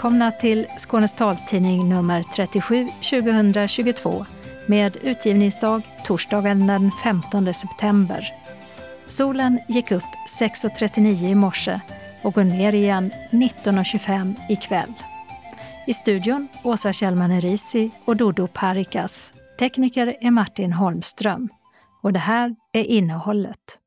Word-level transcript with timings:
Välkomna 0.00 0.32
till 0.32 0.66
Skånes 0.76 1.14
taltidning 1.14 1.88
nummer 1.88 2.22
37 2.22 2.88
2022 3.10 4.26
med 4.66 4.96
utgivningsdag 5.02 5.82
torsdagen 6.04 6.66
den 6.66 6.92
15 6.92 7.54
september. 7.54 8.34
Solen 9.06 9.60
gick 9.68 9.92
upp 9.92 10.04
6.39 10.40 11.24
i 11.24 11.34
morse 11.34 11.80
och 12.22 12.34
går 12.34 12.44
ner 12.44 12.72
igen 12.72 13.10
19.25 13.30 14.34
ikväll. 14.48 14.92
I 15.86 15.94
studion 15.94 16.48
Åsa 16.64 16.92
Kjellman 16.92 17.30
Erisi 17.30 17.90
och 18.04 18.16
Dodo 18.16 18.46
Parikas. 18.46 19.32
Tekniker 19.58 20.16
är 20.20 20.30
Martin 20.30 20.72
Holmström. 20.72 21.48
Och 22.02 22.12
det 22.12 22.18
här 22.18 22.56
är 22.72 22.84
innehållet. 22.84 23.78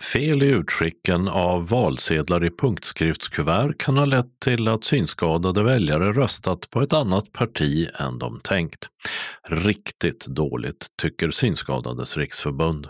Fel 0.00 0.42
i 0.42 0.46
utskicken 0.46 1.28
av 1.28 1.68
valsedlar 1.68 2.44
i 2.44 2.50
punktskriftskuvert 2.50 3.78
kan 3.78 3.96
ha 3.96 4.04
lett 4.04 4.40
till 4.40 4.68
att 4.68 4.84
synskadade 4.84 5.62
väljare 5.62 6.12
röstat 6.12 6.70
på 6.70 6.80
ett 6.80 6.92
annat 6.92 7.32
parti 7.32 7.88
än 7.98 8.18
de 8.18 8.40
tänkt. 8.40 8.88
Riktigt 9.48 10.26
dåligt, 10.26 10.86
tycker 11.02 11.30
Synskadades 11.30 12.16
riksförbund. 12.16 12.88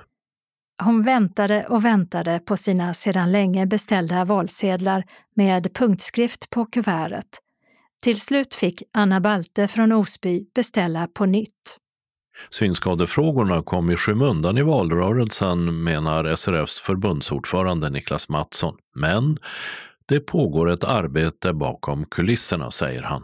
Hon 0.83 1.03
väntade 1.03 1.67
och 1.67 1.85
väntade 1.85 2.41
på 2.41 2.57
sina 2.57 2.95
sedan 2.95 3.33
länge 3.33 3.67
beställda 3.67 4.25
valsedlar 4.25 5.05
med 5.37 5.75
punktskrift 5.75 6.51
på 6.51 6.67
kuvertet. 6.67 7.27
Till 8.03 8.21
slut 8.21 8.55
fick 8.55 8.83
Anna 8.93 9.21
Balte 9.21 9.69
från 9.69 9.93
Osby 9.93 10.47
beställa 10.55 11.07
på 11.07 11.27
nytt. 11.27 11.79
Synskadefrågorna 12.51 13.63
kom 13.63 13.91
i 13.91 13.97
skymundan 13.97 14.59
i 14.59 14.63
valrörelsen, 14.63 15.83
menar 15.83 16.35
SRFs 16.35 16.81
förbundsordförande 16.81 17.91
Niklas 17.91 18.29
Mattsson. 18.29 18.77
Men 18.95 19.39
det 20.09 20.21
pågår 20.21 20.71
ett 20.71 20.85
arbete 20.85 21.53
bakom 21.53 22.05
kulisserna, 22.05 22.71
säger 22.71 23.03
han. 23.03 23.23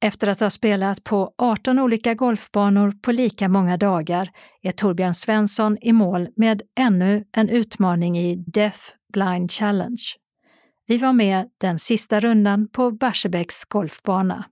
Efter 0.00 0.28
att 0.28 0.40
ha 0.40 0.50
spelat 0.50 1.04
på 1.04 1.34
18 1.38 1.78
olika 1.78 2.14
golfbanor 2.14 2.94
på 3.02 3.12
lika 3.12 3.48
många 3.48 3.76
dagar 3.76 4.30
är 4.62 4.72
Torbjörn 4.72 5.14
Svensson 5.14 5.78
i 5.80 5.92
mål 5.92 6.28
med 6.36 6.62
ännu 6.78 7.24
en 7.32 7.48
utmaning 7.48 8.18
i 8.18 8.36
Deaf 8.36 8.92
Blind 9.12 9.50
Challenge. 9.50 10.02
Vi 10.86 10.98
var 10.98 11.12
med 11.12 11.48
den 11.60 11.78
sista 11.78 12.20
rundan 12.20 12.68
på 12.68 12.90
Barsebäcks 12.90 13.64
golfbana. 13.64 14.44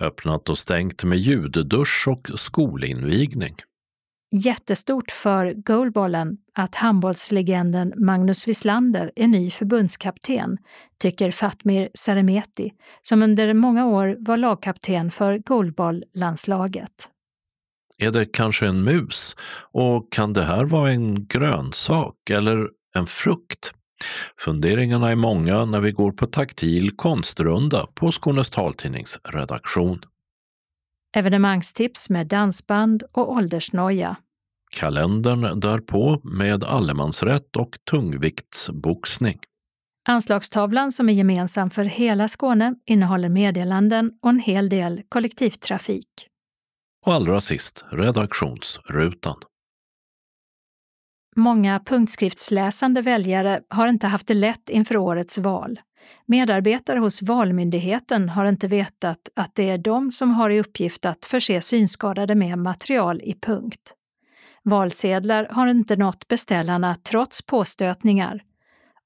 Öppnat 0.00 0.48
och 0.48 0.58
stängt 0.58 1.04
med 1.04 1.18
ljuddusch 1.18 2.08
och 2.08 2.30
skolinvigning. 2.34 3.56
Jättestort 4.32 5.10
för 5.10 5.52
goalbollen 5.52 6.36
att 6.54 6.74
handbollslegenden 6.74 7.92
Magnus 7.96 8.48
Wislander 8.48 9.12
är 9.16 9.26
ny 9.26 9.50
förbundskapten, 9.50 10.58
tycker 10.98 11.30
Fatmir 11.30 11.88
Seremeti, 11.94 12.72
som 13.02 13.22
under 13.22 13.54
många 13.54 13.86
år 13.86 14.16
var 14.18 14.36
lagkapten 14.36 15.10
för 15.10 15.38
goalbolllandslaget. 15.38 17.08
Är 17.98 18.10
det 18.10 18.24
kanske 18.24 18.66
en 18.66 18.84
mus? 18.84 19.36
Och 19.72 20.12
kan 20.12 20.32
det 20.32 20.44
här 20.44 20.64
vara 20.64 20.90
en 20.90 21.26
grönsak 21.26 22.30
eller 22.30 22.68
en 22.94 23.06
frukt? 23.06 23.74
Funderingarna 24.38 25.10
är 25.10 25.16
många 25.16 25.64
när 25.64 25.80
vi 25.80 25.92
går 25.92 26.12
på 26.12 26.26
taktil 26.26 26.90
konstrunda 26.90 27.86
på 27.94 28.12
Skånes 28.12 28.50
taltidnings 28.50 29.18
redaktion. 29.24 30.00
Evenemangstips 31.16 32.10
med 32.10 32.26
dansband 32.26 33.02
och 33.12 33.32
åldersnoja. 33.32 34.16
Kalendern 34.70 35.60
därpå 35.60 36.20
med 36.24 36.64
allemansrätt 36.64 37.56
och 37.56 37.78
tungviktsboxning. 37.90 39.38
Anslagstavlan 40.08 40.92
som 40.92 41.08
är 41.08 41.12
gemensam 41.12 41.70
för 41.70 41.84
hela 41.84 42.28
Skåne 42.28 42.74
innehåller 42.86 43.28
meddelanden 43.28 44.12
och 44.22 44.30
en 44.30 44.40
hel 44.40 44.68
del 44.68 45.02
kollektivtrafik. 45.08 46.06
Och 47.06 47.14
allra 47.14 47.40
sist 47.40 47.84
redaktionsrutan. 47.90 49.36
Många 51.40 51.80
punktskriftsläsande 51.80 53.02
väljare 53.02 53.60
har 53.68 53.88
inte 53.88 54.06
haft 54.06 54.26
det 54.26 54.34
lätt 54.34 54.68
inför 54.68 54.96
årets 54.96 55.38
val. 55.38 55.80
Medarbetare 56.26 56.98
hos 56.98 57.22
Valmyndigheten 57.22 58.28
har 58.28 58.44
inte 58.44 58.68
vetat 58.68 59.28
att 59.36 59.54
det 59.54 59.70
är 59.70 59.78
de 59.78 60.10
som 60.10 60.30
har 60.30 60.50
i 60.50 60.60
uppgift 60.60 61.04
att 61.04 61.24
förse 61.24 61.60
synskadade 61.60 62.34
med 62.34 62.58
material 62.58 63.20
i 63.22 63.34
punkt. 63.40 63.94
Valsedlar 64.62 65.48
har 65.50 65.66
inte 65.66 65.96
nått 65.96 66.28
beställarna 66.28 66.94
trots 66.94 67.42
påstötningar. 67.42 68.42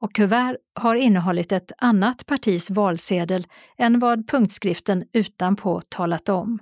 Och 0.01 0.15
kuvert 0.15 0.57
har 0.75 0.95
innehållit 0.95 1.53
ett 1.53 1.73
annat 1.79 2.27
partis 2.27 2.71
valsedel 2.71 3.47
än 3.79 3.99
vad 3.99 4.29
punktskriften 4.29 5.05
utanpå 5.13 5.81
talat 5.89 6.29
om. 6.29 6.59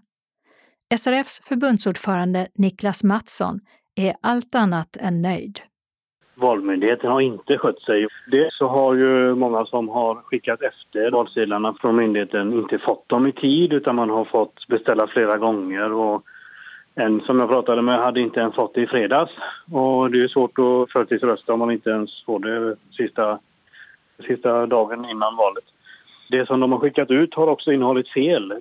SRFs 0.99 1.41
förbundsordförande 1.45 2.49
Niklas 2.55 3.05
Mattsson 3.05 3.61
är 3.95 4.15
allt 4.21 4.55
annat 4.55 4.97
än 4.97 5.23
nöjd. 5.23 5.61
Valmyndigheten 6.35 7.11
har 7.11 7.21
inte 7.21 7.59
skött 7.59 7.81
sig. 7.81 8.07
Det 8.31 8.53
så 8.53 8.69
har 8.69 8.95
ju 8.95 9.35
många 9.35 9.65
som 9.65 9.89
har 9.89 10.15
skickat 10.15 10.63
efter 10.63 11.11
valsedlarna 11.11 11.75
från 11.81 11.97
myndigheten 11.97 12.53
inte 12.53 12.79
fått 12.79 13.09
dem 13.09 13.27
i 13.27 13.33
tid 13.33 13.73
utan 13.73 13.97
man 13.97 14.11
har 14.11 14.25
fått 14.25 14.67
beställa 14.69 15.07
flera 15.07 15.37
gånger. 15.37 15.93
Och 15.93 16.23
en 16.95 17.21
som 17.21 17.41
jag 17.41 17.49
pratade 17.49 17.83
med 17.83 17.99
hade 17.99 18.21
inte 18.21 18.41
ens 18.41 18.55
fått 18.55 18.75
det 18.75 18.81
i 18.81 18.87
fredags. 18.87 19.33
Och 19.73 20.11
det 20.11 20.23
är 20.23 20.29
svårt 20.29 20.59
att 20.59 20.93
förtidsrösta 20.93 21.53
om 21.53 21.59
man 21.59 21.71
inte 21.71 21.91
ens 21.91 22.25
får 22.25 22.39
det 22.39 22.77
sista, 22.97 23.39
sista 24.27 24.67
dagen 24.67 25.05
innan 25.05 25.37
valet. 25.37 25.65
Det 26.31 26.47
som 26.47 26.61
de 26.61 26.73
har 26.73 26.79
skickat 26.79 27.11
ut 27.11 27.35
har 27.35 27.47
också 27.47 27.73
innehållit 27.73 28.09
fel. 28.09 28.55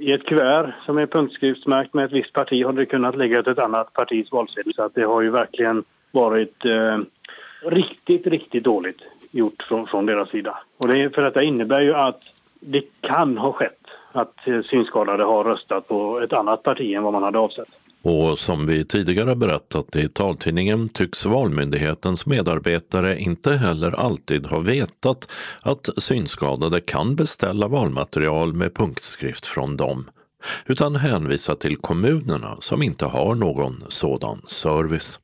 I 0.00 0.12
ett 0.12 0.26
kuvert 0.26 0.74
som 0.86 0.98
är 0.98 1.06
punktskriftsmärkt 1.06 1.94
med 1.94 2.04
ett 2.04 2.12
visst 2.12 2.32
parti 2.32 2.64
har 2.64 2.72
det 2.72 2.86
kunnat 2.86 3.16
lägga 3.16 3.40
ett 3.40 3.58
annat 3.58 3.92
partis 3.92 4.32
valsedel. 4.32 4.74
Så 4.74 4.82
att 4.82 4.94
det 4.94 5.04
har 5.04 5.22
ju 5.22 5.30
verkligen 5.30 5.84
varit 6.10 6.64
eh, 6.64 6.98
riktigt, 7.62 8.26
riktigt 8.26 8.64
dåligt 8.64 9.02
gjort 9.30 9.62
från, 9.62 9.86
från 9.86 10.06
deras 10.06 10.30
sida. 10.30 10.58
Och 10.76 10.88
det, 10.88 11.14
för 11.14 11.22
detta 11.22 11.42
innebär 11.42 11.80
ju 11.80 11.94
att 11.94 12.22
det 12.60 12.82
kan 13.00 13.38
ha 13.38 13.52
skett 13.52 13.78
att 14.12 14.34
synskadade 14.70 15.24
har 15.24 15.44
röstat 15.44 15.88
på 15.88 16.20
ett 16.20 16.32
annat 16.32 16.62
parti 16.62 16.94
än 16.94 17.02
vad 17.02 17.12
man 17.12 17.22
hade 17.22 17.38
avsett. 17.38 17.77
Och 18.02 18.38
som 18.38 18.66
vi 18.66 18.84
tidigare 18.84 19.36
berättat 19.36 19.96
i 19.96 20.08
taltidningen 20.08 20.88
tycks 20.88 21.26
Valmyndighetens 21.26 22.26
medarbetare 22.26 23.18
inte 23.18 23.52
heller 23.52 24.00
alltid 24.00 24.46
ha 24.46 24.58
vetat 24.58 25.32
att 25.62 25.88
synskadade 25.96 26.80
kan 26.80 27.16
beställa 27.16 27.68
valmaterial 27.68 28.52
med 28.52 28.74
punktskrift 28.74 29.46
från 29.46 29.76
dem, 29.76 30.10
utan 30.66 30.96
hänvisa 30.96 31.54
till 31.54 31.76
kommunerna 31.76 32.56
som 32.60 32.82
inte 32.82 33.06
har 33.06 33.34
någon 33.34 33.84
sådan 33.88 34.42
service. 34.46 35.20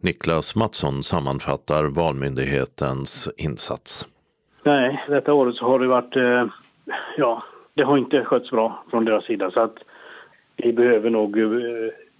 Niklas 0.00 0.54
Mattsson 0.54 1.02
sammanfattar 1.02 1.84
Valmyndighetens 1.84 3.28
insats. 3.36 4.06
Nej, 4.64 5.04
detta 5.08 5.32
året 5.32 5.56
så 5.56 5.64
har 5.64 5.78
det 5.78 5.86
varit, 5.86 6.16
eh, 6.16 6.46
ja, 7.16 7.42
det 7.74 7.82
har 7.82 7.98
inte 7.98 8.24
skötts 8.24 8.50
bra 8.50 8.84
från 8.90 9.04
deras 9.04 9.24
sida 9.24 9.50
så 9.50 9.60
att 9.60 9.76
vi 10.64 10.72
behöver 10.72 11.10
nog 11.10 11.38
eh, 11.38 11.48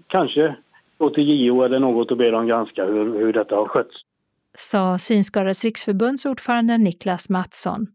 kanske 0.06 0.56
gå 0.98 1.10
till 1.10 1.44
JO 1.44 1.62
eller 1.62 1.78
något 1.78 2.10
och 2.10 2.16
be 2.16 2.30
dem 2.30 2.46
granska 2.46 2.84
hur, 2.84 3.18
hur 3.18 3.32
detta 3.32 3.54
har 3.54 3.68
skötts. 3.68 3.96
Sa 4.54 4.98
Synskadades 4.98 5.64
riksförbunds 5.64 6.26
ordförande 6.26 6.78
Niklas 6.78 7.30
Mattsson. 7.30 7.86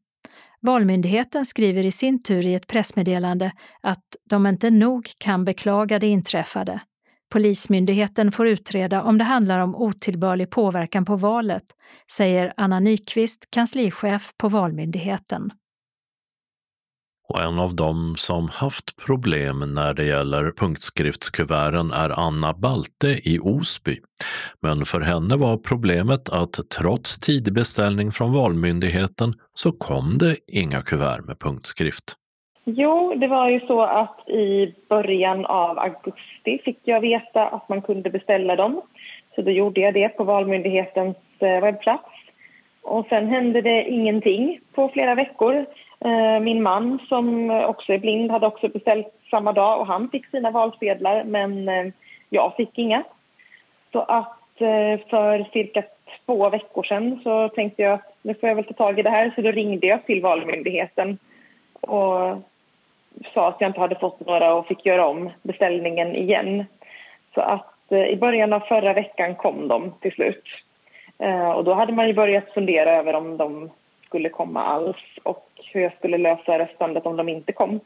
Valmyndigheten 0.62 1.46
skriver 1.46 1.84
i 1.84 1.92
sin 1.92 2.24
tur 2.24 2.48
i 2.48 2.54
ett 2.54 2.68
pressmeddelande 2.68 3.52
att 3.82 4.04
de 4.30 4.48
inte 4.48 4.70
nog 4.70 5.10
kan 5.18 5.46
beklaga 5.46 6.00
det 6.00 6.08
inträffade. 6.08 6.82
Polismyndigheten 7.30 8.32
får 8.32 8.48
utreda 8.48 9.04
om 9.04 9.18
det 9.18 9.24
handlar 9.24 9.60
om 9.60 9.76
otillbörlig 9.76 10.50
påverkan 10.50 11.06
på 11.06 11.16
valet, 11.16 11.64
säger 12.12 12.54
Anna 12.58 12.80
Nyqvist, 12.80 13.52
kanslichef 13.52 14.34
på 14.38 14.50
Valmyndigheten. 14.50 15.52
Och 17.28 17.42
en 17.42 17.60
av 17.60 17.76
dem 17.76 18.16
som 18.18 18.50
haft 18.50 19.06
problem 19.06 19.74
när 19.76 19.94
det 19.94 20.04
gäller 20.04 20.52
punktskriftskuverten 20.52 21.92
är 21.92 22.28
Anna 22.28 22.54
Balte 22.54 23.08
i 23.08 23.40
Osby. 23.40 23.98
Men 24.62 24.86
för 24.86 25.02
henne 25.02 25.36
var 25.36 25.58
problemet 25.58 26.30
att 26.30 26.70
trots 26.70 27.20
tidig 27.20 27.54
beställning 27.54 28.12
från 28.12 28.34
Valmyndigheten 28.34 29.34
så 29.54 29.72
kom 29.72 30.18
det 30.18 30.36
inga 30.48 30.82
kuvert 30.82 31.22
med 31.28 31.40
punktskrift. 31.40 32.16
Jo, 32.68 33.14
det 33.18 33.28
var 33.28 33.50
ju 33.50 33.60
så 33.60 33.82
att 33.82 34.30
i 34.30 34.74
början 34.90 35.46
av 35.46 35.80
augusti 35.80 36.62
fick 36.66 36.80
jag 36.84 37.02
veta 37.02 37.48
att 37.48 37.70
man 37.70 37.82
kunde 37.82 38.10
beställa 38.10 38.56
dem. 38.56 38.82
Så 39.36 39.42
då 39.42 39.52
gjorde 39.52 39.82
jag 39.82 39.94
det 39.94 40.10
på 40.10 40.24
Valmyndighetens 40.24 41.18
eh, 41.40 41.62
webbplats. 41.62 42.10
Och 42.82 43.06
sen 43.10 43.28
hände 43.28 43.62
det 43.62 43.90
ingenting 43.90 44.60
på 44.76 44.90
flera 44.90 45.16
veckor. 45.16 45.66
Eh, 46.06 46.40
min 46.40 46.64
man 46.64 47.00
som 47.10 47.50
också 47.50 47.94
är 47.94 47.98
blind 47.98 48.32
hade 48.32 48.48
också 48.48 48.68
beställt 48.68 49.08
samma 49.30 49.54
dag 49.54 49.80
och 49.80 49.88
han 49.88 50.10
fick 50.10 50.26
sina 50.26 50.52
valsedlar 50.52 51.24
men 51.24 51.70
eh, 51.70 51.86
jag 52.30 52.56
fick 52.56 52.78
inga. 52.78 53.04
Så 53.92 54.00
att 54.00 54.62
eh, 54.62 55.00
för 55.10 55.52
cirka 55.54 55.84
två 56.26 56.50
veckor 56.50 56.84
sedan 56.84 57.20
så 57.24 57.50
tänkte 57.50 57.82
jag 57.82 57.94
att 57.94 58.16
nu 58.22 58.34
får 58.34 58.50
jag 58.50 58.56
väl 58.56 58.66
ta 58.66 58.74
tag 58.74 59.00
i 59.00 59.02
det 59.02 59.10
här. 59.10 59.32
Så 59.36 59.42
då 59.42 59.52
ringde 59.52 59.88
jag 59.88 60.06
till 60.06 60.22
Valmyndigheten 60.22 61.18
och 61.82 62.38
sa 63.34 63.48
att 63.48 63.58
jag 63.60 63.70
inte 63.70 63.80
hade 63.80 64.00
fått 64.00 64.20
några 64.20 64.54
och 64.54 64.68
fick 64.68 64.86
göra 64.86 65.08
om 65.08 65.30
beställningen 65.42 66.16
igen. 66.16 66.66
Så 67.34 67.42
att 67.42 67.92
i 67.92 68.16
början 68.16 68.54
av 68.54 68.60
förra 68.60 68.94
veckan 68.94 69.36
kom 69.36 69.68
de 69.68 69.94
till 70.02 70.12
slut. 70.12 70.44
Och 71.56 71.64
då 71.64 71.74
hade 71.74 71.94
man 71.94 72.08
ju 72.08 72.14
börjat 72.14 72.54
fundera 72.54 72.90
över 72.90 73.16
om 73.16 73.38
de 73.38 73.70
skulle 74.16 74.30
komma 74.30 74.64
alls 74.64 74.98
och 75.24 75.50
hur 75.74 75.82
jag 75.82 75.94
skulle 75.98 76.18
lösa 76.18 76.60
röstandet 76.60 77.06
om 77.06 77.18
de 77.18 77.30
inte 77.30 77.52
kom. 77.52 77.80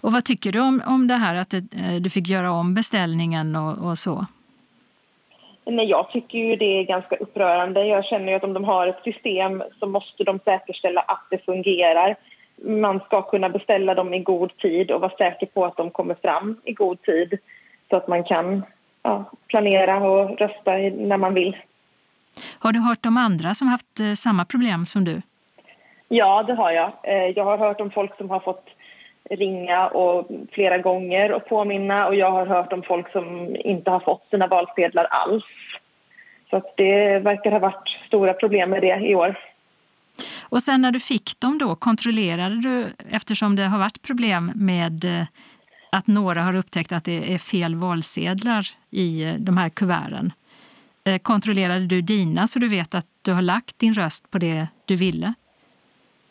Och 0.00 0.12
vad 0.12 0.24
tycker 0.24 0.52
du 0.52 0.60
om, 0.60 0.82
om 0.86 1.08
det 1.08 1.14
här 1.14 1.34
att 1.34 1.50
det, 1.50 1.56
eh, 1.56 2.00
du 2.00 2.10
fick 2.10 2.28
göra 2.28 2.50
om 2.50 2.74
beställningen 2.74 3.56
och, 3.56 3.90
och, 3.90 3.98
så? 3.98 4.26
Nej, 5.64 5.86
jag 5.86 6.10
tycker 6.10 6.38
ju 6.38 6.56
det 6.56 6.78
är 6.78 6.84
ganska 6.84 7.16
upprörande. 7.16 7.86
Jag 7.86 8.04
känner 8.04 8.34
att 8.34 8.44
om 8.44 8.52
de 8.52 8.64
har 8.64 8.86
ett 8.86 9.02
system 9.04 9.62
så 9.80 9.86
måste 9.86 10.24
de 10.24 10.38
säkerställa 10.44 11.00
att 11.00 11.26
det 11.30 11.44
fungerar. 11.44 12.16
Man 12.64 13.00
ska 13.00 13.22
kunna 13.22 13.48
beställa 13.48 13.94
dem 13.94 14.14
i 14.14 14.18
god 14.18 14.56
tid 14.56 14.90
och 14.90 15.00
vara 15.00 15.16
säker 15.16 15.46
på 15.46 15.64
att 15.64 15.76
de 15.76 15.90
kommer 15.90 16.14
fram 16.14 16.60
i 16.64 16.72
god 16.72 17.02
tid 17.02 17.38
så 17.90 17.96
att 17.96 18.08
man 18.08 18.24
kan 18.24 18.62
ja, 19.02 19.24
planera 19.46 20.10
och 20.10 20.38
rösta 20.40 20.72
när 21.10 21.16
man 21.16 21.34
vill. 21.34 21.56
Har 22.58 22.72
du 22.72 22.80
hört 22.80 23.06
om 23.06 23.16
andra 23.16 23.54
som 23.54 23.68
haft 23.68 24.00
eh, 24.00 24.12
samma 24.12 24.44
problem 24.44 24.86
som 24.86 25.04
du? 25.04 25.22
Ja, 26.08 26.42
det 26.42 26.54
har 26.54 26.70
jag. 26.70 26.92
Eh, 27.02 27.14
jag 27.36 27.44
har 27.44 27.58
hört 27.58 27.80
om 27.80 27.90
folk 27.90 28.16
som 28.16 28.30
har 28.30 28.40
fått 28.40 28.66
ringa 29.30 29.86
och 29.86 30.28
flera 30.52 30.78
gånger 30.78 31.32
och 31.32 31.48
påminna 31.48 32.06
och 32.06 32.14
jag 32.14 32.30
har 32.30 32.46
hört 32.46 32.72
om 32.72 32.82
folk 32.82 33.12
som 33.12 33.56
inte 33.56 33.90
har 33.90 34.00
fått 34.00 34.26
sina 34.30 34.46
valsedlar 34.46 35.04
alls. 35.04 35.44
Så 36.50 36.62
det 36.76 37.18
verkar 37.18 37.50
ha 37.50 37.58
varit 37.58 37.88
stora 38.06 38.32
problem 38.32 38.70
med 38.70 38.82
det 38.82 39.08
i 39.08 39.14
år. 39.14 39.38
Och 40.40 40.62
sen 40.62 40.82
när 40.82 40.90
du 40.90 41.00
fick 41.00 41.40
dem 41.40 41.58
då, 41.58 41.74
kontrollerade 41.74 42.60
du, 42.60 42.86
eftersom 43.10 43.56
det 43.56 43.64
har 43.64 43.78
varit 43.78 44.02
problem 44.02 44.52
med 44.54 45.04
eh, 45.04 45.26
att 45.90 46.06
några 46.06 46.42
har 46.42 46.54
upptäckt 46.54 46.92
att 46.92 47.04
det 47.04 47.34
är 47.34 47.38
fel 47.38 47.74
valsedlar 47.74 48.66
i 48.90 49.36
de 49.38 49.56
här 49.56 49.68
kuverten. 49.68 50.32
Eh, 51.04 51.18
kontrollerade 51.18 51.86
du 51.86 52.00
dina 52.00 52.46
så 52.46 52.58
du 52.58 52.68
vet 52.68 52.94
att 52.94 53.06
du 53.22 53.32
har 53.32 53.42
lagt 53.42 53.78
din 53.78 53.94
röst 53.94 54.30
på 54.30 54.38
det 54.38 54.66
du 54.84 54.96
ville? 54.96 55.34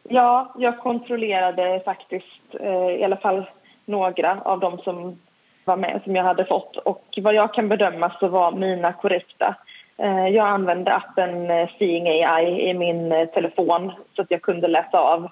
Ja, 0.10 0.54
jag 0.58 0.80
kontrollerade 0.80 1.82
faktiskt 1.86 2.42
eh, 2.60 2.90
i 3.00 3.04
alla 3.04 3.18
fall 3.18 3.46
några 3.86 4.42
av 4.42 4.60
dem 4.60 4.78
som 4.78 5.20
var 5.66 5.78
med 5.78 6.02
som 6.04 6.16
jag 6.16 6.24
hade 6.24 6.46
fått 6.46 6.78
och 6.78 7.04
vad 7.22 7.34
jag 7.34 7.54
kan 7.54 7.70
bedöma 7.70 8.12
så 8.20 8.28
var 8.28 8.52
mina 8.52 8.94
korrekta. 8.94 9.56
Eh, 9.98 10.28
jag 10.28 10.48
använde 10.48 10.94
appen 10.94 11.48
Seeing 11.78 12.08
AI 12.08 12.70
i 12.70 12.74
min 12.74 13.28
telefon 13.34 13.92
så 14.16 14.22
att 14.22 14.32
jag 14.32 14.42
kunde 14.42 14.68
läsa 14.68 15.00
av 15.00 15.30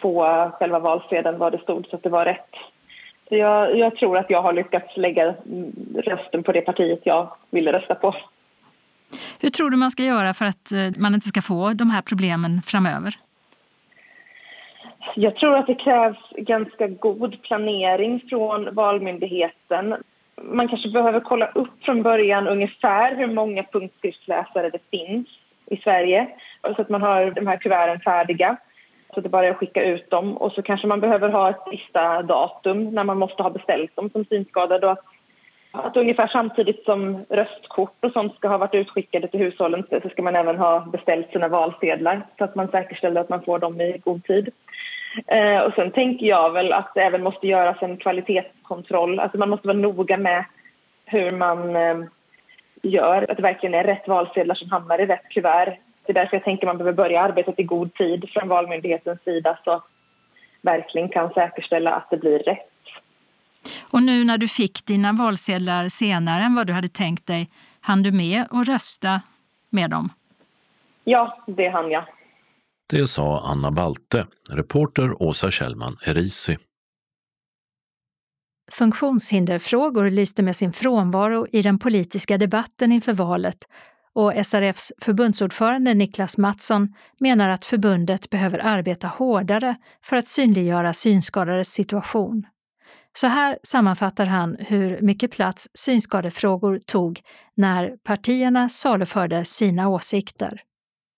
på 0.00 0.26
själva 0.58 0.78
valsedeln 0.78 1.38
vad 1.38 1.52
det 1.52 1.58
stod 1.58 1.86
så 1.86 1.96
att 1.96 2.02
det 2.02 2.08
var 2.08 2.24
rätt. 2.24 2.50
Så 3.28 3.36
jag, 3.36 3.78
jag 3.78 3.96
tror 3.96 4.18
att 4.18 4.30
jag 4.30 4.42
har 4.42 4.52
lyckats 4.52 4.96
lägga 4.96 5.22
mm, 5.22 5.72
rösten 6.04 6.42
på 6.42 6.52
det 6.52 6.60
partiet 6.60 7.00
jag 7.02 7.28
ville 7.50 7.72
rösta 7.72 7.94
på. 7.94 8.14
Hur 9.40 9.50
tror 9.50 9.70
du 9.70 9.76
man 9.76 9.90
ska 9.90 10.02
göra 10.02 10.34
för 10.34 10.44
att 10.44 10.72
eh, 10.72 10.78
man 10.96 11.14
inte 11.14 11.28
ska 11.28 11.42
få 11.42 11.72
de 11.72 11.90
här 11.90 12.02
problemen 12.02 12.62
framöver? 12.62 13.14
Jag 15.16 15.36
tror 15.36 15.56
att 15.56 15.66
det 15.66 15.74
krävs 15.74 16.18
ganska 16.36 16.88
god 16.88 17.42
planering 17.42 18.22
från 18.28 18.74
Valmyndigheten. 18.74 19.94
Man 20.42 20.68
kanske 20.68 20.88
behöver 20.88 21.20
kolla 21.20 21.46
upp 21.46 21.84
från 21.84 22.02
början 22.02 22.48
ungefär 22.48 23.16
hur 23.16 23.26
många 23.26 23.62
punktskriftsläsare 23.62 24.70
det 24.70 24.78
finns 24.90 25.28
i 25.66 25.76
Sverige 25.76 26.28
så 26.62 26.82
att 26.82 26.88
man 26.88 27.02
har 27.02 27.30
de 27.30 27.46
här 27.46 27.56
kuverten 27.56 28.00
färdiga 28.00 28.56
så 29.14 29.20
det 29.20 29.28
bara 29.28 29.46
är 29.46 29.50
att 29.50 29.56
skicka 29.56 29.84
ut 29.84 30.10
dem. 30.10 30.36
Och 30.36 30.52
så 30.52 30.62
kanske 30.62 30.86
man 30.86 31.00
behöver 31.00 31.28
ha 31.28 31.50
ett 31.50 31.64
sista 31.70 32.22
datum 32.22 32.90
när 32.90 33.04
man 33.04 33.18
måste 33.18 33.42
ha 33.42 33.50
beställt 33.50 33.96
dem 33.96 34.10
som 34.10 34.24
synskadad 34.24 34.84
och 34.84 34.92
att, 34.92 35.04
att 35.74 35.96
ungefär 35.96 36.28
samtidigt 36.28 36.84
som 36.84 37.24
röstkort 37.28 38.04
och 38.04 38.12
sånt 38.12 38.34
ska 38.34 38.48
ha 38.48 38.58
varit 38.58 38.74
utskickade 38.74 39.28
till 39.28 39.40
hushållen 39.40 39.84
så 40.02 40.08
ska 40.08 40.22
man 40.22 40.36
även 40.36 40.58
ha 40.58 40.80
beställt 40.80 41.30
sina 41.30 41.48
valsedlar 41.48 42.26
så 42.38 42.44
att 42.44 42.54
man 42.54 42.68
säkerställer 42.68 43.20
att 43.20 43.28
man 43.28 43.42
får 43.42 43.58
dem 43.58 43.80
i 43.80 44.00
god 44.04 44.24
tid. 44.24 44.48
Eh, 45.26 45.58
och 45.58 45.72
sen 45.74 45.90
tänker 45.90 46.26
jag 46.26 46.52
väl 46.52 46.72
att 46.72 46.92
det 46.94 47.00
även 47.00 47.22
måste 47.22 47.46
göras 47.46 47.76
en 47.80 47.96
kvalitetskontroll. 47.96 49.20
Alltså 49.20 49.38
man 49.38 49.50
måste 49.50 49.68
vara 49.68 49.78
noga 49.78 50.16
med 50.16 50.44
hur 51.04 51.30
man 51.30 51.76
eh, 51.76 51.98
gör, 52.82 53.30
att 53.30 53.36
det 53.36 53.42
verkligen 53.42 53.74
är 53.74 53.84
rätt 53.84 54.08
valsedlar 54.08 54.54
som 54.54 54.70
hamnar 54.70 54.98
i 55.00 55.06
rätt 55.06 55.28
kuvert. 55.28 55.76
Det 56.06 56.12
är 56.12 56.14
därför 56.14 56.36
jag 56.36 56.44
tänker 56.44 56.66
man 56.66 56.78
behöver 56.78 56.96
börja 56.96 57.20
arbetet 57.20 57.58
i 57.58 57.62
god 57.62 57.94
tid 57.94 58.28
från 58.32 58.48
Valmyndighetens 58.48 59.22
sida 59.24 59.58
så 59.64 59.70
att 59.70 59.84
verkligen 60.62 61.08
kan 61.08 61.30
säkerställa 61.30 61.90
att 61.90 62.10
det 62.10 62.16
blir 62.16 62.38
rätt. 62.38 62.73
Och 63.80 64.02
nu 64.02 64.24
när 64.24 64.38
du 64.38 64.48
fick 64.48 64.86
dina 64.86 65.12
valsedlar 65.12 65.88
senare 65.88 66.42
än 66.42 66.54
vad 66.54 66.66
du 66.66 66.72
hade 66.72 66.88
tänkt 66.88 67.26
dig, 67.26 67.50
hann 67.80 68.02
du 68.02 68.12
med 68.12 68.44
att 68.50 68.68
rösta 68.68 69.20
med 69.70 69.90
dem? 69.90 70.12
Ja, 71.04 71.44
det 71.46 71.68
hann 71.68 71.90
jag. 71.90 72.04
Det 72.86 73.06
sa 73.06 73.40
Anna 73.44 73.70
Balte, 73.70 74.26
reporter 74.50 75.22
Åsa 75.22 75.50
Kjellman 75.50 75.96
Erisi. 76.06 76.56
Funktionshinderfrågor 78.72 80.10
lyste 80.10 80.42
med 80.42 80.56
sin 80.56 80.72
frånvaro 80.72 81.46
i 81.52 81.62
den 81.62 81.78
politiska 81.78 82.38
debatten 82.38 82.92
inför 82.92 83.12
valet 83.12 83.68
och 84.14 84.46
SRFs 84.46 84.92
förbundsordförande 85.00 85.94
Niklas 85.94 86.38
Mattsson 86.38 86.94
menar 87.20 87.48
att 87.48 87.64
förbundet 87.64 88.30
behöver 88.30 88.58
arbeta 88.58 89.08
hårdare 89.08 89.76
för 90.02 90.16
att 90.16 90.26
synliggöra 90.26 90.92
synskadades 90.92 91.72
situation. 91.72 92.46
Så 93.16 93.26
här 93.26 93.58
sammanfattar 93.62 94.26
han 94.26 94.56
hur 94.58 94.98
mycket 95.00 95.30
plats 95.30 95.68
synskadefrågor 95.74 96.78
tog 96.86 97.20
när 97.54 97.96
partierna 98.04 98.68
saluförde 98.68 99.44
sina 99.44 99.88
åsikter. 99.88 100.60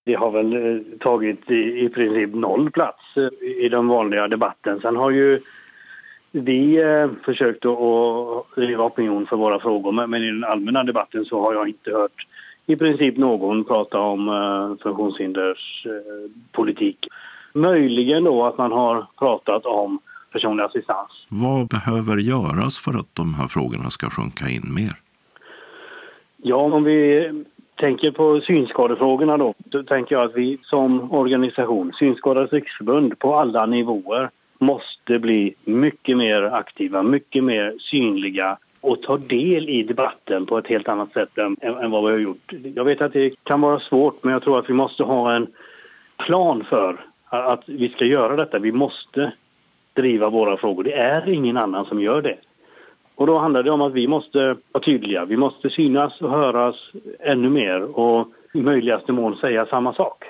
Det 0.05 0.13
har 0.13 0.31
väl 0.31 0.53
eh, 0.53 0.59
tagit 0.99 1.51
i, 1.51 1.89
princip 1.89 2.35
noll 2.35 2.71
plats 2.71 3.03
eh, 3.15 3.27
i 3.65 3.69
den 3.69 3.87
vanliga 3.87 4.27
debatten. 4.27 4.79
Sen 4.81 4.95
har 4.95 5.11
ju 5.11 5.41
vi 6.31 6.81
eh, 6.81 7.09
försökt 7.25 7.65
att 7.65 8.55
driva 8.55 8.83
opinion 8.83 9.25
för 9.25 9.37
våra 9.37 9.59
frågor 9.59 10.07
men, 10.07 10.23
i 10.23 10.27
den 10.27 10.43
allmänna 10.43 10.83
debatten 10.83 11.25
så 11.25 11.41
har 11.41 11.53
jag 11.53 11.67
inte 11.67 11.91
hört 11.91 12.27
i 12.65 12.75
princip 12.75 13.17
någon 13.17 13.63
prata 13.63 13.99
om 13.99 14.77
funktionshinderspolitik. 14.83 17.07
Möjligen 17.53 18.23
då 18.23 18.45
att 18.45 18.57
man 18.57 18.71
har 18.71 19.05
pratat 19.17 19.65
om 19.65 19.99
personlig 20.31 20.63
assistans. 20.63 21.25
Vad 21.29 21.67
behöver 21.67 22.17
göras 22.17 22.79
för 22.79 22.99
att 22.99 23.15
de 23.15 23.33
här 23.33 23.47
frågorna 23.47 23.89
ska 23.89 24.09
sjunka 24.09 24.49
in 24.49 24.73
mer? 24.73 24.93
Ja, 26.37 26.57
om 26.57 26.83
vi 26.83 27.31
tänker 27.75 28.11
på 28.11 28.41
synskadefrågorna 28.41 29.37
då, 29.37 29.53
då 29.57 29.83
tänker 29.83 30.15
jag 30.15 30.25
att 30.25 30.35
vi 30.35 30.57
som 30.63 31.11
organisation, 31.11 31.93
Synskadades 31.99 32.53
riksförbund 32.53 33.19
på 33.19 33.35
alla 33.35 33.65
nivåer 33.65 34.29
måste 34.59 35.19
bli 35.19 35.55
mycket 35.63 36.17
mer 36.17 36.41
aktiva, 36.41 37.03
mycket 37.03 37.43
mer 37.43 37.75
synliga 37.79 38.57
och 38.81 39.01
ta 39.01 39.17
del 39.17 39.69
i 39.69 39.83
debatten 39.83 40.45
på 40.45 40.57
ett 40.57 40.67
helt 40.67 40.87
annat 40.87 41.13
sätt 41.13 41.37
än, 41.37 41.57
än 41.61 41.91
vad 41.91 42.05
vi 42.05 42.11
har 42.11 42.19
gjort. 42.19 42.53
Jag 42.75 42.83
vet 42.83 43.01
att 43.01 43.13
det 43.13 43.33
kan 43.43 43.61
vara 43.61 43.79
svårt 43.79 44.23
men 44.23 44.33
jag 44.33 44.43
tror 44.43 44.59
att 44.59 44.69
vi 44.69 44.73
måste 44.73 45.03
ha 45.03 45.35
en 45.35 45.47
plan 46.17 46.65
för 46.69 47.05
att 47.29 47.63
vi 47.65 47.89
ska 47.89 48.05
göra 48.05 48.35
detta. 48.35 48.59
Vi 48.59 48.71
måste 48.71 49.31
driva 50.01 50.29
våra 50.29 50.57
frågor. 50.57 50.83
Det 50.83 50.93
är 50.93 51.29
ingen 51.29 51.57
annan 51.57 51.85
som 51.85 52.01
gör 52.01 52.21
det. 52.21 52.37
Och 53.15 53.27
då 53.27 53.37
handlar 53.37 53.63
det 53.63 53.71
om 53.71 53.81
att 53.81 53.93
vi 53.93 54.07
måste 54.07 54.57
vara 54.71 54.83
tydliga. 54.83 55.25
Vi 55.25 55.37
måste 55.37 55.69
synas 55.69 56.21
och 56.21 56.29
höras 56.29 56.75
ännu 57.19 57.49
mer 57.49 57.99
och 57.99 58.27
i 58.53 58.61
möjligaste 58.61 59.11
mån 59.11 59.35
säga 59.35 59.65
samma 59.65 59.93
sak 59.93 60.23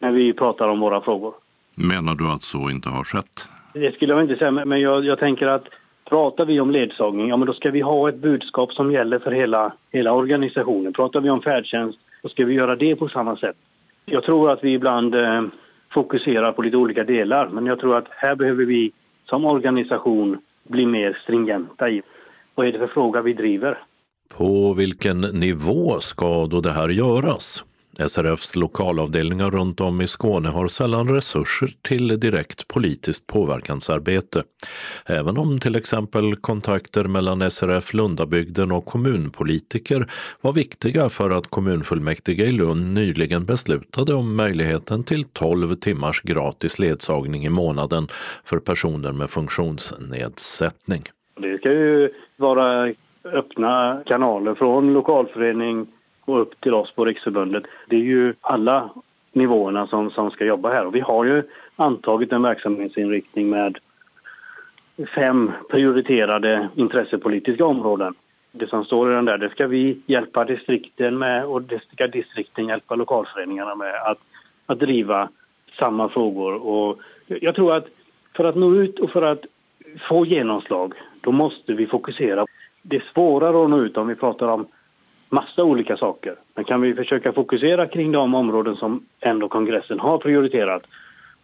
när 0.00 0.12
vi 0.12 0.32
pratar 0.32 0.68
om 0.68 0.80
våra 0.80 1.00
frågor. 1.00 1.34
Menar 1.74 2.14
du 2.14 2.30
att 2.30 2.42
så 2.42 2.70
inte 2.70 2.88
har 2.88 3.04
skett? 3.04 3.48
Det 3.74 3.94
skulle 3.94 4.12
jag 4.12 4.22
inte 4.22 4.36
säga, 4.36 4.50
men 4.50 4.80
jag, 4.80 5.04
jag 5.04 5.18
tänker 5.18 5.46
att 5.46 5.64
pratar 6.08 6.44
vi 6.44 6.60
om 6.60 6.70
ledsagning, 6.70 7.28
ja 7.28 7.36
men 7.36 7.46
då 7.46 7.52
ska 7.52 7.70
vi 7.70 7.80
ha 7.80 8.08
ett 8.08 8.18
budskap 8.18 8.72
som 8.72 8.92
gäller 8.92 9.18
för 9.18 9.30
hela, 9.30 9.72
hela 9.92 10.12
organisationen. 10.12 10.92
Pratar 10.92 11.20
vi 11.20 11.30
om 11.30 11.42
färdtjänst, 11.42 11.98
då 12.22 12.28
ska 12.28 12.44
vi 12.44 12.54
göra 12.54 12.76
det 12.76 12.96
på 12.96 13.08
samma 13.08 13.36
sätt. 13.36 13.56
Jag 14.04 14.24
tror 14.24 14.50
att 14.50 14.64
vi 14.64 14.72
ibland 14.72 15.14
eh, 15.14 15.42
fokuserar 15.92 16.52
på 16.52 16.62
lite 16.62 16.76
olika 16.76 17.04
delar, 17.04 17.48
men 17.48 17.66
jag 17.66 17.80
tror 17.80 17.96
att 17.96 18.06
här 18.10 18.36
behöver 18.36 18.64
vi 18.64 18.92
som 19.24 19.44
organisation 19.44 20.38
bli 20.68 20.86
mer 20.86 21.18
stringenta 21.22 21.90
i 21.90 22.02
vad 22.54 22.66
är 22.66 22.72
det 22.72 22.78
för 22.78 22.86
fråga 22.86 23.22
vi 23.22 23.32
driver. 23.32 23.78
På 24.36 24.74
vilken 24.74 25.20
nivå 25.20 26.00
ska 26.00 26.46
då 26.46 26.60
det 26.60 26.72
här 26.72 26.88
göras? 26.88 27.64
SRFs 28.06 28.56
lokalavdelningar 28.56 29.50
runt 29.50 29.80
om 29.80 30.00
i 30.00 30.06
Skåne 30.06 30.48
har 30.48 30.68
sällan 30.68 31.08
resurser 31.08 31.70
till 31.82 32.20
direkt 32.20 32.68
politiskt 32.68 33.26
påverkansarbete. 33.26 34.42
Även 35.06 35.38
om 35.38 35.58
till 35.58 35.76
exempel 35.76 36.36
kontakter 36.36 37.04
mellan 37.04 37.50
SRF 37.50 37.94
Lundabygden 37.94 38.72
och 38.72 38.84
kommunpolitiker 38.84 40.10
var 40.40 40.52
viktiga 40.52 41.08
för 41.08 41.30
att 41.30 41.46
kommunfullmäktige 41.46 42.44
i 42.44 42.52
Lund 42.52 42.94
nyligen 42.94 43.44
beslutade 43.44 44.14
om 44.14 44.36
möjligheten 44.36 45.04
till 45.04 45.24
12 45.24 45.74
timmars 45.74 46.22
gratis 46.22 46.78
ledsagning 46.78 47.44
i 47.44 47.48
månaden 47.48 48.08
för 48.44 48.58
personer 48.58 49.12
med 49.12 49.30
funktionsnedsättning. 49.30 51.02
Det 51.40 51.58
ska 51.58 51.72
ju 51.72 52.10
vara 52.36 52.92
öppna 53.24 54.02
kanaler 54.06 54.54
från 54.54 54.92
lokalförening 54.92 55.86
och 56.28 56.40
upp 56.40 56.60
till 56.60 56.74
oss 56.74 56.92
på 56.94 57.04
Riksförbundet. 57.04 57.64
Det 57.86 57.96
är 57.96 58.00
ju 58.00 58.34
alla 58.40 58.90
nivåerna 59.32 59.86
som, 59.86 60.10
som 60.10 60.30
ska 60.30 60.44
jobba 60.44 60.70
här 60.70 60.86
och 60.86 60.94
vi 60.94 61.00
har 61.00 61.24
ju 61.24 61.42
antagit 61.76 62.32
en 62.32 62.42
verksamhetsinriktning 62.42 63.50
med 63.50 63.78
fem 65.14 65.52
prioriterade 65.70 66.68
intressepolitiska 66.74 67.64
områden. 67.64 68.14
Det 68.52 68.66
som 68.66 68.84
står 68.84 69.12
i 69.12 69.14
den 69.14 69.24
där, 69.24 69.38
det 69.38 69.50
ska 69.50 69.66
vi 69.66 70.00
hjälpa 70.06 70.44
distrikten 70.44 71.18
med 71.18 71.44
och 71.44 71.62
det 71.62 71.82
ska 71.92 72.06
distrikten 72.06 72.66
hjälpa 72.66 72.94
lokalföreningarna 72.94 73.74
med 73.74 73.94
att, 73.94 74.18
att 74.66 74.78
driva 74.78 75.28
samma 75.78 76.08
frågor. 76.08 76.54
Och 76.54 76.98
jag 77.26 77.54
tror 77.54 77.76
att 77.76 77.86
för 78.36 78.44
att 78.44 78.56
nå 78.56 78.74
ut 78.74 78.98
och 78.98 79.10
för 79.10 79.22
att 79.22 79.44
få 80.08 80.26
genomslag, 80.26 80.94
då 81.20 81.32
måste 81.32 81.72
vi 81.72 81.86
fokusera. 81.86 82.46
Det 82.82 82.96
är 82.96 83.04
svårare 83.14 83.64
att 83.64 83.70
nå 83.70 83.80
ut 83.82 83.96
om 83.96 84.08
vi 84.08 84.14
pratar 84.14 84.48
om 84.48 84.66
massa 85.28 85.64
olika 85.64 85.96
saker. 85.96 86.34
Men 86.54 86.64
kan 86.64 86.80
vi 86.80 86.94
försöka 86.94 87.32
fokusera 87.32 87.86
kring 87.86 88.12
de 88.12 88.34
områden 88.34 88.76
som 88.76 89.06
ändå 89.20 89.48
kongressen 89.48 90.00
har 90.00 90.18
prioriterat 90.18 90.82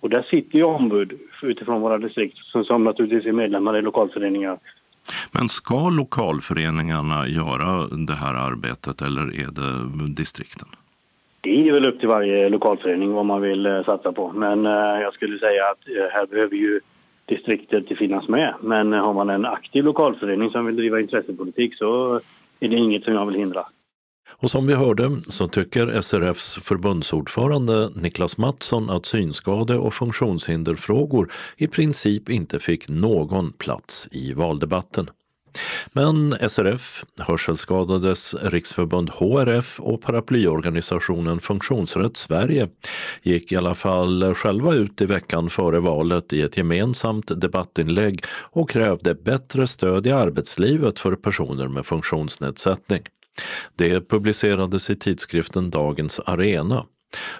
och 0.00 0.10
där 0.10 0.22
sitter 0.22 0.58
ju 0.58 0.64
ombud 0.64 1.20
utifrån 1.42 1.80
våra 1.80 1.98
distrikt 1.98 2.38
som, 2.38 2.64
som 2.64 2.84
naturligtvis 2.84 3.26
är 3.26 3.32
medlemmar 3.32 3.78
i 3.78 3.82
lokalföreningar. 3.82 4.58
Men 5.32 5.48
ska 5.48 5.90
lokalföreningarna 5.90 7.28
göra 7.28 7.86
det 8.06 8.14
här 8.14 8.34
arbetet 8.34 9.02
eller 9.02 9.22
är 9.22 9.50
det 9.52 10.14
distrikten? 10.14 10.68
Det 11.40 11.68
är 11.68 11.72
väl 11.72 11.86
upp 11.86 11.98
till 11.98 12.08
varje 12.08 12.48
lokalförening 12.48 13.12
vad 13.12 13.26
man 13.26 13.42
vill 13.42 13.66
eh, 13.66 13.84
satsa 13.84 14.12
på. 14.12 14.32
Men 14.32 14.66
eh, 14.66 15.00
jag 15.02 15.14
skulle 15.14 15.38
säga 15.38 15.62
att 15.64 15.88
eh, 15.88 16.12
här 16.12 16.26
behöver 16.26 16.56
ju 16.56 16.80
distriktet 17.26 17.98
finnas 17.98 18.28
med. 18.28 18.54
Men 18.60 18.92
har 18.92 19.12
man 19.12 19.30
en 19.30 19.44
aktiv 19.44 19.84
lokalförening 19.84 20.50
som 20.50 20.66
vill 20.66 20.76
driva 20.76 21.00
intressepolitik 21.00 21.74
så 21.74 22.20
är 22.60 22.68
det 22.68 22.76
inget 22.76 23.04
som 23.04 23.14
jag 23.14 23.26
vill 23.26 23.34
hindra. 23.34 23.64
Och 24.44 24.50
som 24.50 24.66
vi 24.66 24.74
hörde 24.74 25.10
så 25.28 25.48
tycker 25.48 26.00
SRFs 26.00 26.54
förbundsordförande 26.54 27.90
Niklas 27.94 28.38
Mattsson 28.38 28.90
att 28.90 29.06
synskade 29.06 29.78
och 29.78 29.94
funktionshinderfrågor 29.94 31.32
i 31.56 31.66
princip 31.66 32.28
inte 32.28 32.60
fick 32.60 32.88
någon 32.88 33.52
plats 33.52 34.08
i 34.10 34.32
valdebatten. 34.32 35.10
Men 35.92 36.36
SRF, 36.48 37.04
Hörselskadades 37.18 38.34
riksförbund 38.42 39.10
HRF 39.10 39.80
och 39.80 40.02
paraplyorganisationen 40.02 41.40
Funktionsrätt 41.40 42.16
Sverige 42.16 42.68
gick 43.22 43.52
i 43.52 43.56
alla 43.56 43.74
fall 43.74 44.34
själva 44.34 44.74
ut 44.74 45.00
i 45.00 45.06
veckan 45.06 45.50
före 45.50 45.80
valet 45.80 46.32
i 46.32 46.42
ett 46.42 46.56
gemensamt 46.56 47.40
debattinlägg 47.40 48.24
och 48.30 48.70
krävde 48.70 49.14
bättre 49.14 49.66
stöd 49.66 50.06
i 50.06 50.10
arbetslivet 50.12 50.98
för 50.98 51.16
personer 51.16 51.68
med 51.68 51.86
funktionsnedsättning. 51.86 53.02
Det 53.76 54.08
publicerades 54.08 54.90
i 54.90 54.96
tidskriften 54.96 55.70
Dagens 55.70 56.20
Arena. 56.20 56.86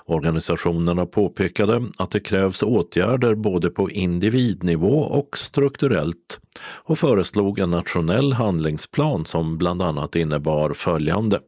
Organisationerna 0.05 1.07
påpekade 1.07 1.87
att 1.99 2.11
det 2.11 2.21
krävs 2.21 2.63
åtgärder 2.63 3.35
både 3.35 3.71
på 3.71 3.91
individnivå 3.91 4.99
och 4.99 5.39
strukturellt 5.39 6.41
och 6.61 6.99
föreslog 6.99 7.59
en 7.59 7.71
nationell 7.71 8.33
handlingsplan 8.33 9.27
som 9.27 9.59
bland 9.59 9.83
annat 9.83 10.17
innebar 10.17 10.73
följande. 10.73 11.41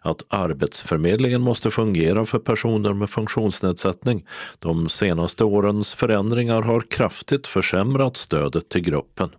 Att 0.00 0.22
Arbetsförmedlingen 0.28 1.40
måste 1.40 1.70
fungera 1.70 2.26
för 2.26 2.38
personer 2.38 2.92
med 2.92 3.10
funktionsnedsättning. 3.10 4.26
De 4.58 4.88
senaste 4.88 5.44
årens 5.44 5.94
förändringar 5.94 6.62
har 6.62 6.80
kraftigt 6.80 7.46
försämrat 7.46 8.16
stödet 8.16 8.68
till 8.68 8.80
gruppen. 8.80 9.30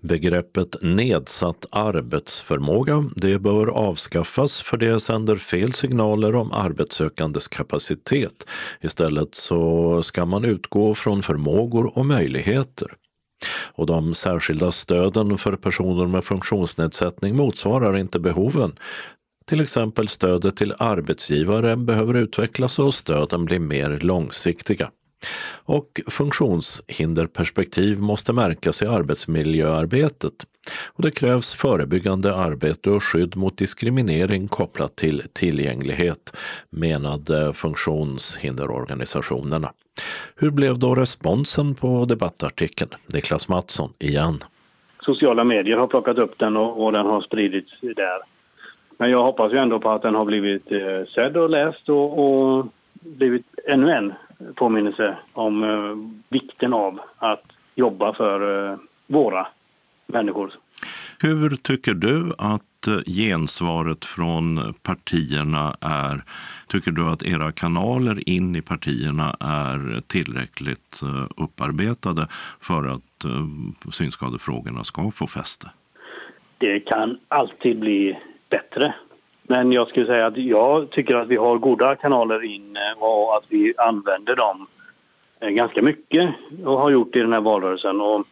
Begreppet 0.00 0.76
nedsatt 0.82 1.66
arbetsförmåga 1.70 3.10
det 3.16 3.38
bör 3.38 3.66
avskaffas 3.66 4.62
för 4.62 4.76
det 4.76 5.00
sänder 5.00 5.36
fel 5.36 5.72
signaler 5.72 6.34
om 6.34 6.52
arbetssökandes 6.52 7.48
kapacitet. 7.48 8.46
Istället 8.80 9.34
så 9.34 10.02
ska 10.02 10.26
man 10.26 10.44
utgå 10.44 10.94
från 10.94 11.22
förmågor 11.22 11.98
och 11.98 12.06
möjligheter. 12.06 12.94
Och 13.72 13.86
de 13.86 14.14
särskilda 14.14 14.72
stöden 14.72 15.38
för 15.38 15.56
personer 15.56 16.06
med 16.06 16.24
funktionsnedsättning 16.24 17.36
motsvarar 17.36 17.98
inte 17.98 18.18
behoven. 18.18 18.78
Till 19.46 19.60
exempel 19.60 20.08
stödet 20.08 20.56
till 20.56 20.74
arbetsgivare 20.78 21.76
behöver 21.76 22.14
utvecklas 22.14 22.78
och 22.78 22.94
stöden 22.94 23.44
bli 23.44 23.58
mer 23.58 23.98
långsiktiga. 24.00 24.90
Och 25.64 26.00
funktionshinderperspektiv 26.06 28.00
måste 28.00 28.32
märkas 28.32 28.82
i 28.82 28.86
arbetsmiljöarbetet. 28.86 30.46
Och 30.86 31.02
det 31.02 31.10
krävs 31.10 31.54
förebyggande 31.54 32.34
arbete 32.34 32.90
och 32.90 33.02
skydd 33.02 33.36
mot 33.36 33.58
diskriminering 33.58 34.48
kopplat 34.48 34.96
till 34.96 35.22
tillgänglighet, 35.32 36.36
menade 36.70 37.54
funktionshinderorganisationerna. 37.54 39.72
Hur 40.36 40.50
blev 40.50 40.78
då 40.78 40.94
responsen 40.94 41.74
på 41.74 42.04
debattartikeln? 42.04 42.90
Niklas 43.06 43.48
Mattsson 43.48 43.92
igen. 43.98 44.38
Sociala 45.00 45.44
medier 45.44 45.76
har 45.76 45.86
plockat 45.86 46.18
upp 46.18 46.38
den 46.38 46.56
och, 46.56 46.84
och 46.84 46.92
den 46.92 47.06
har 47.06 47.20
spridits 47.20 47.72
där. 47.80 48.34
Men 48.98 49.10
jag 49.10 49.22
hoppas 49.22 49.52
ju 49.52 49.56
ändå 49.56 49.80
på 49.80 49.90
att 49.90 50.02
den 50.02 50.14
har 50.14 50.24
blivit 50.24 50.72
eh, 50.72 51.04
sedd 51.14 51.36
och 51.36 51.50
läst 51.50 51.88
och, 51.88 52.18
och 52.18 52.66
blivit 53.00 53.46
ännu 53.68 53.90
en 53.90 54.12
påminnelse 54.54 55.16
om 55.32 55.64
eh, 55.64 55.96
vikten 56.28 56.72
av 56.72 57.00
att 57.18 57.44
jobba 57.74 58.14
för 58.14 58.70
eh, 58.72 58.78
våra 59.06 59.46
människor. 60.06 60.52
Hur 61.20 61.56
tycker 61.56 61.94
du 61.94 62.32
att 62.38 62.86
eh, 62.86 63.12
gensvaret 63.12 64.04
från 64.04 64.74
partierna 64.82 65.76
är? 65.80 66.24
Tycker 66.68 66.90
du 66.90 67.08
att 67.08 67.22
era 67.22 67.52
kanaler 67.52 68.28
in 68.28 68.56
i 68.56 68.62
partierna 68.62 69.36
är 69.40 70.00
tillräckligt 70.06 71.00
upparbetade 71.36 72.28
för 72.60 72.88
att 72.88 73.24
synskadefrågorna 73.92 74.84
ska 74.84 75.10
få 75.10 75.26
fäste? 75.26 75.70
Det 76.58 76.80
kan 76.80 77.18
alltid 77.28 77.78
bli 77.78 78.18
bättre. 78.50 78.94
Men 79.46 79.72
jag 79.72 79.88
skulle 79.88 80.06
säga 80.06 80.26
att 80.26 80.36
jag 80.36 80.90
tycker 80.90 81.16
att 81.16 81.28
vi 81.28 81.36
har 81.36 81.58
goda 81.58 81.96
kanaler 81.96 82.44
in 82.44 82.76
eh, 82.76 83.02
och 83.02 83.36
att 83.36 83.44
vi 83.48 83.74
använder 83.76 84.36
dem 84.36 84.66
eh, 85.40 85.48
ganska 85.48 85.82
mycket 85.82 86.30
och 86.64 86.80
har 86.80 86.90
gjort 86.90 87.16
i 87.16 87.20
den 87.20 87.32
här 87.32 87.40
valrörelsen. 87.40 88.00
Och 88.00 88.26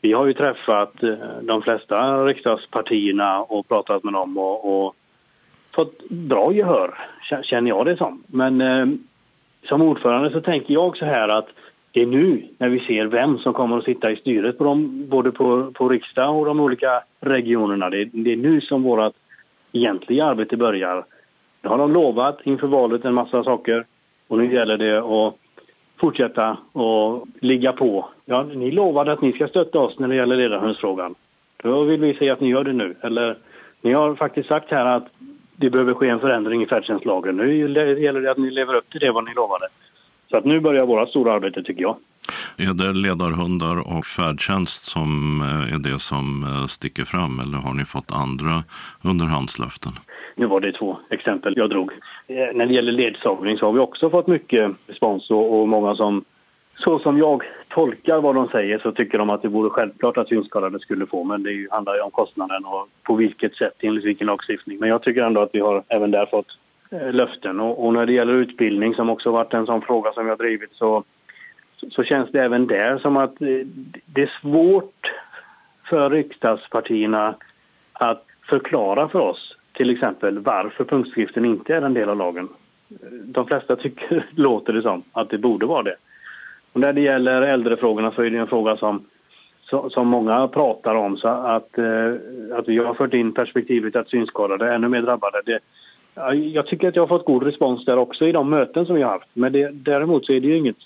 vi 0.00 0.12
har 0.12 0.26
ju 0.26 0.34
träffat 0.34 1.02
eh, 1.02 1.14
de 1.42 1.62
flesta 1.62 2.24
riksdagspartierna 2.24 3.42
och 3.42 3.68
pratat 3.68 4.04
med 4.04 4.12
dem 4.12 4.38
och, 4.38 4.86
och 4.86 4.94
fått 5.74 6.08
bra 6.08 6.52
gehör, 6.52 6.98
känner 7.42 7.68
jag 7.68 7.86
det 7.86 7.96
som. 7.96 8.22
Men 8.26 8.60
eh, 8.60 8.86
som 9.68 9.82
ordförande 9.82 10.30
så 10.30 10.40
tänker 10.40 10.74
jag 10.74 10.96
så 10.96 11.04
här 11.04 11.28
att 11.28 11.48
det 11.92 12.02
är 12.02 12.06
nu 12.06 12.48
när 12.58 12.68
vi 12.68 12.80
ser 12.80 13.04
vem 13.04 13.38
som 13.38 13.52
kommer 13.52 13.78
att 13.78 13.84
sitta 13.84 14.10
i 14.10 14.16
styret 14.16 14.58
på 14.58 14.64
dem, 14.64 15.08
både 15.08 15.32
på, 15.32 15.70
på 15.72 15.88
riksdag 15.88 16.38
och 16.38 16.46
de 16.46 16.60
olika 16.60 17.02
regionerna. 17.20 17.90
Det, 17.90 18.04
det 18.04 18.32
är 18.32 18.36
nu 18.36 18.60
som 18.60 18.82
vårt 18.82 19.14
egentliga 19.72 20.24
arbete 20.24 20.56
börjar. 20.56 21.04
Det 21.60 21.68
har 21.68 21.78
de 21.78 21.92
lovat 21.92 22.38
inför 22.42 22.66
valet 22.66 23.04
en 23.04 23.14
massa 23.14 23.44
saker 23.44 23.86
och 24.28 24.38
nu 24.38 24.54
gäller 24.54 24.78
det 24.78 24.98
att 24.98 25.34
fortsätta 26.00 26.56
och 26.72 27.26
ligga 27.40 27.72
på. 27.72 28.08
Ja, 28.24 28.42
ni 28.42 28.70
lovade 28.70 29.12
att 29.12 29.22
ni 29.22 29.32
ska 29.32 29.48
stötta 29.48 29.78
oss 29.78 29.98
när 29.98 30.08
det 30.08 30.14
gäller 30.14 30.36
ledarhundsfrågan. 30.36 31.14
Då 31.62 31.84
vill 31.84 32.00
vi 32.00 32.14
se 32.14 32.30
att 32.30 32.40
ni 32.40 32.48
gör 32.48 32.64
det 32.64 32.72
nu. 32.72 32.94
Eller, 33.00 33.38
ni 33.80 33.92
har 33.92 34.14
faktiskt 34.14 34.48
sagt 34.48 34.70
här 34.70 34.86
att 34.86 35.06
det 35.56 35.70
behöver 35.70 35.94
ske 35.94 36.08
en 36.08 36.20
förändring 36.20 36.62
i 36.62 36.66
färdtjänstlagen. 36.66 37.36
Nu 37.36 37.56
gäller 37.56 38.20
det 38.20 38.30
att 38.30 38.38
ni 38.38 38.50
lever 38.50 38.74
upp 38.74 38.90
till 38.90 39.00
det 39.00 39.12
vad 39.12 39.24
ni 39.24 39.34
lovade. 39.34 39.68
Så 40.32 40.38
att 40.38 40.44
nu 40.44 40.60
börjar 40.60 40.86
våra 40.86 41.06
stora 41.06 41.32
arbete 41.32 41.62
tycker 41.62 41.82
jag. 41.82 41.96
Är 42.56 42.74
det 42.74 42.92
ledarhundar 42.92 43.96
och 43.96 44.06
färdtjänst 44.06 44.84
som 44.84 45.40
eh, 45.40 45.74
är 45.74 45.78
det 45.78 45.98
som 45.98 46.44
eh, 46.44 46.66
sticker 46.66 47.04
fram 47.04 47.40
eller 47.40 47.58
har 47.58 47.74
ni 47.74 47.84
fått 47.84 48.12
andra 48.12 48.64
underhandslöften? 49.04 49.92
Nu 50.36 50.46
var 50.46 50.60
det 50.60 50.72
två 50.72 50.96
exempel 51.10 51.54
jag 51.56 51.70
drog. 51.70 51.90
Eh, 52.26 52.36
när 52.54 52.66
det 52.66 52.74
gäller 52.74 52.92
ledsagning 52.92 53.58
så 53.58 53.66
har 53.66 53.72
vi 53.72 53.78
också 53.78 54.10
fått 54.10 54.26
mycket 54.26 54.70
respons 54.86 55.30
och, 55.30 55.68
många 55.68 55.94
som 55.94 56.24
så 56.76 56.98
som 56.98 57.18
jag 57.18 57.42
tolkar 57.68 58.20
vad 58.20 58.34
de 58.34 58.48
säger 58.48 58.78
så 58.78 58.92
tycker 58.92 59.18
de 59.18 59.30
att 59.30 59.42
det 59.42 59.48
vore 59.48 59.70
självklart 59.70 60.16
att 60.16 60.28
synskadade 60.28 60.78
skulle 60.78 61.06
få 61.06 61.24
men 61.24 61.42
det 61.42 61.68
handlar 61.70 61.94
ju 61.94 62.00
om 62.00 62.10
kostnaden 62.10 62.64
och 62.64 62.88
på 63.02 63.14
vilket 63.14 63.54
sätt 63.54 63.74
enligt 63.80 64.04
vilken 64.04 64.26
lagstiftning. 64.26 64.78
Men 64.78 64.88
jag 64.88 65.02
tycker 65.02 65.22
ändå 65.22 65.40
att 65.40 65.50
vi 65.52 65.60
har 65.60 65.82
även 65.88 66.10
där 66.10 66.26
fått 66.26 66.58
Eh, 66.92 67.12
löften. 67.12 67.60
Och, 67.60 67.86
och, 67.86 67.92
när 67.92 68.06
det 68.06 68.12
gäller 68.12 68.32
utbildning, 68.32 68.94
som 68.94 69.10
också 69.10 69.30
varit 69.30 69.54
en 69.54 69.66
sån 69.66 69.82
fråga 69.82 70.12
som 70.12 70.26
jag 70.26 70.38
drivit, 70.38 70.72
så, 70.72 71.04
så 71.90 72.04
känns 72.04 72.30
det 72.32 72.40
även 72.40 72.66
där 72.66 72.98
som 72.98 73.16
att 73.16 73.42
eh, 73.42 73.66
det 74.06 74.22
är 74.22 74.38
svårt 74.40 75.12
för 75.88 76.10
riksdagspartierna 76.10 77.34
att 77.92 78.26
förklara 78.48 79.08
för 79.08 79.18
oss 79.18 79.56
till 79.72 79.90
exempel 79.90 80.38
varför 80.38 80.84
punktskriften 80.84 81.44
inte 81.44 81.74
är 81.74 81.82
en 81.82 81.94
del 81.94 82.08
av 82.08 82.16
lagen. 82.16 82.48
De 83.24 83.46
flesta 83.46 83.76
tycker, 83.76 84.26
låter 84.34 84.72
det 84.72 84.82
som, 84.82 85.02
att 85.12 85.30
det 85.30 85.38
borde 85.38 85.66
vara 85.66 85.82
det. 85.82 85.96
Och 86.72 86.80
när 86.80 86.92
det 86.92 87.00
gäller 87.00 87.42
äldrefrågorna 87.42 88.12
så 88.12 88.22
är 88.22 88.30
det 88.30 88.38
en 88.38 88.46
fråga 88.46 88.76
som, 88.76 89.04
som 89.90 90.08
många 90.08 90.48
pratar 90.48 90.94
om. 90.94 91.16
Så 91.16 91.28
att, 91.28 91.78
eh, 91.78 92.14
att 92.52 92.68
vi 92.68 92.78
har 92.78 92.94
fört 92.94 93.14
in 93.14 93.34
perspektivet 93.34 93.96
att 93.96 94.08
synskadade 94.08 94.68
är 94.68 94.74
ännu 94.74 94.88
mer 94.88 95.02
drabbade. 95.02 95.42
Det, 95.44 95.58
jag 96.52 96.66
tycker 96.66 96.88
att 96.88 96.96
jag 96.96 97.02
har 97.02 97.18
fått 97.18 97.26
god 97.26 97.42
respons 97.42 97.84
där 97.84 97.96
också 97.96 98.28
i 98.28 98.32
de 98.32 98.50
möten 98.50 98.86
som 98.86 98.94
vi 98.94 99.02
har 99.02 99.10
haft. 99.10 99.28
Men 99.32 99.52
det, 99.52 99.70
däremot 99.70 100.26
så 100.26 100.32
är 100.32 100.40
det 100.40 100.46
ju 100.46 100.56
inget 100.56 100.76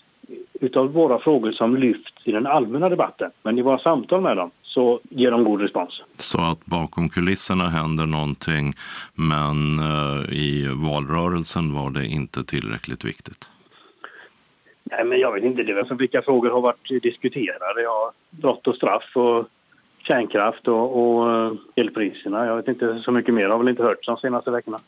utav 0.60 0.92
våra 0.92 1.18
frågor 1.18 1.52
som 1.52 1.76
lyfts 1.76 2.12
i 2.24 2.32
den 2.32 2.46
allmänna 2.46 2.88
debatten. 2.88 3.30
Men 3.42 3.58
i 3.58 3.62
våra 3.62 3.78
samtal 3.78 4.20
med 4.20 4.36
dem 4.36 4.50
så 4.62 5.00
ger 5.10 5.30
de 5.30 5.44
god 5.44 5.60
respons. 5.60 6.02
Så 6.18 6.40
att 6.40 6.66
bakom 6.66 7.08
kulisserna 7.08 7.68
händer 7.68 8.06
någonting 8.06 8.72
men 9.14 9.56
uh, 9.80 10.32
i 10.32 10.68
valrörelsen 10.68 11.74
var 11.74 11.90
det 11.90 12.06
inte 12.06 12.44
tillräckligt 12.44 13.04
viktigt? 13.04 13.50
Nej, 14.90 15.04
men 15.04 15.18
jag 15.18 15.32
vet 15.32 15.44
inte. 15.44 15.62
Det 15.62 15.78
alltså, 15.78 15.94
vilka 15.94 16.22
frågor 16.22 16.50
har 16.50 16.60
varit 16.60 17.02
diskuterade? 17.02 17.82
Ja, 17.82 18.12
brott 18.30 18.66
och 18.66 18.74
straff 18.74 19.10
och 19.14 19.46
kärnkraft 19.98 20.68
och, 20.68 20.86
och 20.98 21.28
uh, 21.28 21.58
elpriserna. 21.76 22.46
Jag 22.46 22.56
vet 22.56 22.68
inte 22.68 23.02
så 23.04 23.12
mycket 23.12 23.34
mer. 23.34 23.42
Jag 23.42 23.50
har 23.50 23.58
väl 23.58 23.68
inte 23.68 23.82
hört 23.82 24.06
de 24.06 24.16
senaste 24.16 24.50
veckorna. 24.50 24.78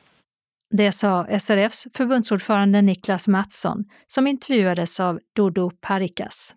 Det 0.70 0.92
sa 0.92 1.26
SRFs 1.40 1.86
förbundsordförande 1.94 2.82
Niklas 2.82 3.28
Mattsson 3.28 3.84
som 4.06 4.26
intervjuades 4.26 5.00
av 5.00 5.20
Dodo 5.36 5.70
Parikas. 5.70 6.54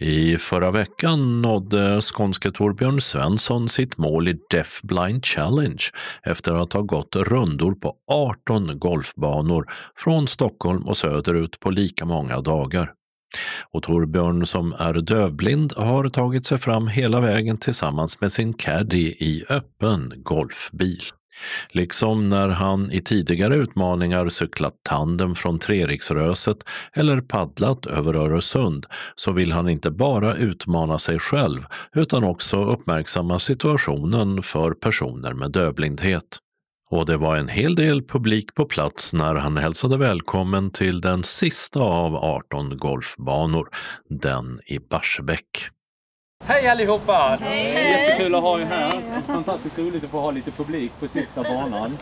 I 0.00 0.38
förra 0.38 0.70
veckan 0.70 1.42
nådde 1.42 2.00
skånske 2.02 2.50
Torbjörn 2.50 3.00
Svensson 3.00 3.68
sitt 3.68 3.98
mål 3.98 4.28
i 4.28 4.38
Deaf 4.50 4.80
Blind 4.82 5.24
Challenge 5.24 5.82
efter 6.22 6.54
att 6.54 6.72
ha 6.72 6.80
gått 6.80 7.16
rundor 7.16 7.74
på 7.74 7.94
18 8.10 8.78
golfbanor 8.78 9.72
från 9.96 10.28
Stockholm 10.28 10.88
och 10.88 10.96
söderut 10.96 11.60
på 11.60 11.70
lika 11.70 12.04
många 12.04 12.40
dagar. 12.40 12.92
Och 13.72 13.82
Torbjörn 13.82 14.46
som 14.46 14.72
är 14.72 14.94
dövblind 14.94 15.72
har 15.76 16.08
tagit 16.08 16.46
sig 16.46 16.58
fram 16.58 16.88
hela 16.88 17.20
vägen 17.20 17.58
tillsammans 17.58 18.20
med 18.20 18.32
sin 18.32 18.54
caddy 18.54 19.06
i 19.08 19.44
öppen 19.48 20.12
golfbil. 20.16 21.02
Liksom 21.68 22.28
när 22.28 22.48
han 22.48 22.92
i 22.92 23.00
tidigare 23.00 23.56
utmaningar 23.56 24.28
cyklat 24.28 24.74
tandem 24.82 25.34
från 25.34 25.58
Treriksröset 25.58 26.56
eller 26.92 27.20
paddlat 27.20 27.86
över 27.86 28.14
Öresund 28.14 28.86
så 29.14 29.32
vill 29.32 29.52
han 29.52 29.68
inte 29.68 29.90
bara 29.90 30.34
utmana 30.34 30.98
sig 30.98 31.18
själv 31.18 31.64
utan 31.94 32.24
också 32.24 32.64
uppmärksamma 32.64 33.38
situationen 33.38 34.42
för 34.42 34.70
personer 34.70 35.32
med 35.32 35.52
dövblindhet. 35.52 36.38
Och 36.90 37.06
det 37.06 37.16
var 37.16 37.36
en 37.36 37.48
hel 37.48 37.74
del 37.74 38.02
publik 38.02 38.54
på 38.54 38.64
plats 38.64 39.12
när 39.12 39.34
han 39.34 39.56
hälsade 39.56 39.96
välkommen 39.96 40.70
till 40.70 41.00
den 41.00 41.22
sista 41.22 41.80
av 41.80 42.16
18 42.16 42.76
golfbanor, 42.76 43.68
den 44.08 44.60
i 44.66 44.78
Barsebäck. 44.78 45.70
Hej 46.44 46.68
allihopa! 46.68 47.38
Hej. 47.40 47.72
Jättekul 47.72 48.34
att 48.34 48.42
ha 48.42 48.60
er 48.60 48.64
här. 48.64 49.00
Fantastiskt 49.26 49.78
roligt 49.78 50.04
att 50.04 50.10
få 50.10 50.20
ha 50.20 50.30
lite 50.30 50.50
publik 50.50 50.92
på 51.00 51.08
sista 51.08 51.42
banan. 51.42 51.98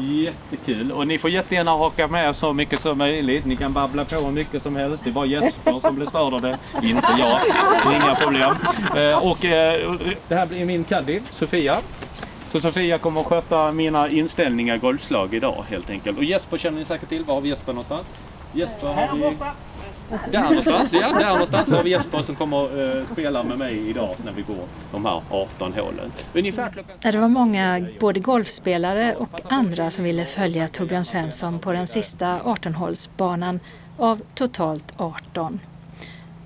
Jättekul! 0.00 0.92
Och 0.92 1.06
ni 1.06 1.18
får 1.18 1.30
jättegärna 1.30 1.70
haka 1.70 2.08
med 2.08 2.36
så 2.36 2.52
mycket 2.52 2.80
som 2.80 2.98
möjligt. 2.98 3.44
Ni 3.44 3.56
kan 3.56 3.72
babbla 3.72 4.04
på 4.04 4.16
hur 4.16 4.30
mycket 4.30 4.62
som 4.62 4.76
helst. 4.76 5.04
Det 5.04 5.10
var 5.10 5.24
Jesper 5.24 5.80
som 5.80 5.94
blev 5.94 6.06
störd 6.06 6.34
av 6.34 6.42
det, 6.42 6.58
inte 6.82 7.14
jag. 7.18 7.40
Inga 7.94 8.14
problem. 8.14 8.54
Eh, 8.96 9.18
och 9.18 9.44
eh, 9.44 9.92
det 10.28 10.34
här 10.34 10.46
blir 10.46 10.64
min 10.64 10.84
caddy, 10.84 11.20
Sofia. 11.30 11.76
Så 12.52 12.60
Sofia 12.60 12.98
kommer 12.98 13.20
att 13.20 13.26
sköta 13.26 13.72
mina 13.72 14.08
inställningar 14.08 14.76
golfslag 14.76 15.34
idag 15.34 15.64
helt 15.68 15.90
enkelt. 15.90 16.18
Och 16.18 16.24
Jesper 16.24 16.58
känner 16.58 16.78
ni 16.78 16.84
säkert 16.84 17.08
till. 17.08 17.24
Var 17.24 17.34
har 17.34 17.40
vi 17.40 17.48
Jesper 17.48 17.72
någonstans? 17.72 18.06
Jesper 18.52 18.86
har 18.86 19.16
vi... 19.16 19.36
Där 20.30 20.42
någonstans, 20.42 20.92
ja. 20.92 21.12
Där 21.12 21.28
någonstans 21.28 21.70
har 21.70 21.82
vi 21.82 21.90
Jesper 21.90 22.22
som 22.22 22.34
kommer 22.34 22.64
att 22.64 22.96
uh, 22.96 23.12
spela 23.12 23.42
med 23.42 23.58
mig 23.58 23.88
idag 23.90 24.16
när 24.24 24.32
vi 24.32 24.42
går 24.42 24.64
de 24.92 25.04
här 25.04 25.22
18 25.30 25.72
hålen. 25.72 26.12
Ungefär 26.34 26.70
klockan... 26.70 26.96
Det 27.12 27.18
var 27.18 27.28
många, 27.28 27.86
både 28.00 28.20
golfspelare 28.20 29.14
och 29.14 29.40
andra 29.52 29.90
som 29.90 30.04
ville 30.04 30.26
följa 30.26 30.68
Torbjörn 30.68 31.04
Svensson 31.04 31.58
på 31.58 31.72
den 31.72 31.86
sista 31.86 32.38
18-hålsbanan 32.38 33.60
av 33.98 34.20
totalt 34.34 34.92
18. 34.96 35.60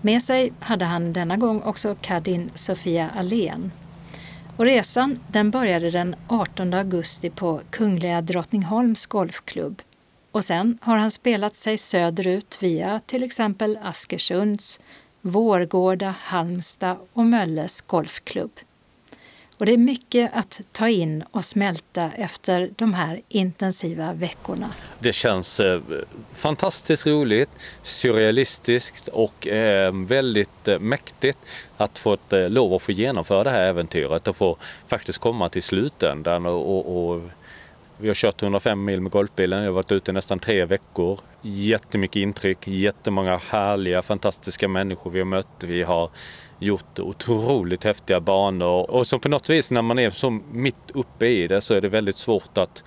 Med 0.01 0.23
sig 0.23 0.53
hade 0.61 0.85
han 0.85 1.13
denna 1.13 1.37
gång 1.37 1.63
också 1.63 1.97
Kadin 2.01 2.51
Sofia 2.55 3.11
Allén. 3.17 3.71
Och 4.57 4.65
resan 4.65 5.19
den 5.29 5.51
började 5.51 5.91
den 5.91 6.15
18 6.29 6.75
augusti 6.75 7.31
på 7.31 7.61
Kungliga 7.71 8.21
Drottningholms 8.21 9.07
Golfklubb 9.07 9.83
och 10.35 10.45
sen 10.45 10.79
har 10.83 10.97
han 10.97 11.11
spelat 11.11 11.57
sig 11.57 11.79
söderut 11.79 12.59
via 12.61 13.01
till 13.07 13.23
exempel 13.23 13.79
Askersunds, 13.83 14.81
Vårgårda, 15.21 16.15
Halmstad 16.21 16.97
och 17.13 17.27
Mölles 17.27 17.81
golfklubb. 17.81 18.51
Och 19.59 19.67
det 19.67 19.73
är 19.73 19.79
mycket 19.79 20.31
att 20.35 20.61
ta 20.73 20.89
in 20.89 21.25
och 21.31 21.45
smälta 21.45 22.11
efter 22.17 22.71
de 22.77 22.95
här 22.95 23.21
intensiva 23.29 24.13
veckorna. 24.13 24.71
Det 24.99 25.13
känns 25.13 25.61
eh, 25.61 25.81
fantastiskt 26.35 27.07
roligt, 27.07 27.51
surrealistiskt 27.83 29.09
och 29.09 29.47
eh, 29.47 29.93
väldigt 30.07 30.69
eh, 30.69 30.79
mäktigt 30.79 31.39
att 31.77 31.99
få 31.99 32.19
eh, 32.31 32.51
lov 32.51 32.75
att 32.75 32.83
få 32.83 32.93
genomföra 32.93 33.45
det 33.45 33.51
här 33.51 33.67
äventyret 33.67 34.29
och 34.29 34.37
få 34.37 34.57
faktiskt 34.89 35.19
komma 35.19 35.49
till 35.49 35.63
slutändan 35.63 36.47
och, 36.47 36.77
och, 36.77 37.15
och 37.15 37.23
vi 37.99 38.09
har 38.09 38.15
kört 38.15 38.43
105 38.43 38.85
mil 38.85 39.01
med 39.01 39.13
golfbilen. 39.13 39.59
Jag 39.59 39.69
har 39.69 39.75
varit 39.75 39.93
ute 39.93 40.13
nästan 40.13 40.39
tre 40.39 40.65
veckor. 40.65 41.21
Jättemycket 41.43 42.17
intryck, 42.17 42.69
jättemånga 42.69 43.37
härliga, 43.37 44.03
fantastiska 44.03 44.69
människor 44.69 45.11
vi 45.11 45.19
har 45.19 45.27
mött. 45.27 45.65
Vi 45.65 45.83
har 45.83 46.11
gjort 46.59 46.99
otroligt 46.99 47.85
häftiga 47.85 48.21
banor 48.21 48.91
och 48.91 49.07
så 49.07 49.19
på 49.19 49.29
något 49.29 49.51
vis 49.51 49.71
när 49.71 49.83
man 49.83 49.99
är 49.99 50.11
så 50.11 50.31
mitt 50.53 50.91
uppe 50.95 51.27
i 51.27 51.47
det 51.47 51.61
så 51.61 51.75
är 51.75 51.81
det 51.81 51.89
väldigt 51.89 52.19
svårt 52.19 52.59
att 52.59 52.85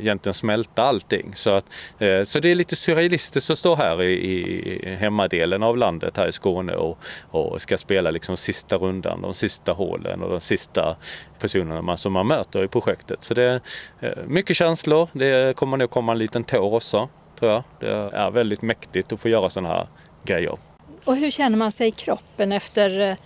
egentligen 0.00 0.34
smälta 0.34 0.82
allting. 0.82 1.32
Så, 1.34 1.50
att, 1.50 1.64
eh, 1.98 2.22
så 2.22 2.40
det 2.40 2.50
är 2.50 2.54
lite 2.54 2.76
surrealistiskt 2.76 3.50
att 3.50 3.58
stå 3.58 3.74
här 3.74 4.02
i, 4.02 4.12
i 4.12 4.94
hemmadelen 4.94 5.62
av 5.62 5.76
landet 5.76 6.16
här 6.16 6.28
i 6.28 6.32
Skåne 6.32 6.72
och, 6.72 6.98
och 7.30 7.60
ska 7.60 7.78
spela 7.78 8.10
liksom 8.10 8.36
sista 8.36 8.76
rundan, 8.76 9.22
de 9.22 9.34
sista 9.34 9.72
hålen 9.72 10.22
och 10.22 10.30
de 10.30 10.40
sista 10.40 10.96
personerna 11.38 11.82
man, 11.82 11.98
som 11.98 12.12
man 12.12 12.26
möter 12.26 12.64
i 12.64 12.68
projektet. 12.68 13.24
Så 13.24 13.34
det 13.34 13.42
är 13.42 13.60
eh, 14.00 14.24
mycket 14.26 14.56
känslor. 14.56 15.08
Det 15.12 15.56
kommer 15.56 15.76
nog 15.76 15.90
komma 15.90 16.12
en 16.12 16.18
liten 16.18 16.44
tår 16.44 16.74
också, 16.74 17.08
tror 17.38 17.52
jag. 17.52 17.62
Det 17.80 18.16
är 18.16 18.30
väldigt 18.30 18.62
mäktigt 18.62 19.12
att 19.12 19.20
få 19.20 19.28
göra 19.28 19.50
sådana 19.50 19.68
här 19.68 19.86
grejer. 20.24 20.58
Och 21.04 21.16
hur 21.16 21.30
känner 21.30 21.56
man 21.56 21.72
sig 21.72 21.88
i 21.88 21.90
kroppen 21.90 22.52
efter 22.52 23.00
eh, 23.00 23.16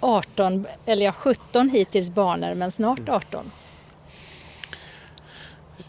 18, 0.00 0.66
eller 0.86 1.04
ja 1.04 1.12
17 1.12 1.68
hittills 1.68 2.10
banor, 2.10 2.54
men 2.54 2.70
snart 2.70 3.08
18? 3.08 3.50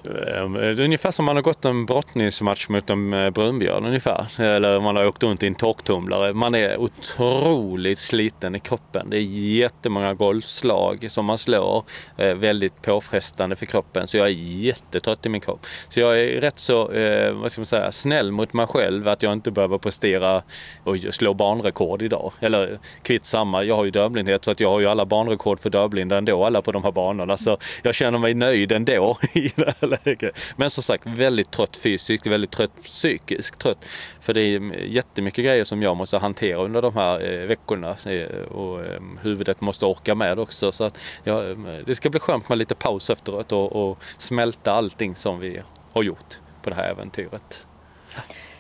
Ehm, 0.06 0.56
ungefär 0.56 1.12
som 1.12 1.26
man 1.26 1.36
har 1.36 1.44
gått 1.44 1.66
en 1.66 1.86
brottningsmatch 1.86 2.70
mot 2.70 2.90
en 2.90 3.14
eh, 3.14 3.30
brunbjörn 3.30 3.86
ungefär. 3.86 4.42
Eller 4.42 4.80
man 4.80 4.96
har 4.96 5.08
åkt 5.08 5.24
runt 5.24 5.44
i 5.44 5.48
en 5.48 5.56
torktumlare. 5.56 6.34
Man 6.34 6.56
är 6.56 6.80
otroligt 6.80 8.00
sliten 8.00 8.56
i 8.56 8.60
kroppen. 8.60 9.10
Det 9.10 9.18
är 9.18 9.22
jättemånga 9.56 10.14
golfslag 10.14 11.12
som 11.12 11.26
man 11.26 11.38
slår. 11.38 11.84
Eh, 12.18 12.36
väldigt 12.36 12.82
påfrestande 12.82 13.56
för 13.56 13.66
kroppen. 13.66 14.08
Så 14.08 14.18
jag 14.18 14.28
är 14.28 14.32
jättetrött 14.32 15.26
i 15.26 15.30
min 15.30 15.42
kropp. 15.42 15.66
Så 15.90 16.00
jag 16.00 16.22
är 16.22 16.42
rätt 16.42 16.60
så, 16.60 16.92
eh, 16.92 17.34
vad 17.34 17.52
ska 17.52 17.62
man 17.62 17.66
säga, 17.66 17.92
snäll 17.92 18.32
mot 18.32 18.54
mig 18.54 18.68
själv 18.68 19.08
att 19.08 19.24
jag 19.24 19.34
inte 19.34 19.52
behöver 19.52 19.78
prestera 19.78 20.44
och 20.84 20.98
slå 21.12 21.34
banrekord 21.34 22.02
idag. 22.02 22.32
Eller 22.40 22.80
kvitt 23.02 23.26
samma, 23.26 23.64
jag 23.64 23.76
har 23.76 23.86
ju 23.86 23.92
dövblindhet 23.92 24.46
så 24.46 24.52
att 24.52 24.60
jag 24.60 24.70
har 24.70 24.80
ju 24.80 24.88
alla 24.88 25.06
banrekord 25.06 25.60
för 25.60 25.70
dövblinda 25.70 26.18
ändå, 26.18 26.46
alla 26.46 26.62
på 26.62 26.72
de 26.72 26.84
här 26.84 26.92
banorna. 26.92 27.38
Så 27.38 27.58
jag 27.82 27.96
känner 27.96 28.20
mig 28.20 28.34
nöjd 28.34 28.72
ändå 28.72 29.18
i 29.34 29.52
det 29.56 29.83
läge. 29.86 30.32
Men 30.56 30.70
som 30.70 30.84
sagt, 30.84 31.08
väldigt 31.08 31.52
trött 31.52 31.78
fysiskt, 31.78 32.28
väldigt 32.28 32.52
trött 32.52 32.84
psykiskt 32.84 33.60
trött. 33.60 33.86
För 34.22 34.34
det 34.34 34.42
är 34.42 34.60
jättemycket 34.74 35.46
grejer 35.46 35.64
som 35.64 35.82
jag 35.82 35.98
måste 35.98 36.18
hantera 36.18 36.58
under 36.58 36.82
de 36.82 36.94
här 36.94 37.34
eh, 37.34 37.48
veckorna. 37.48 37.96
Eh, 38.06 38.42
och 38.52 38.86
eh, 38.86 39.02
huvudet 39.22 39.62
måste 39.62 39.86
orka 39.86 40.16
med 40.16 40.40
också. 40.40 40.72
Så 40.72 40.84
att, 40.84 40.98
ja, 41.24 41.42
det 41.86 41.96
ska 41.96 42.10
bli 42.10 42.20
skönt 42.20 42.50
med 42.50 42.58
lite 42.58 42.76
paus 42.76 43.10
efteråt 43.10 43.52
och, 43.52 43.90
och 43.90 44.04
smälta 44.18 44.72
allting 44.72 45.16
som 45.16 45.40
vi 45.40 45.62
har 45.94 46.04
gjort 46.04 46.40
på 46.62 46.70
det 46.70 46.76
här 46.76 46.90
äventyret. 46.90 47.66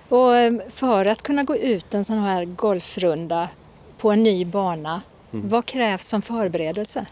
Och 0.09 0.31
för 0.73 1.05
att 1.05 1.23
kunna 1.23 1.43
gå 1.43 1.55
ut 1.55 1.93
en 1.93 2.05
sån 2.05 2.19
här 2.19 2.45
golfrunda 2.45 3.49
på 3.97 4.11
en 4.11 4.23
ny 4.23 4.45
bana, 4.45 5.01
mm. 5.33 5.49
vad 5.49 5.65
krävs 5.65 6.07
som 6.07 6.21
förberedelse? 6.21 7.05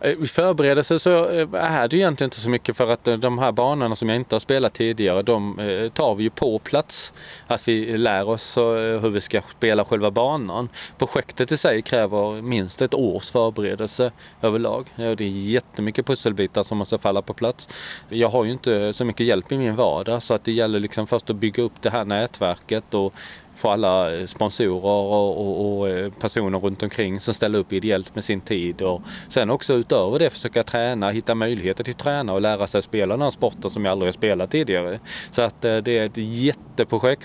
Eh, 0.00 0.10
I 0.22 0.26
förberedelse 0.26 0.98
så 0.98 1.28
eh, 1.28 1.48
är 1.54 1.88
det 1.88 1.96
egentligen 1.96 2.26
inte 2.26 2.40
så 2.40 2.50
mycket 2.50 2.76
för 2.76 2.92
att 2.92 3.08
eh, 3.08 3.16
de 3.16 3.38
här 3.38 3.52
banorna 3.52 3.96
som 3.96 4.08
jag 4.08 4.16
inte 4.16 4.34
har 4.34 4.40
spelat 4.40 4.74
tidigare, 4.74 5.22
de 5.22 5.90
tar 5.94 6.14
vi 6.14 6.22
ju 6.22 6.30
på 6.30 6.58
plats. 6.58 7.12
Att 7.46 7.68
vi 7.68 7.98
lär 7.98 8.28
oss 8.28 8.56
hur 8.56 9.08
vi 9.08 9.20
ska 9.20 9.40
spela 9.56 9.84
själva 9.84 10.10
banan. 10.10 10.68
Projektet 10.98 11.52
i 11.52 11.56
sig 11.56 11.82
kräver 11.82 12.42
minst 12.42 12.82
ett 12.82 12.94
års 12.94 13.30
förberedelse 13.30 14.12
överlag. 14.42 14.86
Det 14.96 15.20
är 15.20 15.22
jättemycket 15.22 16.06
pusselbitar 16.06 16.62
som 16.62 16.78
måste 16.78 16.98
falla 16.98 17.22
på 17.22 17.34
plats. 17.34 17.68
Jag 18.08 18.28
har 18.28 18.44
ju 18.44 18.52
inte 18.52 18.92
så 18.92 19.04
mycket 19.04 19.26
hjälp 19.26 19.52
i 19.52 19.58
min 19.58 19.76
vardag 19.76 20.22
så 20.22 20.34
att 20.34 20.44
det 20.44 20.52
gäller 20.52 20.80
liksom 20.80 21.06
först 21.06 21.30
att 21.30 21.36
bygga 21.36 21.62
upp 21.62 21.82
det 21.82 21.90
här 21.90 22.04
nätverket 22.04 22.94
och 22.94 23.14
få 23.60 23.70
alla 23.70 24.16
eh, 24.16 24.26
sponsorer 24.26 24.84
och, 24.84 25.38
och, 25.38 25.78
och, 25.78 25.88
eh, 25.88 26.12
personer 26.12 26.58
runt 26.58 26.82
omkring 26.82 27.20
som 27.20 27.34
ställer 27.34 27.58
upp 27.58 27.72
ideellt 27.72 28.14
med 28.14 28.24
sin 28.24 28.40
tid. 28.40 28.82
Och 28.82 29.02
sen 29.28 29.50
också 29.50 29.74
utöver 29.74 30.18
det 30.18 30.30
försöka 30.30 30.62
träna, 30.62 31.10
hitta 31.10 31.34
möjligheter 31.34 31.84
till 31.84 31.94
att 31.94 31.98
träna 31.98 32.32
och 32.32 32.40
lära 32.40 32.66
sig 32.66 32.82
spela 32.82 33.14
den 33.14 33.22
här 33.22 33.30
sporten 33.30 33.70
som 33.70 33.84
jag 33.84 33.92
aldrig 33.92 34.08
har 34.08 34.12
spelat 34.12 34.50
tidigare. 34.50 35.00
Så 35.30 35.42
att 35.42 35.64
eh, 35.64 35.76
det 35.76 35.98
är 35.98 36.06
ett 36.06 36.16
jätteprojekt. 36.16 37.22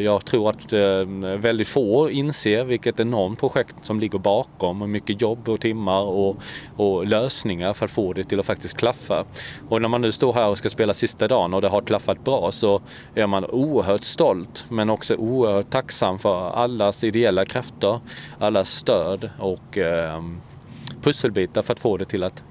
Jag 0.00 0.24
tror 0.24 0.50
att 0.50 0.72
väldigt 1.42 1.68
få 1.68 2.10
inser 2.10 2.64
vilket 2.64 3.00
enormt 3.00 3.40
projekt 3.40 3.76
som 3.82 4.00
ligger 4.00 4.18
bakom 4.18 4.82
och 4.82 4.88
mycket 4.88 5.20
jobb 5.20 5.48
och 5.48 5.60
timmar 5.60 6.02
och, 6.02 6.36
och 6.76 7.06
lösningar 7.06 7.72
för 7.72 7.84
att 7.84 7.90
få 7.90 8.12
det 8.12 8.24
till 8.24 8.40
att 8.40 8.46
faktiskt 8.46 8.76
klaffa. 8.76 9.24
Och 9.68 9.82
när 9.82 9.88
man 9.88 10.00
nu 10.00 10.12
står 10.12 10.32
här 10.32 10.48
och 10.48 10.58
ska 10.58 10.70
spela 10.70 10.94
sista 10.94 11.28
dagen 11.28 11.54
och 11.54 11.60
det 11.60 11.68
har 11.68 11.80
klaffat 11.80 12.24
bra 12.24 12.52
så 12.52 12.80
är 13.14 13.26
man 13.26 13.44
oerhört 13.44 14.04
stolt 14.04 14.64
men 14.68 14.90
också 14.90 15.14
oerhört 15.14 15.57
oerhört 15.58 15.70
tacksam 15.70 16.18
för 16.18 16.50
allas 16.50 17.04
ideella 17.04 17.44
krafter, 17.44 18.00
allas 18.38 18.70
stöd 18.70 19.30
och 19.38 19.78
eh, 19.78 20.22
pusselbitar 21.02 21.62
för 21.62 21.72
att 21.72 21.80
få 21.80 21.96
det 21.96 22.04
till 22.04 22.22
att 22.22 22.44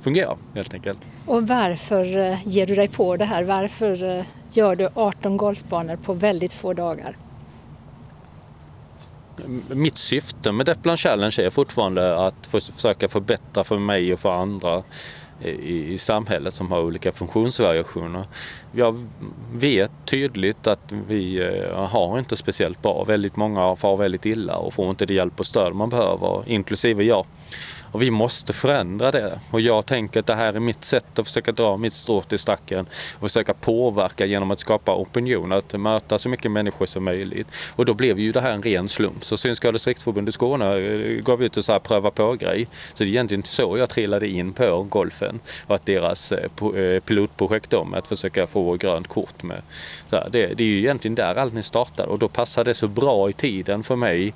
fungera 0.00 0.36
helt 0.54 0.74
enkelt. 0.74 0.98
Och 1.26 1.48
varför 1.48 2.18
eh, 2.18 2.48
ger 2.48 2.66
du 2.66 2.74
dig 2.74 2.88
på 2.88 3.16
det 3.16 3.24
här? 3.24 3.42
Varför 3.42 4.18
eh, 4.18 4.24
gör 4.52 4.76
du 4.76 4.88
18 4.94 5.36
golfbanor 5.36 5.96
på 5.96 6.14
väldigt 6.14 6.52
få 6.52 6.72
dagar? 6.72 7.16
Mitt 9.68 9.98
syfte 9.98 10.52
med 10.52 10.66
Deplan 10.66 10.96
Challenge 10.96 11.36
är 11.38 11.50
fortfarande 11.50 12.26
att 12.26 12.46
försöka 12.46 13.08
förbättra 13.08 13.64
för 13.64 13.78
mig 13.78 14.12
och 14.12 14.20
för 14.20 14.32
andra 14.32 14.82
i, 15.44 15.92
i 15.92 15.98
samhället 15.98 16.54
som 16.54 16.70
har 16.70 16.80
olika 16.80 17.12
funktionsvariationer. 17.12 18.24
Jag 18.72 19.06
vet 19.54 19.90
tydligt 20.04 20.66
att 20.66 20.92
vi 21.08 21.40
eh, 21.40 21.86
har 21.86 22.18
inte 22.18 22.36
speciellt 22.36 22.82
bra. 22.82 23.04
Väldigt 23.04 23.36
många 23.36 23.76
far 23.76 23.96
väldigt 23.96 24.26
illa 24.26 24.56
och 24.56 24.74
får 24.74 24.90
inte 24.90 25.06
det 25.06 25.14
hjälp 25.14 25.40
och 25.40 25.46
stöd 25.46 25.74
man 25.74 25.88
behöver, 25.88 26.42
inklusive 26.46 27.04
jag. 27.04 27.26
Och 27.92 28.02
vi 28.02 28.10
måste 28.10 28.52
förändra 28.52 29.10
det. 29.10 29.40
Och 29.50 29.60
jag 29.60 29.86
tänker 29.86 30.20
att 30.20 30.26
det 30.26 30.34
här 30.34 30.54
är 30.54 30.60
mitt 30.60 30.84
sätt 30.84 31.18
att 31.18 31.26
försöka 31.26 31.52
dra 31.52 31.76
mitt 31.76 31.92
strå 31.92 32.22
till 32.22 32.38
stacken 32.38 32.86
och 33.14 33.20
försöka 33.20 33.54
påverka 33.54 34.26
genom 34.26 34.50
att 34.50 34.60
skapa 34.60 34.94
opinion, 34.94 35.52
att 35.52 35.80
möta 35.80 36.18
så 36.18 36.28
mycket 36.28 36.50
människor 36.50 36.86
som 36.86 37.04
möjligt. 37.04 37.46
Och 37.76 37.84
då 37.84 37.94
blev 37.94 38.18
ju 38.18 38.32
det 38.32 38.40
här 38.40 38.52
en 38.52 38.62
ren 38.62 38.88
slump. 38.88 39.24
Så 39.24 39.36
Synskadades 39.36 39.86
riksförbund 39.86 40.28
i 40.28 40.32
Skåne 40.32 40.76
eh, 40.76 41.22
gav 41.22 41.42
ut 41.42 41.56
en 41.56 41.62
så 41.62 41.72
här 41.72 41.78
pröva 41.78 42.10
på-grej. 42.10 42.68
Så 42.94 43.04
det 43.04 43.10
är 43.10 43.12
egentligen 43.12 43.44
så 43.44 43.78
jag 43.78 43.90
trillade 43.90 44.28
in 44.28 44.52
på 44.52 44.82
golfen 44.82 45.40
och 45.66 45.74
att 45.74 45.86
deras 45.86 46.32
eh, 46.32 46.48
eh, 46.76 47.00
pilotprojekt 47.00 47.72
om 47.72 47.94
att 47.94 48.08
försöka 48.08 48.46
få 48.46 48.76
grönt 48.76 49.08
kort 49.08 49.42
med. 49.42 49.62
Så 50.10 50.16
här, 50.16 50.28
det, 50.30 50.46
det 50.46 50.64
är 50.64 50.68
ju 50.68 50.78
egentligen 50.78 51.14
där 51.14 51.34
allting 51.34 51.62
startar 51.62 52.06
och 52.06 52.18
då 52.18 52.28
passade 52.28 52.70
det 52.70 52.74
så 52.74 52.88
bra 52.88 53.30
i 53.30 53.32
tiden 53.32 53.82
för 53.82 53.96
mig 53.96 54.34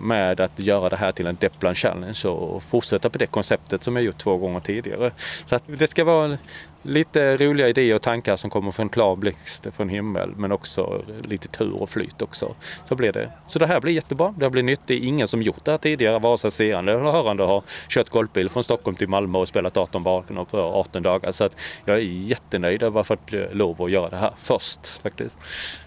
med 0.00 0.40
att 0.40 0.58
göra 0.58 0.88
det 0.88 0.96
här 0.96 1.12
till 1.12 1.26
en 1.26 1.36
Deplan 1.40 1.74
Challenge 1.74 2.28
och 2.28 2.62
fortsätta 2.62 3.10
på 3.10 3.18
det 3.18 3.26
konceptet 3.26 3.82
som 3.82 3.96
jag 3.96 4.04
gjort 4.04 4.18
två 4.18 4.36
gånger 4.36 4.60
tidigare. 4.60 5.12
Så 5.44 5.56
att 5.56 5.62
det 5.66 5.86
ska 5.86 6.04
vara 6.04 6.38
lite 6.82 7.36
roliga 7.36 7.68
idéer 7.68 7.94
och 7.94 8.02
tankar 8.02 8.36
som 8.36 8.50
kommer 8.50 8.70
från 8.70 8.88
klar 8.88 9.16
blixt 9.16 9.66
från 9.76 9.88
himmel 9.88 10.30
men 10.36 10.52
också 10.52 11.04
lite 11.22 11.48
tur 11.48 11.82
och 11.82 11.90
flyt 11.90 12.22
också. 12.22 12.54
Så 12.84 12.94
blir 12.94 13.12
det. 13.12 13.32
Så 13.48 13.58
det 13.58 13.66
här 13.66 13.80
blir 13.80 13.92
jättebra. 13.92 14.34
Det 14.38 14.50
blir 14.50 14.62
nytt. 14.62 14.80
Det 14.86 14.94
är 14.94 14.98
ingen 14.98 15.28
som 15.28 15.42
gjort 15.42 15.64
det 15.64 15.70
här 15.70 15.78
tidigare, 15.78 16.18
vare 16.18 16.38
sig 16.38 16.50
seende 16.50 16.92
eller 16.92 17.12
hörande 17.12 17.42
har 17.42 17.62
kört 17.88 18.08
golfbil 18.08 18.48
från 18.48 18.64
Stockholm 18.64 18.96
till 18.96 19.08
Malmö 19.08 19.38
och 19.38 19.48
spelat 19.48 19.76
18 19.76 20.02
banor 20.02 20.44
på 20.44 20.58
18 20.58 21.02
dagar. 21.02 21.32
Så 21.32 21.44
att 21.44 21.56
jag 21.84 21.96
är 21.96 22.02
jättenöjd 22.02 22.82
över 22.82 23.00
att 23.00 23.08
ha 23.08 23.16
fått 23.16 23.32
lov 23.52 23.82
att 23.82 23.90
göra 23.90 24.08
det 24.08 24.16
här 24.16 24.34
först 24.42 24.86
faktiskt. 25.02 25.38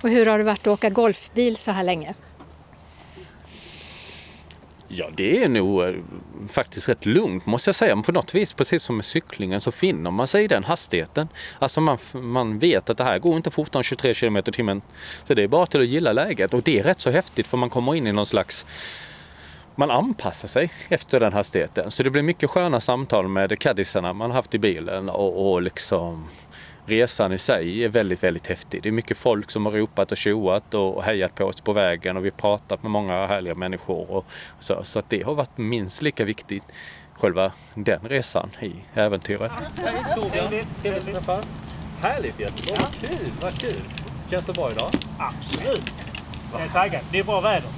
Och 0.04 0.10
hur 0.10 0.26
har 0.26 0.38
det 0.38 0.44
varit 0.44 0.60
att 0.60 0.68
åka 0.68 0.90
golfbil 0.90 1.58
så 1.58 1.72
här 1.72 1.84
länge? 1.84 2.14
Ja, 4.94 5.10
det 5.16 5.44
är 5.44 5.50
nog 5.50 5.84
eh, 5.84 5.94
faktiskt 6.48 6.90
rätt 6.90 7.06
lugnt 7.06 7.46
måste 7.46 7.68
jag 7.68 7.76
säga. 7.76 7.96
Men 7.96 8.04
på 8.04 8.12
något 8.12 8.36
vis, 8.36 8.54
precis 8.54 8.84
som 8.84 8.96
med 8.96 9.06
cyklingen, 9.06 9.62
så 9.62 9.72
finner 9.72 10.12
man 10.12 10.28
sig 10.28 10.44
i 10.44 10.48
den 10.48 10.64
hastigheten. 10.64 11.28
Alltså 11.60 11.82
man, 11.82 11.98
man 12.14 12.60
vet 12.60 12.90
att 12.90 12.98
det 12.98 13.04
här 13.04 13.20
går 13.20 13.38
inte 13.38 13.52
fortare 13.52 13.80
än 13.80 13.84
23 13.84 14.14
km 14.14 14.38
i 14.38 14.42
timmen. 14.42 14.82
Så 15.24 15.34
det 15.34 15.44
är 15.44 15.48
bara 15.48 15.66
till 15.66 15.82
att 15.82 15.88
gilla 15.88 16.14
läget. 16.14 16.54
Och 16.54 16.64
det 16.64 16.80
är 16.80 16.84
rätt 16.84 17.00
så 17.00 17.10
häftigt 17.10 17.48
för 17.48 17.58
man 17.58 17.70
kommer 17.70 17.96
in 17.96 18.08
i 18.08 18.12
någon 18.12 18.26
slags 18.26 18.66
man 19.76 19.92
anpassar 19.92 20.48
sig 20.48 20.72
efter 20.90 21.20
den 21.20 21.34
hastigheten. 21.34 21.92
Så 21.92 22.04
det 22.04 22.10
blir 22.10 22.22
mycket 22.22 22.50
sköna 22.50 22.80
samtal 22.80 23.28
med 23.28 23.60
caddisarna 23.60 24.14
man 24.14 24.32
haft 24.32 24.54
i 24.54 24.60
bilen 24.60 25.10
och, 25.10 25.52
och 25.52 25.62
liksom 25.62 26.28
resan 26.86 27.34
i 27.34 27.38
sig 27.38 27.84
är 27.84 27.90
väldigt, 27.90 28.24
väldigt 28.24 28.48
häftig. 28.48 28.84
Det 28.84 28.90
är 28.90 28.94
mycket 28.94 29.18
folk 29.18 29.52
som 29.52 29.66
har 29.66 29.74
ropat 29.74 30.12
och 30.12 30.18
tjoat 30.18 30.74
och 30.74 31.04
hejat 31.04 31.36
på 31.36 31.46
oss 31.46 31.62
på 31.62 31.74
vägen 31.74 32.18
och 32.18 32.26
vi 32.26 32.30
har 32.30 32.38
pratat 32.38 32.84
med 32.84 32.92
många 32.92 33.28
härliga 33.28 33.56
människor. 33.56 34.12
Och 34.12 34.26
så 34.60 34.84
så 34.84 35.00
att 35.00 35.10
det 35.10 35.24
har 35.24 35.34
varit 35.34 35.58
minst 35.58 36.02
lika 36.02 36.26
viktigt, 36.26 36.64
själva 37.14 37.52
den 37.74 38.00
resan 38.04 38.50
i 38.62 38.72
äventyret. 38.94 39.52
Hej 39.76 40.04
Torbjörn, 40.16 40.66
trevligt 40.82 41.08
att 41.08 41.14
träffas. 41.14 41.46
Härligt 42.02 42.40
Göteborg, 42.40 42.80
vad 42.82 43.10
kul, 43.10 43.32
vad 43.42 43.60
kul. 43.60 43.82
Känns 44.30 44.46
det 44.46 44.54
bra 44.54 44.72
idag? 44.72 44.92
Absolut. 45.18 45.92
Jag 46.54 46.62
är 46.62 46.68
taggad. 46.68 47.02
Det 47.12 47.20
är 47.20 47.24
bra 47.24 47.42
väder. 47.42 47.70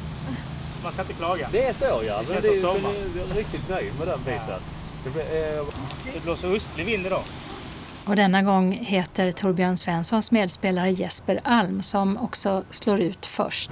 Man 0.83 0.93
ska 0.93 1.01
inte 1.01 1.13
klaga. 1.13 1.49
Det 1.51 1.65
är 1.65 1.73
så 1.73 2.03
ja, 2.07 2.21
men 2.29 2.41
det 2.41 2.47
är, 2.47 2.61
jag 2.61 3.29
är 3.31 3.35
riktigt 3.35 3.69
nöjd 3.69 3.91
med 3.99 4.07
den 4.07 4.19
biten. 4.19 4.61
Det, 5.03 5.09
blir, 5.09 5.23
eh... 5.23 5.65
det 6.13 6.23
blåser 6.23 6.55
östlig 6.55 6.85
vind 6.85 7.05
idag. 7.05 7.23
Och 8.05 8.15
denna 8.15 8.41
gång 8.41 8.71
heter 8.71 9.31
Torbjörn 9.31 9.77
Svenssons 9.77 10.31
medspelare 10.31 10.91
Jesper 10.91 11.39
Alm 11.43 11.81
som 11.81 12.17
också 12.17 12.63
slår 12.69 12.99
ut 12.99 13.25
först. 13.25 13.71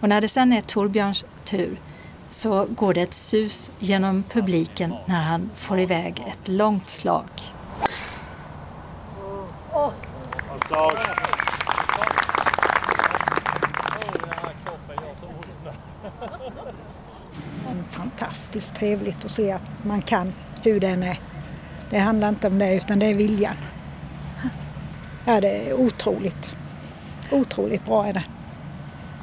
Och 0.00 0.08
när 0.08 0.20
det 0.20 0.28
sen 0.28 0.52
är 0.52 0.60
Torbjörns 0.60 1.24
tur 1.44 1.76
så 2.28 2.64
går 2.64 2.94
det 2.94 3.00
ett 3.00 3.14
sus 3.14 3.70
genom 3.78 4.22
publiken 4.22 4.94
när 5.06 5.20
han 5.20 5.50
får 5.54 5.80
iväg 5.80 6.24
ett 6.28 6.48
långt 6.48 6.88
slag. 6.88 7.24
Oh. 9.72 9.92
Fantastiskt 17.90 18.74
trevligt 18.74 19.24
att 19.24 19.30
se 19.30 19.52
att 19.52 19.62
man 19.84 20.02
kan 20.02 20.32
hur 20.62 20.80
den 20.80 21.02
är 21.02 21.18
det 21.90 21.98
handlar 21.98 22.28
inte 22.28 22.46
om 22.46 22.58
det 22.58 22.76
utan 22.76 22.98
det 22.98 23.06
är 23.06 23.14
viljan. 23.14 23.56
Ja, 25.24 25.40
det 25.40 25.48
är 25.48 25.74
otroligt. 25.74 26.54
Otroligt 27.30 27.84
bra 27.84 28.06
är 28.06 28.12
det. 28.12 28.24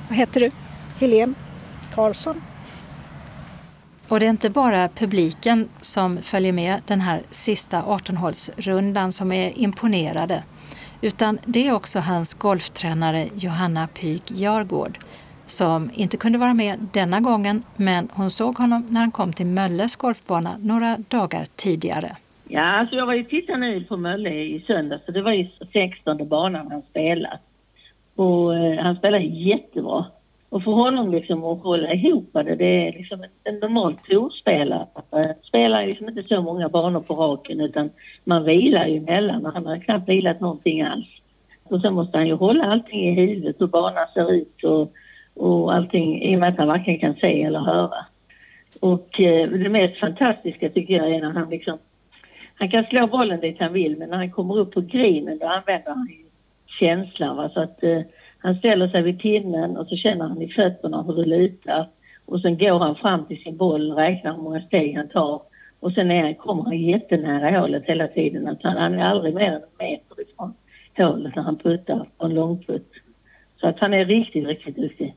Vad 0.10 0.18
heter 0.18 0.40
du? 0.40 0.52
Helene 1.00 1.34
Karlsson. 1.96 2.42
Och 4.08 4.20
det 4.20 4.26
är 4.26 4.30
inte 4.30 4.50
bara 4.50 4.90
publiken 4.90 5.70
som 5.82 6.18
följer 6.18 6.54
med 6.54 6.82
den 6.86 7.02
här 7.02 7.22
sista 7.32 7.82
18-hålsrundan 7.82 9.12
som 9.12 9.32
är 9.32 9.60
imponerade, 9.60 10.44
utan 11.02 11.40
det 11.46 11.68
är 11.68 11.74
också 11.74 12.00
hans 12.00 12.34
golftränare 12.34 13.30
Johanna 13.36 13.88
Pyk 13.88 14.32
Jargård 14.32 15.00
som 15.46 15.92
inte 15.94 16.18
kunde 16.18 16.38
vara 16.38 16.54
med 16.54 16.88
denna 16.94 17.20
gången, 17.20 17.64
men 17.76 18.10
hon 18.14 18.32
såg 18.32 18.58
honom 18.58 18.88
när 18.90 19.00
han 19.00 19.12
kom 19.12 19.34
till 19.34 19.46
Mölles 19.46 19.96
golfbana 19.96 20.58
några 20.62 20.98
dagar 20.98 21.48
tidigare. 21.56 22.18
Ja, 22.50 22.62
alltså 22.62 22.96
jag 22.96 23.06
var 23.06 23.14
ju 23.14 23.24
tittade 23.24 23.58
nu 23.58 23.84
på 23.84 23.98
Mölle 23.98 24.30
i 24.30 24.64
söndags 24.68 25.06
så 25.06 25.12
det 25.12 25.22
var 25.22 25.32
ju 25.32 25.48
16 25.74 26.28
banan 26.28 26.72
han 26.72 26.82
spelade. 26.90 27.40
Och 28.16 28.56
eh, 28.56 28.80
han 28.80 28.96
spelade 28.96 29.24
jättebra. 29.24 30.06
Och 30.50 30.64
för 30.64 30.72
honom 30.72 31.12
liksom 31.12 31.44
att 31.44 31.64
hålla 31.64 31.94
ihop 31.94 32.30
det, 32.34 32.56
det 32.56 32.88
är 32.88 32.92
liksom 32.92 33.24
en, 33.24 33.30
en 33.44 33.60
normal 33.60 33.96
torspelare. 34.10 34.88
Eh, 35.12 35.32
spelar 35.44 35.88
liksom 35.88 36.10
inte 36.10 36.24
så 36.24 36.42
många 36.42 36.70
banor 36.70 37.00
på 37.00 37.14
raken 37.14 37.62
utan 37.62 37.90
man 38.24 38.44
vilar 38.44 38.88
ju 38.88 38.98
emellan 38.98 39.46
och 39.46 39.54
han 39.54 39.66
har 39.66 39.78
knappt 39.78 40.10
vilat 40.10 40.40
någonting 40.40 40.82
alls. 40.82 41.08
Och 41.64 41.82
sen 41.82 41.94
måste 41.94 42.18
han 42.18 42.28
ju 42.28 42.34
hålla 42.34 42.66
allting 42.66 43.08
i 43.08 43.12
huvudet, 43.12 43.56
hur 43.60 43.68
banan 43.68 44.08
ser 44.14 44.34
ut 44.34 44.64
och, 44.64 44.94
och 45.34 45.74
allting 45.74 46.22
i 46.22 46.36
och 46.36 46.40
med 46.40 46.50
att 46.50 46.58
han 46.58 46.68
varken 46.68 47.00
kan 47.00 47.16
se 47.16 47.44
eller 47.44 47.60
höra. 47.60 48.06
Och 48.80 49.20
eh, 49.22 49.50
det 49.50 49.70
mest 49.70 50.00
fantastiska 50.00 50.70
tycker 50.70 50.94
jag 50.94 51.12
är 51.12 51.22
när 51.22 51.32
han 51.32 51.50
liksom 51.50 51.78
han 52.60 52.70
kan 52.70 52.84
slå 52.84 53.08
bollen 53.08 53.40
dit 53.40 53.60
han 53.60 53.74
vill 53.74 53.98
men 53.98 54.10
när 54.10 54.18
han 54.18 54.32
kommer 54.32 54.60
upp 54.60 54.74
på 54.74 54.82
grinen 54.82 55.38
då 55.38 55.48
använder 55.48 55.90
han 55.90 56.08
känslan. 56.80 57.38
Va? 57.38 57.50
Så 57.54 57.60
att 57.60 57.84
eh, 57.84 58.02
han 58.38 58.56
ställer 58.56 58.88
sig 58.88 59.02
vid 59.02 59.20
pinnen 59.20 59.78
och 59.78 59.88
så 59.88 59.96
känner 59.96 60.28
han 60.28 60.42
i 60.42 60.50
fötterna 60.50 61.04
hur 61.04 61.16
det 61.16 61.26
lutar. 61.26 61.90
Och 62.26 62.42
sen 62.42 62.58
går 62.58 62.80
han 62.80 62.96
fram 62.96 63.26
till 63.26 63.42
sin 63.44 63.58
boll, 63.58 63.92
räknar 63.92 64.34
hur 64.34 64.42
många 64.42 64.62
steg 64.62 64.96
han 64.96 65.10
tar 65.10 65.42
Och 65.80 65.92
sen 65.92 66.12
är, 66.12 66.34
kommer 66.34 66.64
han 66.64 66.78
jättenära 66.78 67.60
hålet 67.60 67.84
hela 67.86 68.08
tiden. 68.08 68.48
Att 68.48 68.64
han, 68.64 68.78
han 68.78 68.94
är 68.94 69.04
aldrig 69.04 69.34
mer 69.34 69.48
än 69.48 69.54
en 69.54 69.62
meter 69.80 70.22
ifrån 70.22 70.54
hålet 70.98 71.36
när 71.36 71.44
han 71.44 71.58
puttar 71.58 72.08
på 72.18 72.26
en 72.26 72.34
långputt. 72.34 72.92
Så 73.62 73.68
att 73.68 73.80
han 73.80 73.94
är 73.94 74.06
riktigt, 74.06 74.48
riktigt 74.48 74.76
duktig. 74.76 75.16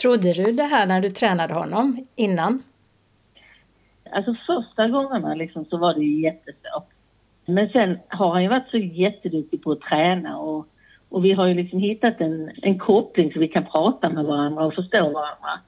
Trodde 0.00 0.32
du 0.32 0.52
det 0.52 0.62
här 0.62 0.86
när 0.86 1.00
du 1.00 1.10
tränade 1.10 1.54
honom 1.54 2.06
innan? 2.16 2.62
Alltså 4.10 4.34
första 4.46 4.88
gångerna 4.88 5.34
liksom 5.34 5.64
så 5.64 5.76
var 5.76 5.94
det 5.94 6.00
ju 6.00 6.20
jättesvårt. 6.20 6.88
Men 7.46 7.68
sen 7.68 7.98
har 8.08 8.32
han 8.32 8.42
ju 8.42 8.48
varit 8.48 8.70
så 8.70 8.78
jätteduktig 8.78 9.62
på 9.62 9.72
att 9.72 9.80
träna 9.80 10.38
och, 10.38 10.66
och 11.08 11.24
vi 11.24 11.32
har 11.32 11.46
ju 11.46 11.54
liksom 11.54 11.78
hittat 11.78 12.20
en, 12.20 12.50
en 12.62 12.78
koppling 12.78 13.32
så 13.32 13.38
vi 13.38 13.48
kan 13.48 13.64
prata 13.64 14.10
med 14.10 14.24
varandra 14.24 14.64
och 14.64 14.74
förstå 14.74 15.00
varandra. 15.00 15.60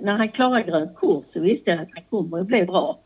När 0.00 0.16
han 0.16 0.28
klarade 0.28 0.62
grönt 0.62 0.96
kort 0.96 1.26
så 1.32 1.40
visste 1.40 1.70
jag 1.70 1.80
att 1.80 1.88
han 1.94 2.04
kommer 2.10 2.40
att 2.40 2.46
bli 2.46 2.64
bra. 2.64 2.98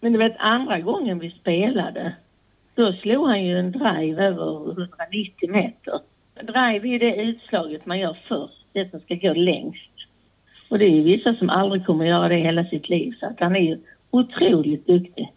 Men 0.00 0.12
du 0.12 0.18
vet 0.18 0.36
andra 0.38 0.80
gången 0.80 1.18
vi 1.18 1.30
spelade 1.30 2.14
då 2.76 2.92
slog 2.92 3.26
han 3.26 3.44
ju 3.44 3.58
en 3.58 3.72
drive 3.72 4.24
över 4.24 4.70
190 4.70 5.50
meter. 5.50 6.00
Drive 6.42 6.88
är 6.88 6.98
det 6.98 7.22
utslaget 7.22 7.86
man 7.86 7.98
gör 7.98 8.18
först, 8.28 8.66
det 8.72 8.90
som 8.90 9.00
ska 9.00 9.14
gå 9.14 9.32
längst. 9.32 9.90
Och 10.68 10.78
det 10.78 10.84
är 10.84 11.02
vissa 11.02 11.34
som 11.34 11.50
aldrig 11.50 11.86
kommer 11.86 12.04
att 12.04 12.10
göra 12.10 12.28
det 12.28 12.36
hela 12.36 12.64
sitt 12.64 12.88
liv 12.88 13.14
så 13.20 13.26
att 13.26 13.40
han 13.40 13.56
är 13.56 13.60
ju 13.60 13.78
otroligt 14.10 14.86
duktig 14.86 15.32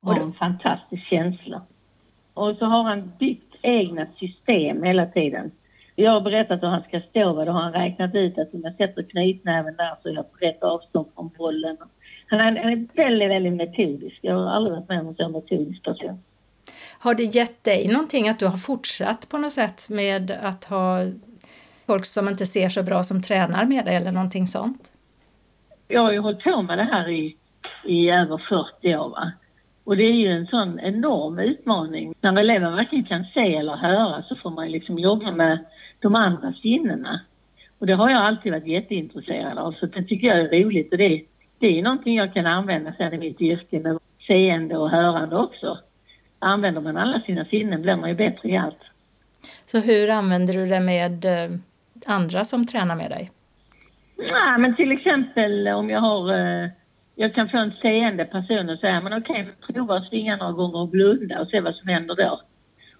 och 0.00 0.14
har 0.14 0.22
en 0.22 0.32
fantastisk 0.32 1.06
känsla. 1.06 1.62
Och 2.34 2.56
så 2.56 2.64
har 2.64 2.82
han 2.82 3.12
byggt 3.18 3.54
egna 3.62 4.06
system 4.18 4.82
hela 4.82 5.06
tiden. 5.06 5.50
Jag 5.96 6.10
har 6.10 6.20
berättat 6.20 6.62
hur 6.62 6.68
han 6.68 6.82
ska 6.82 7.00
stå 7.00 7.30
och 7.38 7.46
då 7.46 7.52
har 7.52 7.60
han 7.60 7.72
räknat 7.72 8.14
ut 8.14 8.38
att 8.38 8.54
om 8.54 8.60
jag 8.64 8.76
sätter 8.76 9.02
knytnäven 9.02 9.76
där 9.76 9.96
så 10.02 10.08
är 10.08 10.12
jag 10.12 10.32
på 10.32 10.38
rätt 10.40 10.62
avstånd 10.62 11.06
från 11.14 11.30
bollen. 11.38 11.76
Han 12.26 12.40
är, 12.40 12.62
han 12.62 12.72
är 12.72 12.86
väldigt, 12.94 13.30
väldigt 13.30 13.52
metodisk. 13.52 14.18
Jag 14.20 14.34
har 14.34 14.50
aldrig 14.50 14.74
varit 14.74 14.88
med 14.88 15.00
om 15.00 15.08
en 15.08 15.14
så 15.14 15.28
metodisk 15.28 15.82
person. 15.82 16.22
Har 16.98 17.14
det 17.14 17.24
gett 17.24 17.64
dig 17.64 17.88
någonting 17.88 18.28
att 18.28 18.38
du 18.38 18.46
har 18.46 18.56
fortsatt 18.56 19.28
på 19.28 19.38
något 19.38 19.52
sätt 19.52 19.88
med 19.88 20.30
att 20.30 20.64
ha 20.64 21.00
folk 21.86 22.04
som 22.04 22.28
inte 22.28 22.46
ser 22.46 22.68
så 22.68 22.82
bra 22.82 23.02
som 23.02 23.22
tränar 23.22 23.64
med 23.64 23.84
dig 23.84 23.96
eller 23.96 24.12
någonting 24.12 24.46
sånt? 24.46 24.90
Jag 25.88 26.00
har 26.00 26.12
ju 26.12 26.18
hållit 26.18 26.44
på 26.44 26.62
med 26.62 26.78
det 26.78 26.84
här 26.84 27.08
i, 27.08 27.36
i 27.84 28.10
över 28.10 28.38
40 28.80 28.96
år. 28.96 29.08
Va? 29.08 29.32
Och 29.84 29.96
det 29.96 30.04
är 30.04 30.12
ju 30.12 30.28
en 30.28 30.46
sån 30.46 30.80
enorm 30.80 31.38
utmaning. 31.38 32.14
När 32.20 32.40
elever 32.40 32.70
varken 32.70 33.04
kan 33.04 33.24
se 33.34 33.56
eller 33.56 33.76
höra 33.76 34.22
så 34.22 34.36
får 34.36 34.50
man 34.50 34.70
liksom 34.70 34.98
jobba 34.98 35.30
med 35.30 35.64
de 36.00 36.14
andra 36.14 36.52
sinnena. 36.52 37.20
Och 37.78 37.86
det 37.86 37.92
har 37.92 38.10
jag 38.10 38.18
alltid 38.18 38.52
varit 38.52 38.66
jätteintresserad 38.66 39.58
av 39.58 39.72
så 39.72 39.86
det 39.86 40.02
tycker 40.02 40.26
jag 40.26 40.38
är 40.38 40.64
roligt 40.64 40.92
och 40.92 40.98
det, 40.98 41.22
det 41.58 41.78
är 41.78 41.82
någonting 41.82 42.16
jag 42.16 42.34
kan 42.34 42.46
använda 42.46 42.92
sen 42.98 43.14
i 43.14 43.18
mitt 43.18 43.40
yrke 43.40 43.80
med 43.80 43.98
seende 44.26 44.76
och 44.76 44.90
hörande 44.90 45.36
också. 45.36 45.78
Använder 46.38 46.80
man 46.80 46.96
alla 46.96 47.20
sina 47.20 47.44
sinnen 47.44 47.82
blir 47.82 47.96
man 47.96 48.08
ju 48.08 48.16
bättre 48.16 48.48
i 48.48 48.56
allt. 48.56 48.80
Så 49.66 49.78
hur 49.78 50.10
använder 50.10 50.54
du 50.54 50.66
det 50.66 50.80
med 50.80 51.24
eh, 51.24 51.50
andra 52.06 52.44
som 52.44 52.66
tränar 52.66 52.96
med 52.96 53.10
dig? 53.10 53.30
Ja, 54.16 54.58
men 54.58 54.76
till 54.76 54.92
exempel 54.92 55.68
om 55.68 55.90
jag 55.90 56.00
har 56.00 56.32
eh, 56.32 56.68
jag 57.16 57.34
kan 57.34 57.48
få 57.48 57.56
en 57.56 57.72
seende 57.82 58.24
person 58.24 58.70
och 58.70 58.78
säga 58.78 59.00
men 59.00 59.12
okej, 59.12 59.42
okay, 59.42 59.74
prova 59.74 59.96
att 59.96 60.08
svinga 60.08 60.36
några 60.36 60.52
gånger 60.52 60.78
och 60.78 60.88
blunda 60.88 61.40
och 61.40 61.48
se 61.48 61.60
vad 61.60 61.74
som 61.74 61.88
händer 61.88 62.14
då. 62.14 62.40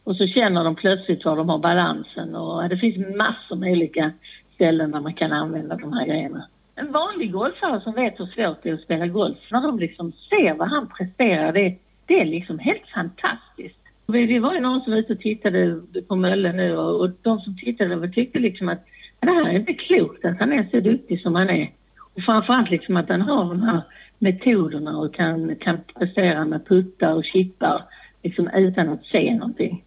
Och 0.05 0.17
så 0.17 0.27
känner 0.27 0.65
de 0.65 0.75
plötsligt 0.75 1.25
var 1.25 1.37
de 1.37 1.49
har 1.49 1.59
balansen 1.59 2.35
och 2.37 2.69
det 2.69 2.77
finns 2.77 3.17
massor 3.17 3.57
med 3.57 3.73
olika 3.73 4.13
ställen 4.55 4.91
där 4.91 5.01
man 5.01 5.15
kan 5.15 5.33
använda 5.33 5.77
de 5.77 5.93
här 5.93 6.07
grejerna. 6.07 6.49
En 6.75 6.93
vanlig 6.93 7.33
golfare 7.33 7.81
som 7.81 7.93
vet 7.93 8.21
hur 8.21 8.27
svårt 8.27 8.63
det 8.63 8.69
är 8.71 8.75
att 8.75 8.81
spela 8.81 9.07
golf, 9.07 9.39
när 9.51 9.61
de 9.63 9.79
liksom 9.79 10.13
ser 10.13 10.55
vad 10.55 10.69
han 10.69 10.89
presterar, 10.89 11.53
det, 11.53 11.77
det 12.07 12.21
är 12.21 12.25
liksom 12.25 12.59
helt 12.59 12.89
fantastiskt. 12.95 13.79
Vi, 14.07 14.27
vi 14.27 14.39
var 14.39 14.55
ju 14.55 14.61
någon 14.61 14.81
som 14.81 14.93
var 14.93 14.99
ute 15.01 15.13
och 15.13 15.21
tittade 15.21 15.81
på 16.09 16.17
Mölle 16.17 16.53
nu 16.53 16.77
och, 16.77 17.01
och 17.01 17.11
de 17.23 17.41
som 17.41 17.57
tittade 17.59 18.09
tyckte 18.09 18.39
liksom 18.39 18.69
att 18.69 18.85
det 19.25 19.33
här 19.33 19.49
är 19.49 19.59
inte 19.59 19.75
klokt 19.75 20.25
att 20.25 20.39
han 20.39 20.53
är 20.53 20.69
så 20.71 20.81
duktig 20.81 21.21
som 21.21 21.35
han 21.35 21.51
är. 21.51 21.71
Och 22.15 22.23
framförallt 22.23 22.71
liksom 22.71 22.97
att 22.97 23.09
han 23.09 23.21
har 23.21 23.45
de 23.45 23.63
här 23.63 23.83
metoderna 24.19 24.99
och 24.99 25.15
kan, 25.15 25.57
kan 25.57 25.79
prestera 25.99 26.45
med 26.45 26.67
puttar 26.67 27.15
och 27.15 27.25
chippar 27.25 27.85
liksom 28.23 28.51
utan 28.55 28.89
att 28.89 29.05
se 29.05 29.35
någonting. 29.35 29.85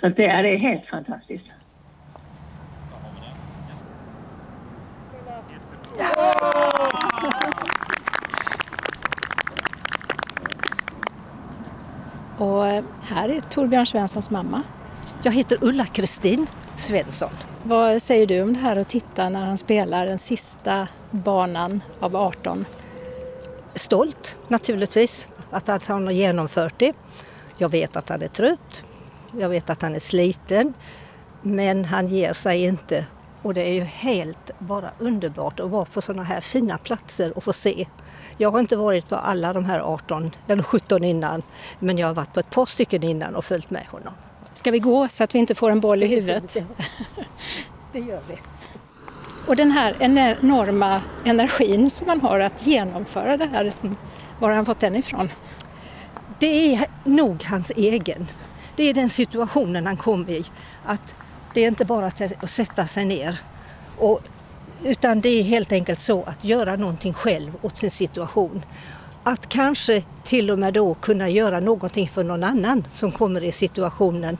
Så 0.00 0.06
att 0.06 0.16
det, 0.16 0.26
är, 0.26 0.42
det 0.42 0.54
är 0.54 0.58
helt 0.58 0.86
fantastiskt. 0.86 1.44
Och 12.38 12.64
här 13.02 13.28
är 13.28 13.40
Torbjörn 13.40 13.86
Svenssons 13.86 14.30
mamma. 14.30 14.62
Jag 15.22 15.32
heter 15.32 15.58
Ulla-Kristin 15.60 16.46
Svensson. 16.76 17.30
Vad 17.62 18.02
säger 18.02 18.26
du 18.26 18.42
om 18.42 18.52
det 18.52 18.60
här 18.60 18.76
att 18.76 18.88
titta 18.88 19.28
när 19.28 19.46
han 19.46 19.58
spelar 19.58 20.06
den 20.06 20.18
sista 20.18 20.88
banan 21.10 21.80
av 22.00 22.16
18? 22.16 22.64
Stolt 23.74 24.38
naturligtvis 24.48 25.28
att 25.50 25.86
han 25.86 26.04
har 26.04 26.12
genomfört 26.12 26.74
det. 26.78 26.92
Jag 27.56 27.68
vet 27.68 27.96
att 27.96 28.08
han 28.08 28.22
är 28.22 28.28
trött. 28.28 28.84
Jag 29.38 29.48
vet 29.48 29.70
att 29.70 29.82
han 29.82 29.94
är 29.94 29.98
sliten. 29.98 30.74
Men 31.42 31.84
han 31.84 32.08
ger 32.08 32.32
sig 32.32 32.64
inte. 32.64 33.06
Och 33.42 33.54
det 33.54 33.68
är 33.68 33.72
ju 33.72 33.84
helt 33.84 34.50
bara 34.58 34.90
underbart 34.98 35.60
att 35.60 35.70
vara 35.70 35.84
på 35.84 36.00
sådana 36.00 36.22
här 36.22 36.40
fina 36.40 36.78
platser 36.78 37.36
och 37.36 37.44
få 37.44 37.52
se. 37.52 37.86
Jag 38.36 38.50
har 38.50 38.60
inte 38.60 38.76
varit 38.76 39.08
på 39.08 39.16
alla 39.16 39.52
de 39.52 39.64
här 39.64 39.80
18 39.80 40.30
eller 40.48 40.62
17 40.62 41.04
innan. 41.04 41.42
Men 41.78 41.98
jag 41.98 42.06
har 42.06 42.14
varit 42.14 42.32
på 42.32 42.40
ett 42.40 42.50
par 42.50 42.66
stycken 42.66 43.02
innan 43.02 43.34
och 43.34 43.44
följt 43.44 43.70
med 43.70 43.86
honom. 43.90 44.14
Ska 44.54 44.70
vi 44.70 44.78
gå 44.78 45.08
så 45.08 45.24
att 45.24 45.34
vi 45.34 45.38
inte 45.38 45.54
får 45.54 45.70
en 45.70 45.80
boll 45.80 46.02
i 46.02 46.06
huvudet? 46.06 46.56
Det 47.92 47.98
gör 47.98 48.20
vi. 48.28 48.36
Och 49.46 49.56
den 49.56 49.70
här 49.70 49.96
enorma 50.00 51.02
energin 51.24 51.90
som 51.90 52.06
man 52.06 52.20
har 52.20 52.40
att 52.40 52.66
genomföra 52.66 53.36
det 53.36 53.46
här, 53.46 53.72
var 54.38 54.48
har 54.48 54.56
han 54.56 54.66
fått 54.66 54.80
den 54.80 54.96
ifrån? 54.96 55.30
Det 56.38 56.74
är 56.74 56.86
nog 57.04 57.44
hans 57.44 57.70
egen. 57.76 58.28
Det 58.76 58.82
är 58.84 58.94
den 58.94 59.10
situationen 59.10 59.86
han 59.86 59.96
kom 59.96 60.28
i. 60.28 60.44
Att 60.84 61.14
det 61.54 61.64
är 61.64 61.68
inte 61.68 61.84
bara 61.84 62.06
att 62.06 62.50
sätta 62.50 62.86
sig 62.86 63.04
ner. 63.04 63.40
Och, 63.98 64.20
utan 64.84 65.20
det 65.20 65.28
är 65.28 65.42
helt 65.42 65.72
enkelt 65.72 66.00
så 66.00 66.22
att 66.22 66.44
göra 66.44 66.76
någonting 66.76 67.12
själv 67.12 67.52
åt 67.62 67.76
sin 67.76 67.90
situation. 67.90 68.62
Att 69.24 69.48
kanske 69.48 70.02
till 70.24 70.50
och 70.50 70.58
med 70.58 70.74
då 70.74 70.94
kunna 70.94 71.28
göra 71.28 71.60
någonting 71.60 72.08
för 72.08 72.24
någon 72.24 72.44
annan 72.44 72.86
som 72.92 73.12
kommer 73.12 73.44
i 73.44 73.52
situationen. 73.52 74.38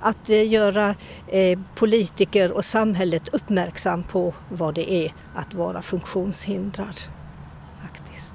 Att 0.00 0.30
eh, 0.30 0.50
göra 0.52 0.94
eh, 1.28 1.58
politiker 1.74 2.52
och 2.52 2.64
samhället 2.64 3.28
uppmärksam 3.28 4.02
på 4.02 4.34
vad 4.48 4.74
det 4.74 4.92
är 4.92 5.12
att 5.34 5.54
vara 5.54 5.82
funktionshindrad. 5.82 7.00
Faktiskt. 7.82 8.34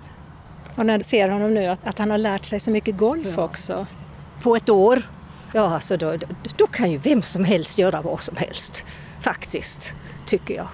Och 0.75 0.85
när 0.85 0.97
du 0.97 1.03
ser 1.03 1.29
honom 1.29 1.53
nu, 1.53 1.65
att, 1.65 1.87
att 1.87 1.99
han 1.99 2.11
har 2.11 2.17
lärt 2.17 2.45
sig 2.45 2.59
så 2.59 2.71
mycket 2.71 2.97
golf 2.97 3.33
ja. 3.37 3.43
också. 3.43 3.87
På 4.41 4.55
ett 4.55 4.69
år? 4.69 5.01
Ja, 5.53 5.73
alltså 5.73 5.97
då, 5.97 6.17
då 6.57 6.67
kan 6.67 6.91
ju 6.91 6.97
vem 6.97 7.21
som 7.21 7.43
helst 7.43 7.77
göra 7.77 8.01
vad 8.01 8.21
som 8.21 8.35
helst. 8.37 8.85
Faktiskt, 9.21 9.93
tycker 10.25 10.55
jag. 10.55 10.67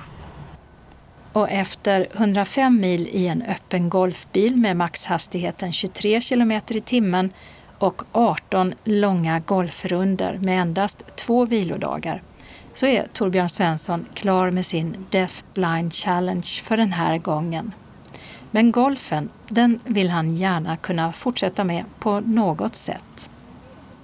Och 1.33 1.49
efter 1.49 2.07
105 2.13 2.79
mil 2.79 3.07
i 3.07 3.27
en 3.27 3.41
öppen 3.41 3.89
golfbil 3.89 4.55
med 4.55 4.77
maxhastigheten 4.77 5.73
23 5.73 6.21
km 6.21 6.51
i 6.51 6.81
timmen 6.81 7.33
och 7.77 8.03
18 8.11 8.73
långa 8.83 9.39
golfrunder 9.39 10.39
med 10.41 10.61
endast 10.61 11.15
två 11.15 11.45
vilodagar 11.45 12.21
så 12.73 12.85
är 12.85 13.07
Torbjörn 13.13 13.49
Svensson 13.49 14.05
klar 14.13 14.51
med 14.51 14.65
sin 14.65 15.05
Deaf 15.09 15.43
Blind 15.53 15.93
Challenge 15.93 16.47
för 16.63 16.77
den 16.77 16.91
här 16.91 17.17
gången. 17.17 17.73
Men 18.51 18.71
golfen, 18.71 19.29
den 19.47 19.79
vill 19.85 20.09
han 20.09 20.35
gärna 20.35 20.77
kunna 20.77 21.13
fortsätta 21.13 21.63
med 21.63 21.85
på 21.99 22.19
något 22.19 22.75
sätt. 22.75 23.30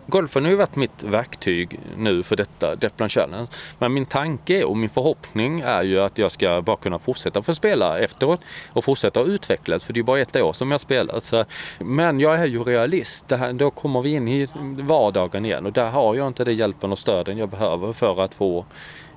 Golfen 0.10 0.44
har 0.44 0.52
ju 0.52 0.58
varit 0.58 0.76
mitt 0.76 1.04
verktyg 1.04 1.80
nu 1.98 2.24
för 2.24 2.36
detta 2.36 2.76
Deppland 2.76 3.12
Challenge. 3.12 3.48
Men 3.80 3.94
min 3.94 4.06
tanke 4.06 4.64
och 4.64 4.78
min 4.78 4.90
förhoppning 4.90 5.60
är 5.60 5.84
ju 5.84 6.00
att 6.00 6.18
jag 6.18 6.32
ska 6.32 6.62
bara 6.62 6.78
kunna 6.78 7.00
fortsätta 7.00 7.42
få 7.42 7.56
spela 7.56 8.00
efteråt 8.00 8.42
och 8.74 8.84
fortsätta 8.84 9.22
utvecklas 9.22 9.84
för 9.84 9.94
det 9.94 9.98
är 9.98 10.02
ju 10.02 10.06
bara 10.06 10.20
ett 10.20 10.36
år 10.36 10.54
som 10.54 10.72
jag 10.72 10.82
spelat. 10.82 11.24
Så, 11.24 11.46
men 11.80 12.20
jag 12.20 12.40
är 12.40 12.46
ju 12.46 12.64
realist. 12.64 13.28
Det 13.28 13.38
här, 13.38 13.54
då 13.54 13.70
kommer 13.70 14.02
vi 14.02 14.14
in 14.14 14.28
i 14.28 14.48
vardagen 14.78 15.46
igen 15.46 15.66
och 15.66 15.74
där 15.74 15.90
har 15.90 16.16
jag 16.16 16.28
inte 16.28 16.44
den 16.44 16.56
hjälpen 16.56 16.92
och 16.92 17.00
stöden 17.00 17.38
jag 17.38 17.50
behöver 17.50 17.94
för 17.94 18.22
att 18.22 18.34
få 18.34 18.66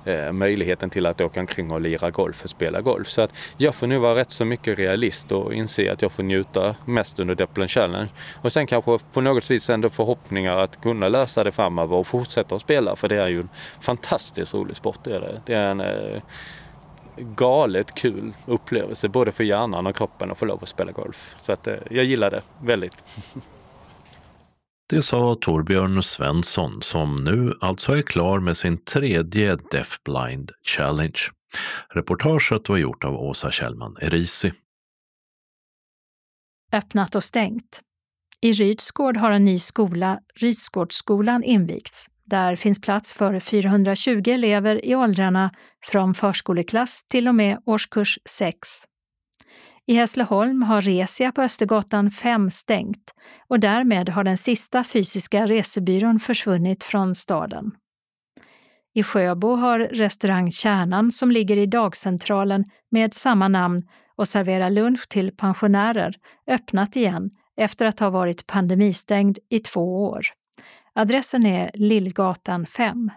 eh, 0.05 0.31
möjligheten 0.31 0.89
till 0.89 1.05
att 1.05 1.21
åka 1.21 1.39
omkring 1.39 1.71
och 1.71 1.81
lira 1.81 2.11
golf 2.11 2.43
och 2.43 2.49
spela 2.49 2.81
golf. 2.81 3.07
Så 3.07 3.21
att 3.21 3.31
jag 3.57 3.75
får 3.75 3.87
nu 3.87 3.97
vara 3.97 4.15
rätt 4.15 4.31
så 4.31 4.45
mycket 4.45 4.79
realist 4.79 5.31
och 5.31 5.53
inse 5.53 5.91
att 5.91 6.01
jag 6.01 6.11
får 6.11 6.23
njuta 6.23 6.75
mest 6.85 7.19
under 7.19 7.35
Depplen 7.35 7.67
Challenge. 7.67 8.09
Och 8.41 8.51
sen 8.51 8.67
kanske 8.67 8.99
på 9.13 9.21
något 9.21 9.51
vis 9.51 9.69
ändå 9.69 9.89
förhoppningar 9.89 10.57
att 10.57 10.81
kunna 10.81 11.09
lösa 11.09 11.43
det 11.43 11.51
framöver 11.51 11.95
och 11.95 12.07
fortsätta 12.07 12.55
att 12.55 12.61
spela 12.61 12.95
för 12.95 13.07
det 13.09 13.21
är 13.21 13.27
ju 13.27 13.39
en 13.39 13.49
fantastiskt 13.81 14.53
rolig 14.53 14.75
sport. 14.75 14.99
Det 15.03 15.15
är, 15.15 15.19
det. 15.19 15.41
Det 15.45 15.53
är 15.53 15.71
en, 15.71 15.79
eh, 15.79 16.21
galet 17.15 17.95
kul 17.95 18.33
upplevelse 18.45 19.09
både 19.09 19.31
för 19.31 19.43
hjärnan 19.43 19.87
och 19.87 19.95
kroppen 19.95 20.31
att 20.31 20.37
få 20.37 20.45
lov 20.45 20.59
att 20.61 20.69
spela 20.69 20.91
golf. 20.91 21.35
Så 21.41 21.53
att, 21.53 21.67
eh, 21.67 21.75
jag 21.89 22.05
gillar 22.05 22.31
det 22.31 22.41
väldigt. 22.61 22.97
Det 24.91 25.01
sa 25.01 25.35
Torbjörn 25.41 26.03
Svensson 26.03 26.81
som 26.81 27.23
nu 27.23 27.53
alltså 27.59 27.97
är 27.97 28.01
klar 28.01 28.39
med 28.39 28.57
sin 28.57 28.77
tredje 28.77 29.55
Deaf 29.55 30.03
Blind 30.03 30.51
Challenge. 30.63 31.19
Reportaget 31.89 32.69
var 32.69 32.77
gjort 32.77 33.03
av 33.03 33.15
Åsa 33.15 33.51
Kjellman 33.51 33.97
Erisi. 34.01 34.53
Öppnat 36.73 37.15
och 37.15 37.23
stängt. 37.23 37.81
I 38.41 38.51
Rydsgård 38.51 39.17
har 39.17 39.31
en 39.31 39.45
ny 39.45 39.59
skola, 39.59 40.19
Rydsgårdsskolan, 40.35 41.43
invigts. 41.43 42.07
Där 42.25 42.55
finns 42.55 42.81
plats 42.81 43.13
för 43.13 43.39
420 43.39 44.23
elever 44.25 44.85
i 44.85 44.95
åldrarna 44.95 45.51
från 45.85 46.13
förskoleklass 46.13 47.03
till 47.03 47.27
och 47.27 47.35
med 47.35 47.57
årskurs 47.65 48.19
6. 48.29 48.57
I 49.91 49.93
Hässleholm 49.93 50.61
har 50.63 50.81
Resia 50.81 51.31
på 51.31 51.41
Östergatan 51.41 52.11
5 52.11 52.49
stängt 52.49 53.13
och 53.47 53.59
därmed 53.59 54.09
har 54.09 54.23
den 54.23 54.37
sista 54.37 54.83
fysiska 54.83 55.45
resebyrån 55.45 56.19
försvunnit 56.19 56.83
från 56.83 57.15
staden. 57.15 57.71
I 58.93 59.03
Sjöbo 59.03 59.55
har 59.55 59.79
restaurang 59.79 60.51
Kärnan 60.51 61.11
som 61.11 61.31
ligger 61.31 61.57
i 61.57 61.65
dagcentralen 61.65 62.65
med 62.91 63.13
samma 63.13 63.47
namn 63.47 63.87
och 64.15 64.27
serverar 64.27 64.69
lunch 64.69 65.09
till 65.09 65.31
pensionärer 65.37 66.15
öppnat 66.47 66.95
igen 66.95 67.29
efter 67.57 67.85
att 67.85 67.99
ha 67.99 68.09
varit 68.09 68.47
pandemistängd 68.47 69.39
i 69.49 69.59
två 69.59 70.03
år. 70.03 70.21
Adressen 70.93 71.45
är 71.45 71.71
Lillgatan 71.73 72.65
5. 72.65 73.11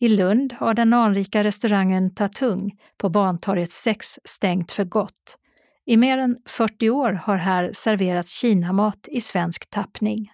I 0.00 0.08
Lund 0.08 0.52
har 0.52 0.74
den 0.74 0.92
anrika 0.92 1.44
restaurangen 1.44 2.14
Tatung 2.14 2.70
på 2.98 3.08
Bantorget 3.08 3.72
6 3.72 4.18
stängt 4.24 4.72
för 4.72 4.84
gott. 4.84 5.38
I 5.86 5.96
mer 5.96 6.18
än 6.18 6.38
40 6.46 6.90
år 6.90 7.12
har 7.12 7.36
här 7.36 7.70
serverats 7.72 8.32
kinamat 8.32 9.08
i 9.08 9.20
svensk 9.20 9.70
tappning. 9.70 10.32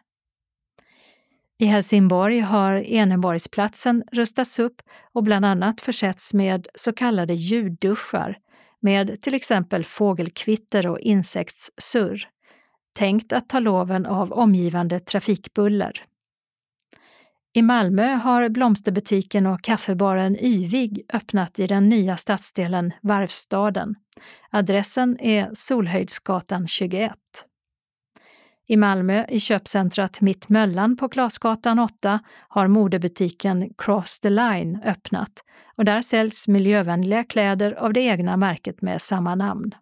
I 1.59 1.65
Helsingborg 1.65 2.41
har 2.41 2.73
Eneborgsplatsen 2.73 4.05
rustats 4.13 4.59
upp 4.59 4.83
och 5.13 5.23
bland 5.23 5.45
annat 5.45 5.81
försetts 5.81 6.35
med 6.35 6.69
så 6.75 6.93
kallade 6.93 7.35
ljudduschar 7.35 8.39
med 8.81 9.21
till 9.21 9.35
exempel 9.35 9.85
fågelkvitter 9.85 10.87
och 10.87 11.01
insektssurr, 11.01 12.29
tänkt 12.99 13.33
att 13.33 13.49
ta 13.49 13.59
loven 13.59 14.07
av 14.07 14.33
omgivande 14.33 15.01
trafikbuller. 15.01 16.03
I 17.53 17.63
Malmö 17.63 18.15
har 18.15 18.49
blomsterbutiken 18.49 19.47
och 19.47 19.63
kaffebaren 19.63 20.37
Yvig 20.37 21.03
öppnat 21.13 21.59
i 21.59 21.67
den 21.67 21.89
nya 21.89 22.17
stadsdelen 22.17 22.93
Varvstaden. 23.03 23.95
Adressen 24.51 25.21
är 25.21 25.51
Solhöjdsgatan 25.55 26.69
21. 26.69 27.13
I 28.67 28.77
Malmö, 28.77 29.25
i 29.29 29.41
köpcentrat 29.41 30.21
Mittmöllan 30.21 30.97
på 30.97 31.09
Klasgatan 31.09 31.79
8, 31.79 32.21
har 32.49 32.69
modebutiken 32.69 33.75
Cross 33.79 34.21
the 34.21 34.31
Line 34.31 34.83
öppnat 34.85 35.33
och 35.77 35.85
där 35.85 36.03
säljs 36.03 36.49
miljövänliga 36.49 37.25
kläder 37.25 37.73
av 37.73 37.93
det 37.93 38.01
egna 38.01 38.37
märket 38.37 38.83
med 38.83 39.03
samma 39.03 39.35
namn. 39.35 39.75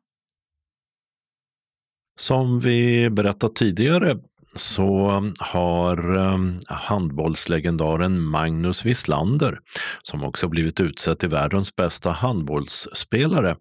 Som 2.18 2.60
vi 2.60 3.10
berättat 3.10 3.54
tidigare 3.54 4.18
så 4.58 5.22
har 5.38 6.16
ehm, 6.16 6.58
handbollslegendaren 6.68 8.20
Magnus 8.22 8.84
Wislander, 8.84 9.58
som 10.02 10.24
också 10.24 10.48
blivit 10.48 10.80
utsedd 10.80 11.18
till 11.18 11.28
världens 11.28 11.76
bästa 11.76 12.10
handbollsspelare, 12.10 13.56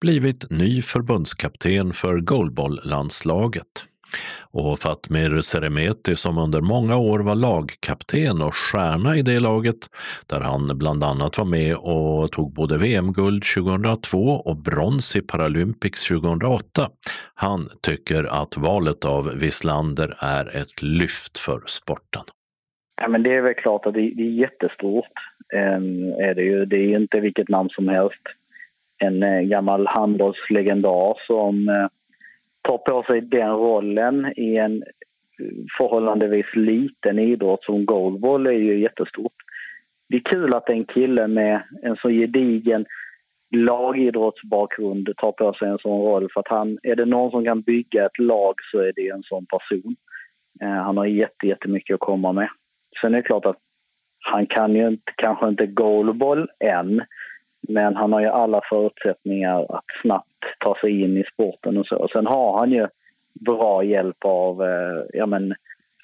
blivit 0.00 0.50
ny 0.50 0.82
förbundskapten 0.82 1.92
för 1.92 2.20
goalball-landslaget. 2.20 3.91
Och 4.50 4.78
Fatmir 4.78 5.40
Seremeti 5.40 6.16
som 6.16 6.38
under 6.38 6.60
många 6.60 6.96
år 6.96 7.18
var 7.18 7.34
lagkapten 7.34 8.42
och 8.42 8.54
stjärna 8.54 9.16
i 9.16 9.22
det 9.22 9.40
laget, 9.40 9.88
där 10.30 10.40
han 10.40 10.78
bland 10.78 11.04
annat 11.04 11.38
var 11.38 11.44
med 11.44 11.76
och 11.76 12.32
tog 12.32 12.54
både 12.54 12.78
VM-guld 12.78 13.42
2002 13.54 14.18
och 14.18 14.56
brons 14.56 15.16
i 15.16 15.20
Paralympics 15.20 16.08
2008. 16.08 16.90
Han 17.34 17.68
tycker 17.82 18.42
att 18.42 18.56
valet 18.56 19.04
av 19.04 19.30
Wislander 19.34 20.16
är 20.18 20.56
ett 20.56 20.82
lyft 20.82 21.38
för 21.38 21.62
sporten. 21.66 22.22
Ja, 23.00 23.08
men 23.08 23.22
det 23.22 23.34
är 23.34 23.42
väl 23.42 23.54
klart 23.54 23.86
att 23.86 23.94
det, 23.94 24.12
det 24.16 24.22
är 24.22 24.30
jättestort. 24.30 25.12
Um, 25.54 26.12
är 26.12 26.34
det, 26.34 26.42
ju. 26.42 26.64
det 26.64 26.76
är 26.76 26.96
inte 26.96 27.20
vilket 27.20 27.48
namn 27.48 27.68
som 27.68 27.88
helst. 27.88 28.22
En 28.98 29.22
eh, 29.22 29.40
gammal 29.40 29.86
handbollslegendar 29.86 31.26
som 31.26 31.68
eh, 31.68 31.86
tar 32.62 32.78
på 32.78 33.02
sig 33.02 33.20
den 33.20 33.50
rollen 33.50 34.32
i 34.36 34.56
en 34.56 34.82
förhållandevis 35.78 36.46
liten 36.54 37.18
idrott 37.18 37.64
som 37.64 37.86
goalball 37.86 38.46
är 38.46 38.52
ju 38.52 38.80
jättestort. 38.80 39.32
Det 40.08 40.16
är 40.16 40.32
kul 40.32 40.54
att 40.54 40.68
en 40.68 40.84
kille 40.84 41.26
med 41.26 41.62
en 41.82 41.96
så 41.96 42.08
gedigen 42.08 42.86
lagidrottsbakgrund 43.56 45.12
tar 45.16 45.32
på 45.32 45.54
sig 45.54 45.68
en 45.68 45.78
sån 45.78 46.00
roll. 46.00 46.28
För 46.32 46.40
att 46.40 46.48
han, 46.48 46.78
är 46.82 46.96
det 46.96 47.04
någon 47.04 47.30
som 47.30 47.44
kan 47.44 47.60
bygga 47.60 48.06
ett 48.06 48.18
lag 48.18 48.54
så 48.70 48.78
är 48.78 48.92
det 48.96 49.08
en 49.08 49.22
sån 49.22 49.46
person. 49.46 49.96
Eh, 50.60 50.68
han 50.68 50.96
har 50.96 51.06
jätte, 51.06 51.46
jättemycket 51.46 51.94
att 51.94 52.00
komma 52.00 52.32
med. 52.32 52.48
Sen 53.00 53.14
är 53.14 53.16
det 53.16 53.22
klart 53.22 53.46
att 53.46 53.58
han 54.24 54.46
kan 54.46 54.74
ju 54.74 54.88
inte, 54.88 55.12
kanske 55.16 55.48
inte 55.48 55.66
goalball 55.66 56.48
än. 56.64 57.02
Men 57.68 57.96
han 57.96 58.12
har 58.12 58.20
ju 58.20 58.26
alla 58.26 58.60
förutsättningar 58.68 59.76
att 59.76 59.84
snabbt 60.02 60.44
ta 60.58 60.76
sig 60.80 61.02
in 61.02 61.16
i 61.16 61.24
sporten 61.32 61.78
och 61.78 61.86
så. 61.86 62.08
Sen 62.12 62.26
har 62.26 62.58
han 62.58 62.72
ju 62.72 62.86
bra 63.40 63.84
hjälp 63.84 64.24
av 64.24 64.62
eh, 64.62 65.04
ja, 65.12 65.26
men, 65.26 65.54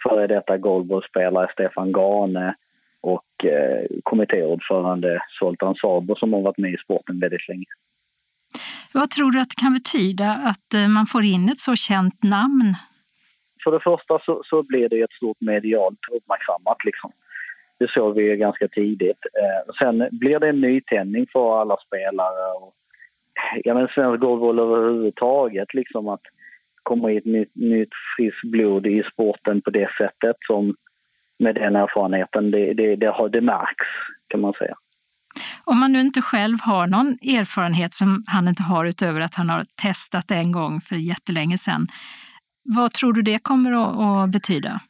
före 0.03 0.27
detta 0.27 0.59
goalballspelare 0.59 1.49
Stefan 1.53 1.93
Gane 1.93 2.55
och 3.01 3.45
eh, 3.45 3.87
kommittéordförande 4.03 5.23
Zoltan 5.39 5.75
Sabo 5.75 6.17
som 6.17 6.33
har 6.33 6.41
varit 6.41 6.59
med 6.59 6.73
i 6.73 6.77
sporten 6.77 7.21
väldigt 7.21 7.49
länge. 7.49 7.67
Vad 8.93 9.11
tror 9.11 9.31
du 9.31 9.41
att 9.41 9.49
det 9.49 9.61
kan 9.61 9.75
betyda 9.75 10.33
att 10.33 10.75
eh, 10.75 10.89
man 10.89 11.07
får 11.07 11.25
in 11.25 11.49
ett 11.49 11.61
så 11.61 11.77
känt 11.77 12.23
namn? 12.23 12.75
För 13.65 13.73
det 13.73 13.81
första 13.81 14.19
så, 14.19 14.43
så 14.45 14.63
blir 14.63 14.89
det 14.89 15.01
ett 15.01 15.13
stort 15.13 15.41
medialt 15.41 15.99
uppmärksammat. 16.13 16.85
Liksom. 16.85 17.13
Det 17.79 17.91
såg 17.91 18.15
vi 18.15 18.37
ganska 18.37 18.69
tidigt. 18.69 19.19
Eh, 19.41 19.75
sen 19.83 20.09
blir 20.13 20.39
det 20.39 20.49
en 20.49 20.61
nytändning 20.61 21.27
för 21.33 21.61
alla 21.61 21.77
spelare. 21.87 22.53
Och, 22.61 22.75
ja, 23.65 23.75
men 23.75 23.89
svensk 23.89 24.21
golfboll 24.21 24.59
överhuvudtaget, 24.59 25.75
liksom 25.75 26.09
att 26.09 26.23
komma 26.83 27.13
i 27.13 27.17
ett 27.17 27.25
nytt, 27.25 27.55
nytt 27.55 27.93
friskt 28.17 28.45
blod 28.45 28.87
i 28.87 29.03
sporten 29.13 29.61
på 29.61 29.71
det 29.71 29.89
sättet 29.99 30.37
som 30.47 30.75
med 31.39 31.55
den 31.55 31.77
erfarenheten, 31.77 32.51
det, 32.51 32.73
det, 32.73 32.97
det, 32.97 33.07
har, 33.07 33.29
det 33.29 33.41
märks 33.41 33.87
kan 34.29 34.41
man 34.41 34.53
säga. 34.53 34.75
Om 35.65 35.79
man 35.79 35.93
nu 35.93 36.01
inte 36.01 36.23
själv 36.23 36.57
har 36.63 36.87
någon 36.87 37.07
erfarenhet 37.09 37.95
som 37.95 38.25
han 38.27 38.49
inte 38.49 38.63
har 38.63 38.85
utöver 38.85 39.21
att 39.21 39.35
han 39.35 39.51
har 39.51 39.67
testat 39.83 40.31
en 40.31 40.53
gång 40.53 40.81
för 40.81 40.97
jättelänge 40.97 41.59
sedan, 41.59 41.87
vad 42.63 42.93
tror 42.93 43.13
du 43.13 43.23
det 43.23 43.39
kommer 43.43 43.73
att, 43.73 44.25
att 44.25 44.31
betyda? 44.31 44.81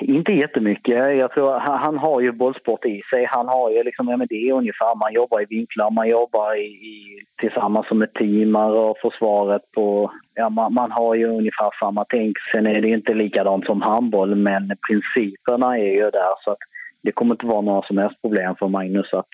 Inte 0.00 0.32
jättemycket. 0.32 1.18
Jag 1.18 1.32
tror 1.32 1.58
han 1.58 1.98
har 1.98 2.20
ju 2.20 2.32
bollsport 2.32 2.84
i 2.84 3.02
sig. 3.10 3.24
Han 3.24 3.48
har 3.48 3.70
ju 3.70 3.82
liksom, 3.82 4.08
ja, 4.08 4.16
men 4.16 4.26
det 4.30 4.48
är 4.48 4.52
ungefär, 4.52 4.94
man 4.94 5.12
jobbar 5.12 5.42
i 5.42 5.44
vinklar, 5.44 5.90
man 5.90 6.08
jobbar 6.08 6.54
i, 6.54 6.66
i 6.66 7.24
tillsammans 7.40 7.88
som 7.88 8.02
ett 8.02 8.14
team, 8.14 8.50
man 8.50 8.70
rör 8.72 8.94
försvaret 9.02 9.62
på, 9.74 10.12
ja 10.34 10.48
man, 10.48 10.74
man, 10.74 10.90
har 10.90 11.14
ju 11.14 11.26
ungefär 11.26 11.70
samma 11.80 12.04
tänk. 12.08 12.36
Sen 12.52 12.66
är 12.66 12.80
det 12.80 12.88
inte 12.88 13.14
likadant 13.14 13.66
som 13.66 13.82
handboll, 13.82 14.34
men 14.34 14.72
principerna 14.88 15.78
är 15.78 15.92
ju 15.94 16.10
där 16.10 16.34
så 16.44 16.50
att 16.50 16.58
det 17.02 17.12
kommer 17.12 17.34
inte 17.34 17.46
vara 17.46 17.60
några 17.60 17.82
som 17.82 17.98
helst 17.98 18.22
problem 18.22 18.54
för 18.58 18.68
Magnus 18.68 19.12
att 19.12 19.28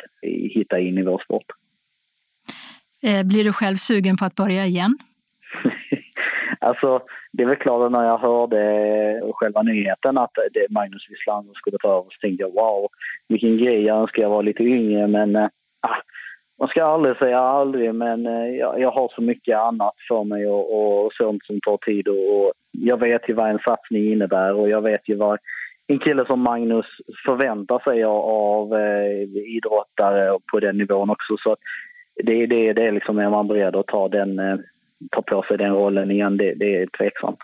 hitta 0.54 0.78
in 0.78 0.98
i 0.98 1.02
vår 1.02 1.22
sport. 1.24 1.46
Eh, 3.02 3.26
blir 3.26 3.44
du 3.44 3.52
själv 3.52 3.76
sugen 3.76 4.16
på 4.16 4.24
att 4.24 4.34
börja 4.34 4.66
igen? 4.66 4.98
alltså, 6.60 7.00
det 7.36 7.42
är 7.42 7.46
väl 7.46 7.56
klart 7.56 7.86
att 7.86 7.92
när 7.92 8.04
jag 8.04 8.18
hörde 8.18 9.32
själva 9.34 9.62
nyheten 9.62 10.18
att 10.18 10.30
det 10.52 10.66
Magnus 10.70 11.06
Wislander 11.10 11.54
skulle 11.54 11.78
ta 11.78 11.88
över 11.88 12.02
så 12.02 12.20
tänkte 12.20 12.42
jag 12.42 12.52
wow, 12.52 12.88
vilken 13.28 13.56
grej. 13.58 13.82
Jag 13.82 14.00
önskar 14.00 14.22
jag 14.22 14.30
var 14.30 14.42
lite 14.42 14.62
yngre 14.62 15.06
men 15.06 15.36
äh, 15.36 15.48
man 16.58 16.68
ska 16.68 16.84
aldrig 16.84 17.16
säga 17.16 17.38
aldrig 17.38 17.94
men 17.94 18.26
äh, 18.26 18.46
jag, 18.46 18.80
jag, 18.80 18.90
har 18.90 19.12
så 19.14 19.22
mycket 19.22 19.58
annat 19.58 19.94
för 20.08 20.24
mig 20.24 20.46
och, 20.46 21.04
och 21.04 21.12
sånt 21.12 21.44
som 21.44 21.60
tar 21.60 21.76
tid 21.76 22.08
och, 22.08 22.40
och, 22.40 22.52
jag 22.70 23.00
vet 23.00 23.28
ju 23.28 23.34
vad 23.34 23.50
en 23.50 23.58
satsning 23.58 24.12
innebär 24.12 24.54
och 24.54 24.68
jag 24.68 24.82
vet 24.82 25.08
ju 25.08 25.14
vad 25.14 25.38
en 25.86 25.98
kille 25.98 26.26
som 26.26 26.40
Magnus 26.40 26.86
förväntar 27.26 27.78
sig 27.78 28.04
av, 28.04 28.74
äh, 28.74 29.22
idrottare 29.56 30.38
på 30.52 30.60
den 30.60 30.78
nivån 30.78 31.10
också. 31.10 31.36
Så 31.38 31.56
det, 32.24 32.46
det, 32.46 32.72
det 32.72 32.86
är 32.86 32.92
liksom, 32.92 33.18
är 33.18 33.30
man 33.30 33.48
beredd 33.48 33.76
att 33.76 33.86
ta 33.86 34.08
den 34.08 34.40
ta 35.10 35.22
på 35.22 35.42
sig 35.42 35.58
den 35.58 35.72
rollen 35.72 36.10
igen, 36.10 36.36
det, 36.36 36.54
det 36.54 36.76
är 36.76 36.86
tveksamt. 36.98 37.38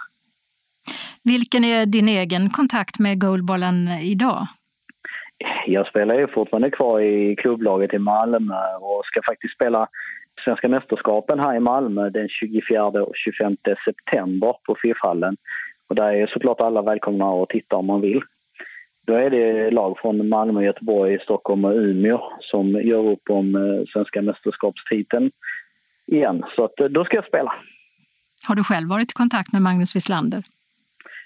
Vilken 1.25 1.65
är 1.65 1.87
din 1.87 2.09
egen 2.09 2.51
kontakt 2.51 2.99
med 2.99 3.21
goalballen 3.21 3.89
idag? 3.89 4.47
Jag 5.67 5.87
spelar 5.87 6.19
ju 6.19 6.29
fortfarande 6.29 6.71
kvar 6.71 7.01
i 7.01 7.37
klubblaget 7.37 7.95
i 7.95 7.99
Malmö 7.99 8.55
och 8.81 9.03
ska 9.05 9.21
faktiskt 9.31 9.55
spela 9.55 9.89
Svenska 10.45 10.69
mästerskapen 10.69 11.41
här 11.41 11.57
i 11.57 11.61
Malmö 11.61 12.11
den 12.11 12.29
24 12.29 12.85
och 12.85 13.13
25 13.17 13.57
september 13.85 14.55
på 14.67 14.77
FIF-hallen. 14.83 15.37
Och 15.89 15.95
där 15.95 16.13
är 16.13 16.27
såklart 16.27 16.61
alla 16.61 16.83
välkomna 16.83 17.43
att 17.43 17.49
titta 17.49 17.77
om 17.77 17.87
man 17.87 18.01
vill. 18.01 18.21
Då 19.07 19.15
är 19.15 19.31
det 19.31 19.71
lag 19.71 19.99
från 19.99 20.29
Malmö, 20.29 20.65
Göteborg, 20.65 21.19
Stockholm 21.19 21.65
och 21.65 21.75
Umeå 21.75 22.21
som 22.41 22.69
gör 22.69 23.11
upp 23.11 23.31
om 23.31 23.55
eh, 23.55 23.85
svenska 23.93 24.23
mästerskapstiteln 24.23 25.31
igen. 26.13 26.45
Så 26.57 26.65
att, 26.65 26.81
eh, 26.81 26.87
då 26.87 27.05
ska 27.05 27.17
jag 27.17 27.27
spela. 27.27 27.53
Har 28.47 28.55
du 28.55 28.65
själv 28.65 28.89
varit 28.89 29.11
i 29.11 29.15
kontakt 29.15 29.53
med 29.53 29.63
Magnus 29.63 29.97
Wislander? 29.97 30.45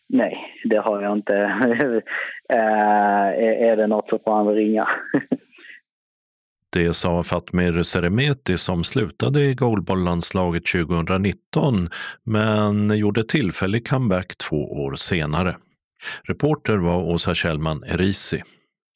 Nej, 0.08 0.36
det 0.64 0.76
har 0.76 1.02
jag 1.02 1.12
inte. 1.12 1.34
Eh, 2.48 3.68
är 3.70 3.76
det 3.76 3.86
något 3.86 4.08
så 4.08 4.18
får 4.18 4.36
han 4.36 4.54
ringa. 4.54 4.88
Det 6.72 6.94
sa 6.94 7.22
Fatmir 7.22 7.82
Seremeti 7.82 8.58
som 8.58 8.84
slutade 8.84 9.40
i 9.40 9.54
goalballlandslaget 9.54 10.66
2019 10.66 11.88
men 12.24 12.98
gjorde 12.98 13.24
tillfällig 13.24 13.88
comeback 13.88 14.36
två 14.36 14.56
år 14.56 14.94
senare. 14.94 15.56
Reporter 16.22 16.76
var 16.76 17.02
Åsa 17.02 17.34
Kjellman 17.34 17.84
Erisi. 17.84 18.42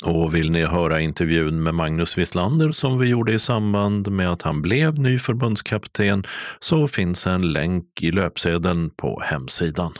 Och 0.05 0.35
vill 0.35 0.51
ni 0.51 0.65
höra 0.65 1.01
intervjun 1.01 1.63
med 1.63 1.75
Magnus 1.75 2.19
Wislander 2.19 2.73
som 2.73 2.99
vi 2.99 3.09
gjorde 3.09 3.33
i 3.33 3.39
samband 3.39 4.13
med 4.13 4.33
att 4.33 4.43
han 4.43 4.63
blev 4.63 4.99
ny 4.99 5.19
förbundskapten 5.19 6.25
så 6.59 6.89
finns 6.89 7.27
en 7.27 7.53
länk 7.53 8.03
i 8.03 8.11
löpsedeln 8.11 8.91
på 8.91 9.21
hemsidan. 9.21 9.93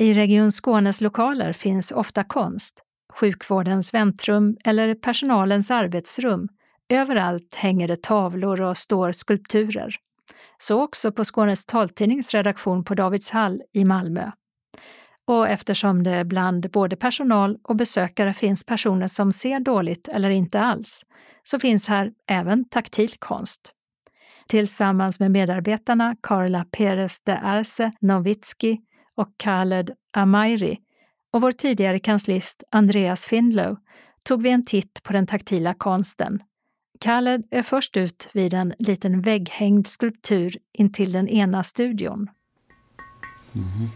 I 0.00 0.12
Region 0.12 0.52
Skånes 0.52 1.00
lokaler 1.00 1.52
finns 1.52 1.92
ofta 1.92 2.24
konst, 2.24 2.82
sjukvårdens 3.20 3.94
väntrum 3.94 4.56
eller 4.64 4.94
personalens 4.94 5.70
arbetsrum. 5.70 6.48
Överallt 6.88 7.54
hänger 7.54 7.88
det 7.88 8.02
tavlor 8.02 8.60
och 8.60 8.76
står 8.76 9.12
skulpturer. 9.12 9.96
Så 10.58 10.82
också 10.82 11.12
på 11.12 11.24
Skånes 11.24 11.66
taltidnings 11.66 12.34
redaktion 12.34 12.84
på 12.84 12.94
Davidshall 12.94 13.62
i 13.72 13.84
Malmö. 13.84 14.30
Och 15.28 15.48
eftersom 15.48 16.02
det 16.02 16.24
bland 16.24 16.70
både 16.70 16.96
personal 16.96 17.58
och 17.62 17.76
besökare 17.76 18.34
finns 18.34 18.64
personer 18.64 19.06
som 19.06 19.32
ser 19.32 19.60
dåligt 19.60 20.08
eller 20.08 20.30
inte 20.30 20.60
alls, 20.60 21.02
så 21.42 21.58
finns 21.58 21.88
här 21.88 22.12
även 22.26 22.68
taktil 22.68 23.14
konst. 23.18 23.72
Tillsammans 24.46 25.20
med 25.20 25.30
medarbetarna 25.30 26.16
Carla 26.22 26.64
Perez 26.70 27.20
de 27.24 27.32
Arce 27.32 27.92
Nowitzki 28.00 28.78
och 29.16 29.28
Khaled 29.38 29.90
Amairi 30.12 30.78
och 31.32 31.40
vår 31.40 31.52
tidigare 31.52 31.98
kanslist 31.98 32.62
Andreas 32.70 33.26
Findlow 33.26 33.76
tog 34.24 34.42
vi 34.42 34.50
en 34.50 34.64
titt 34.64 35.02
på 35.02 35.12
den 35.12 35.26
taktila 35.26 35.74
konsten. 35.74 36.42
Khaled 37.00 37.42
är 37.50 37.62
först 37.62 37.96
ut 37.96 38.30
vid 38.32 38.54
en 38.54 38.74
liten 38.78 39.20
vägghängd 39.20 39.86
skulptur 39.86 40.56
intill 40.72 41.12
den 41.12 41.28
ena 41.28 41.62
studion. 41.62 42.28
Mm. 43.54 43.90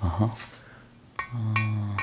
Aha. 0.00 0.30
Ah, 1.32 2.02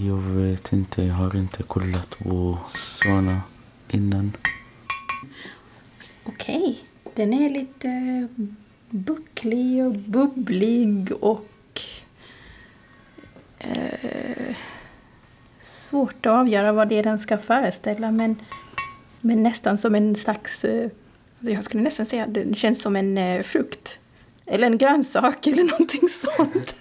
jag 0.00 0.16
vet 0.16 0.72
inte, 0.72 1.02
jag 1.02 1.14
har 1.14 1.36
inte 1.36 1.62
kollat 1.62 2.18
på 2.18 2.58
såna 2.68 3.42
innan. 3.88 4.36
Okej, 6.24 6.82
okay. 7.04 7.12
den 7.14 7.34
är 7.34 7.50
lite 7.50 7.88
bucklig 8.90 9.84
och 9.86 9.92
bubblig 9.94 11.12
och 11.20 11.80
eh, 13.58 14.56
svårt 15.60 16.26
att 16.26 16.32
avgöra 16.32 16.72
vad 16.72 16.88
det 16.88 16.98
är 16.98 17.02
den 17.02 17.18
ska 17.18 17.38
föreställa 17.38 18.10
men, 18.10 18.36
men 19.20 19.42
nästan 19.42 19.78
som 19.78 19.94
en 19.94 20.16
slags, 20.16 20.64
eh, 20.64 20.90
alltså 21.38 21.50
jag 21.52 21.64
skulle 21.64 21.82
nästan 21.82 22.06
säga 22.06 22.24
att 22.24 22.34
den 22.34 22.54
känns 22.54 22.82
som 22.82 22.96
en 22.96 23.18
eh, 23.18 23.42
frukt. 23.42 23.98
Eller 24.46 24.66
en 24.66 24.78
grönsak 24.78 25.46
eller 25.46 25.64
någonting 25.64 26.08
sånt. 26.08 26.74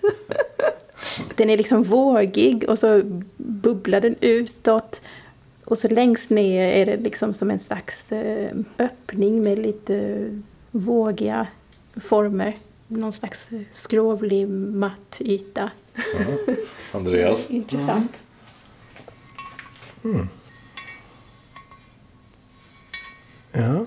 den 1.35 1.49
är 1.49 1.57
liksom 1.57 1.83
vågig 1.83 2.69
och 2.69 2.79
så 2.79 3.01
bubblar 3.37 4.01
den 4.01 4.15
utåt. 4.21 5.01
Och 5.65 5.77
så 5.77 5.87
längst 5.87 6.29
ner 6.29 6.67
är 6.67 6.85
det 6.85 6.97
liksom 6.97 7.33
som 7.33 7.51
en 7.51 7.59
slags 7.59 8.11
eh, 8.11 8.51
öppning 8.77 9.43
med 9.43 9.59
lite 9.59 10.25
vågiga 10.71 11.47
former. 11.95 12.57
Någon 12.87 13.13
slags 13.13 13.49
skrovlig 13.71 14.49
matt 14.49 15.17
yta. 15.19 15.71
Mm. 16.19 16.37
Andreas? 16.91 17.49
Intressant. 17.49 18.11
Mm. 20.03 20.27
Ja, 23.51 23.85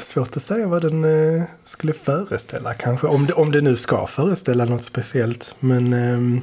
svårt 0.00 0.36
att 0.36 0.42
säga 0.42 0.66
vad 0.66 0.82
den 0.82 1.04
eh, 1.04 1.42
skulle 1.62 1.92
föreställa 1.92 2.74
kanske. 2.74 3.06
Om 3.06 3.26
det, 3.26 3.32
om 3.32 3.52
det 3.52 3.60
nu 3.60 3.76
ska 3.76 4.06
föreställa 4.06 4.64
något 4.64 4.84
speciellt. 4.84 5.54
Men 5.60 5.92
eh, 5.92 6.42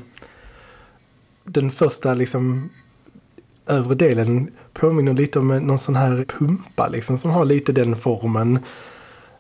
den 1.43 1.71
första 1.71 2.13
liksom 2.13 2.69
övre 3.67 3.95
delen 3.95 4.51
påminner 4.73 5.13
lite 5.13 5.39
om 5.39 5.47
någon 5.47 5.77
sån 5.77 5.95
här 5.95 6.25
pumpa 6.25 6.87
liksom 6.87 7.17
som 7.17 7.31
har 7.31 7.45
lite 7.45 7.71
den 7.71 7.95
formen 7.95 8.59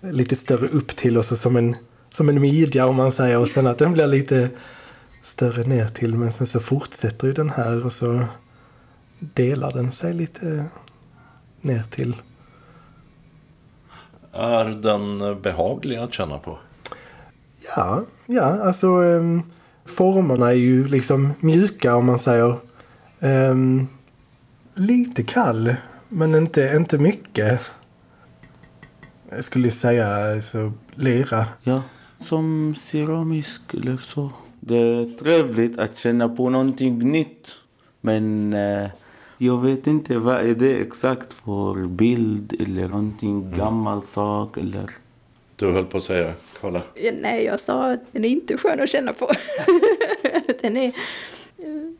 lite 0.01 0.35
större 0.35 0.67
upp 0.67 0.95
till 0.95 1.17
och 1.17 1.25
så 1.25 1.35
som 1.35 1.55
en, 1.55 1.75
som 2.09 2.29
en 2.29 2.41
midja 2.41 2.85
om 2.85 2.95
man 2.95 3.11
säger 3.11 3.37
och 3.39 3.47
sen 3.47 3.67
att 3.67 3.77
den 3.77 3.93
blir 3.93 4.07
lite 4.07 4.49
större 5.21 5.63
ner 5.63 5.89
till 5.89 6.15
men 6.15 6.31
sen 6.31 6.47
så 6.47 6.59
fortsätter 6.59 7.27
ju 7.27 7.33
den 7.33 7.49
här 7.49 7.85
och 7.85 7.93
så 7.93 8.25
delar 9.19 9.71
den 9.71 9.91
sig 9.91 10.13
lite 10.13 10.65
ner 11.61 11.83
till. 11.89 12.15
Är 14.33 14.65
den 14.65 15.41
behaglig 15.41 15.97
att 15.97 16.13
känna 16.13 16.37
på? 16.37 16.57
Ja, 17.75 18.03
ja 18.25 18.41
alltså 18.41 18.87
um, 18.87 19.43
formerna 19.85 20.47
är 20.47 20.53
ju 20.53 20.87
liksom 20.87 21.33
mjuka 21.39 21.95
om 21.95 22.05
man 22.05 22.19
säger. 22.19 22.55
Um, 23.19 23.87
lite 24.73 25.23
kall 25.23 25.75
men 26.09 26.35
inte, 26.35 26.73
inte 26.75 26.97
mycket. 26.97 27.61
Jag 29.29 29.43
skulle 29.43 29.71
säga 29.71 30.07
alltså, 30.07 30.73
lera. 30.95 31.45
Ja, 31.63 31.81
som 32.17 32.75
keramisk 32.75 33.73
eller 33.73 33.97
så. 33.97 34.31
Det 34.59 34.77
är 34.77 35.17
trevligt 35.17 35.79
att 35.79 35.97
känna 35.97 36.29
på 36.29 36.49
någonting 36.49 37.11
nytt. 37.11 37.51
Men 38.01 38.53
eh, 38.53 38.89
jag 39.41 39.61
vet 39.61 39.87
inte 39.87 40.17
vad 40.17 40.35
är 40.35 40.55
det 40.55 40.81
exakt 40.81 41.33
för 41.33 41.87
bild 41.87 42.61
eller 42.61 42.87
någonting 42.87 43.41
mm. 43.41 43.57
gammal 43.57 44.03
sak 44.03 44.57
eller... 44.57 44.89
Du 45.55 45.71
höll 45.71 45.85
på 45.85 45.97
att 45.97 46.03
säga, 46.03 46.33
Karla? 46.61 46.81
Nej, 47.21 47.45
jag 47.45 47.59
sa 47.59 47.91
att 47.91 47.99
den 48.11 48.25
är 48.25 48.29
inte 48.29 48.57
skön 48.57 48.79
att 48.79 48.89
känna 48.89 49.13
på. 49.13 49.31
den 50.61 50.77
är... 50.77 50.91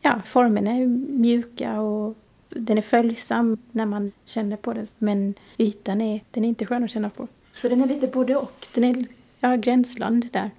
Ja, 0.02 0.20
formerna 0.26 0.70
är 0.70 0.86
mjuka 1.20 1.80
och 1.80 2.16
den 2.48 2.78
är 2.78 2.82
följsam 2.82 3.58
när 3.72 3.86
man 3.86 4.12
känner 4.24 4.56
på 4.56 4.72
den, 4.72 4.86
men 4.98 5.34
ytan 5.58 6.00
är, 6.00 6.24
den 6.30 6.44
är 6.44 6.48
inte 6.48 6.66
skön 6.66 6.84
att 6.84 6.90
känna 6.90 7.10
på. 7.10 7.28
Så 7.54 7.68
den 7.68 7.80
är 7.80 7.86
lite 7.86 8.06
både 8.06 8.36
och. 8.36 8.66
Den 8.74 8.84
är 8.84 9.04
ja, 9.40 9.56
gränsland 9.56 10.28
där. 10.32 10.50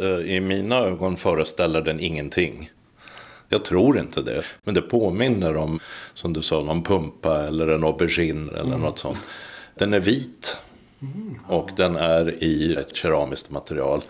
Eh, 0.00 0.36
I 0.36 0.40
mina 0.40 0.76
ögon 0.76 1.16
föreställer 1.16 1.82
den 1.82 2.00
ingenting. 2.00 2.70
Jag 3.48 3.64
tror 3.64 3.98
inte 3.98 4.22
det. 4.22 4.44
Men 4.64 4.74
det 4.74 4.82
påminner 4.82 5.56
om, 5.56 5.80
som 6.14 6.32
du 6.32 6.42
sa, 6.42 6.62
någon 6.62 6.82
pumpa 6.82 7.46
eller 7.46 7.68
en 7.68 7.84
aubergine 7.84 8.48
eller 8.48 8.74
mm. 8.74 8.80
något 8.80 8.98
sånt. 8.98 9.18
Den 9.74 9.94
är 9.94 10.00
vit. 10.00 10.56
Och 11.46 11.70
den 11.76 11.96
är 11.96 12.44
i 12.44 12.74
ett 12.74 12.96
keramiskt 12.96 13.50
material. 13.50 14.02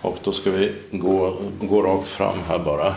Och 0.00 0.18
då 0.24 0.32
ska 0.32 0.50
vi 0.50 0.72
gå, 0.90 1.38
gå 1.60 1.82
rakt 1.82 2.08
fram 2.08 2.38
här 2.48 2.58
bara. 2.58 2.94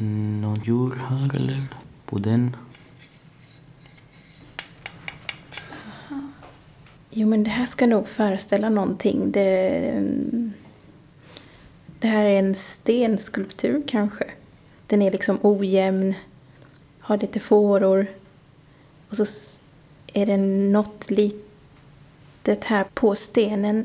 någon 0.00 0.60
djur 0.64 1.02
här 1.08 1.36
eller 1.36 1.62
på 2.06 2.18
den? 2.18 2.56
Jo, 7.16 7.28
men 7.28 7.44
det 7.44 7.50
här 7.50 7.66
ska 7.66 7.86
nog 7.86 8.08
föreställa 8.08 8.68
någonting. 8.68 9.32
Det, 9.32 9.78
mm, 9.88 10.52
det 11.98 12.08
här 12.08 12.24
är 12.24 12.38
en 12.38 12.54
stenskulptur 12.54 13.82
kanske. 13.86 14.24
Den 14.86 15.02
är 15.02 15.10
liksom 15.10 15.38
ojämn, 15.42 16.14
har 16.98 17.18
lite 17.18 17.40
fåror. 17.40 18.06
Och 19.08 19.16
så 19.16 19.24
är 20.12 20.26
det 20.26 20.36
något 20.72 21.10
litet 21.10 22.64
här 22.64 22.84
på 22.94 23.14
stenen 23.14 23.84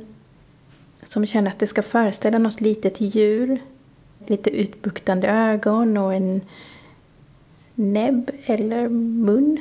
som 1.03 1.25
känner 1.25 1.51
att 1.51 1.59
det 1.59 1.67
ska 1.67 1.82
föreställa 1.82 2.38
något 2.38 2.61
litet 2.61 3.01
djur 3.01 3.59
lite 4.27 4.49
utbuktande 4.49 5.27
ögon 5.27 5.97
och 5.97 6.13
en 6.13 6.41
näbb 7.75 8.32
eller 8.45 8.89
mun, 8.89 9.57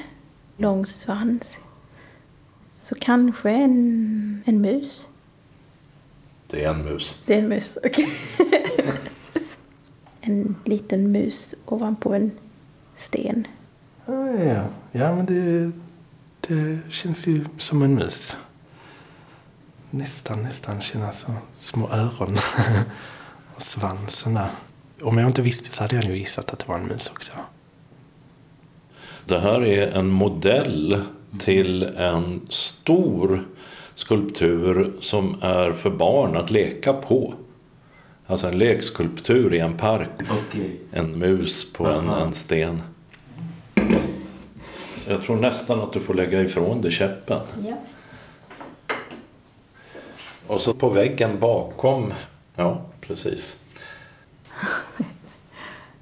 lång 0.56 0.86
svans. 0.86 1.58
Så 2.78 2.94
kanske 2.94 3.50
en, 3.50 4.42
en 4.46 4.60
mus. 4.60 5.08
Det 6.46 6.64
är 6.64 6.70
en 6.70 6.84
mus. 6.84 7.22
Det 7.26 7.34
är 7.34 7.38
en 7.38 7.48
mus, 7.48 7.78
okej. 7.84 8.08
en 10.20 10.56
liten 10.64 11.12
mus 11.12 11.54
ovanpå 11.66 12.14
en 12.14 12.30
sten. 12.94 13.46
Ja, 14.06 14.68
ja 14.92 15.16
men 15.16 15.26
det, 15.26 15.72
det 16.48 16.78
känns 16.90 17.26
ju 17.26 17.44
som 17.58 17.82
en 17.82 17.94
mus. 17.94 18.36
Nästan, 19.90 20.42
nästan 20.42 20.80
kännas 20.80 21.20
som 21.20 21.34
små 21.56 21.88
öron. 21.88 22.36
och 23.58 23.62
svansen 23.62 24.34
där. 24.34 24.50
Om 25.02 25.18
jag 25.18 25.28
inte 25.28 25.42
visste 25.42 25.70
så 25.70 25.82
hade 25.82 25.96
jag 25.96 26.04
nog 26.04 26.16
gissat 26.16 26.50
att 26.52 26.58
det 26.58 26.68
var 26.68 26.78
en 26.78 26.86
mus 26.86 27.08
också. 27.08 27.32
Det 29.24 29.40
här 29.40 29.64
är 29.64 29.90
en 29.92 30.08
modell 30.08 31.02
till 31.38 31.82
en 31.82 32.40
stor 32.48 33.44
skulptur 33.94 34.92
som 35.00 35.36
är 35.42 35.72
för 35.72 35.90
barn 35.90 36.36
att 36.36 36.50
leka 36.50 36.92
på. 36.92 37.34
Alltså 38.26 38.46
en 38.46 38.58
lekskulptur 38.58 39.54
i 39.54 39.58
en 39.58 39.76
park. 39.76 40.08
Okay. 40.20 40.70
En 40.92 41.18
mus 41.18 41.72
på 41.72 41.86
en, 41.86 42.08
en, 42.08 42.34
sten. 42.34 42.82
Jag 45.08 45.22
tror 45.22 45.36
nästan 45.36 45.80
att 45.80 45.92
du 45.92 46.00
får 46.00 46.14
lägga 46.14 46.42
ifrån 46.42 46.80
dig 46.80 46.90
käppen. 46.90 47.40
Ja. 47.66 47.76
Och 50.46 50.60
så 50.60 50.74
på 50.74 50.88
väggen 50.88 51.38
bakom. 51.40 52.12
Ja, 52.56 52.82
precis. 53.00 53.56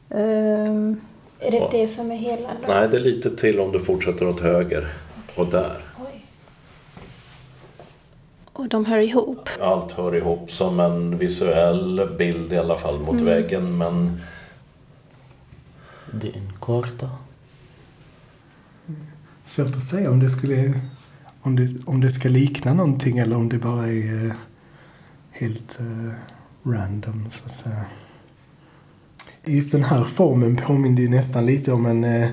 um, 0.08 1.00
är 1.40 1.50
det 1.50 1.68
det 1.70 1.88
som 1.88 2.10
är 2.10 2.16
hela? 2.16 2.48
Då? 2.48 2.68
Nej, 2.68 2.88
det 2.88 2.96
är 2.96 3.00
lite 3.00 3.36
till 3.36 3.60
om 3.60 3.72
du 3.72 3.80
fortsätter 3.80 4.28
åt 4.28 4.40
höger. 4.40 4.88
Och 5.36 5.46
där. 5.46 5.82
Oj. 5.98 6.24
Och 8.52 8.68
de 8.68 8.84
hör 8.84 8.98
ihop? 8.98 9.48
Allt 9.60 9.92
hör 9.92 10.16
ihop 10.16 10.52
som 10.52 10.80
en 10.80 11.18
visuell 11.18 12.08
bild 12.18 12.52
i 12.52 12.58
alla 12.58 12.78
fall 12.78 12.98
mot 12.98 13.12
mm. 13.12 13.24
väggen. 13.24 13.78
Men... 13.78 14.20
Det 16.12 16.28
är 16.28 16.36
en 16.36 16.52
karta. 16.60 17.10
Svårt 19.44 19.76
att 19.76 19.82
säga 19.82 20.10
om 20.10 20.20
det 20.20 20.28
skulle 20.28 20.80
om 21.46 21.56
det, 21.56 21.86
om 21.86 22.00
det 22.00 22.10
ska 22.10 22.28
likna 22.28 22.74
någonting 22.74 23.18
eller 23.18 23.36
om 23.36 23.48
det 23.48 23.58
bara 23.58 23.86
är 23.86 24.12
uh, 24.12 24.32
helt 25.30 25.78
uh, 25.80 26.12
random 26.64 27.26
så 27.30 27.44
att 27.44 27.54
säga. 27.54 27.84
Just 29.44 29.72
den 29.72 29.84
här 29.84 30.04
formen 30.04 30.56
påminner 30.56 31.02
ju 31.02 31.08
nästan 31.08 31.46
lite 31.46 31.72
om 31.72 31.86
en, 31.86 32.04
uh, 32.04 32.28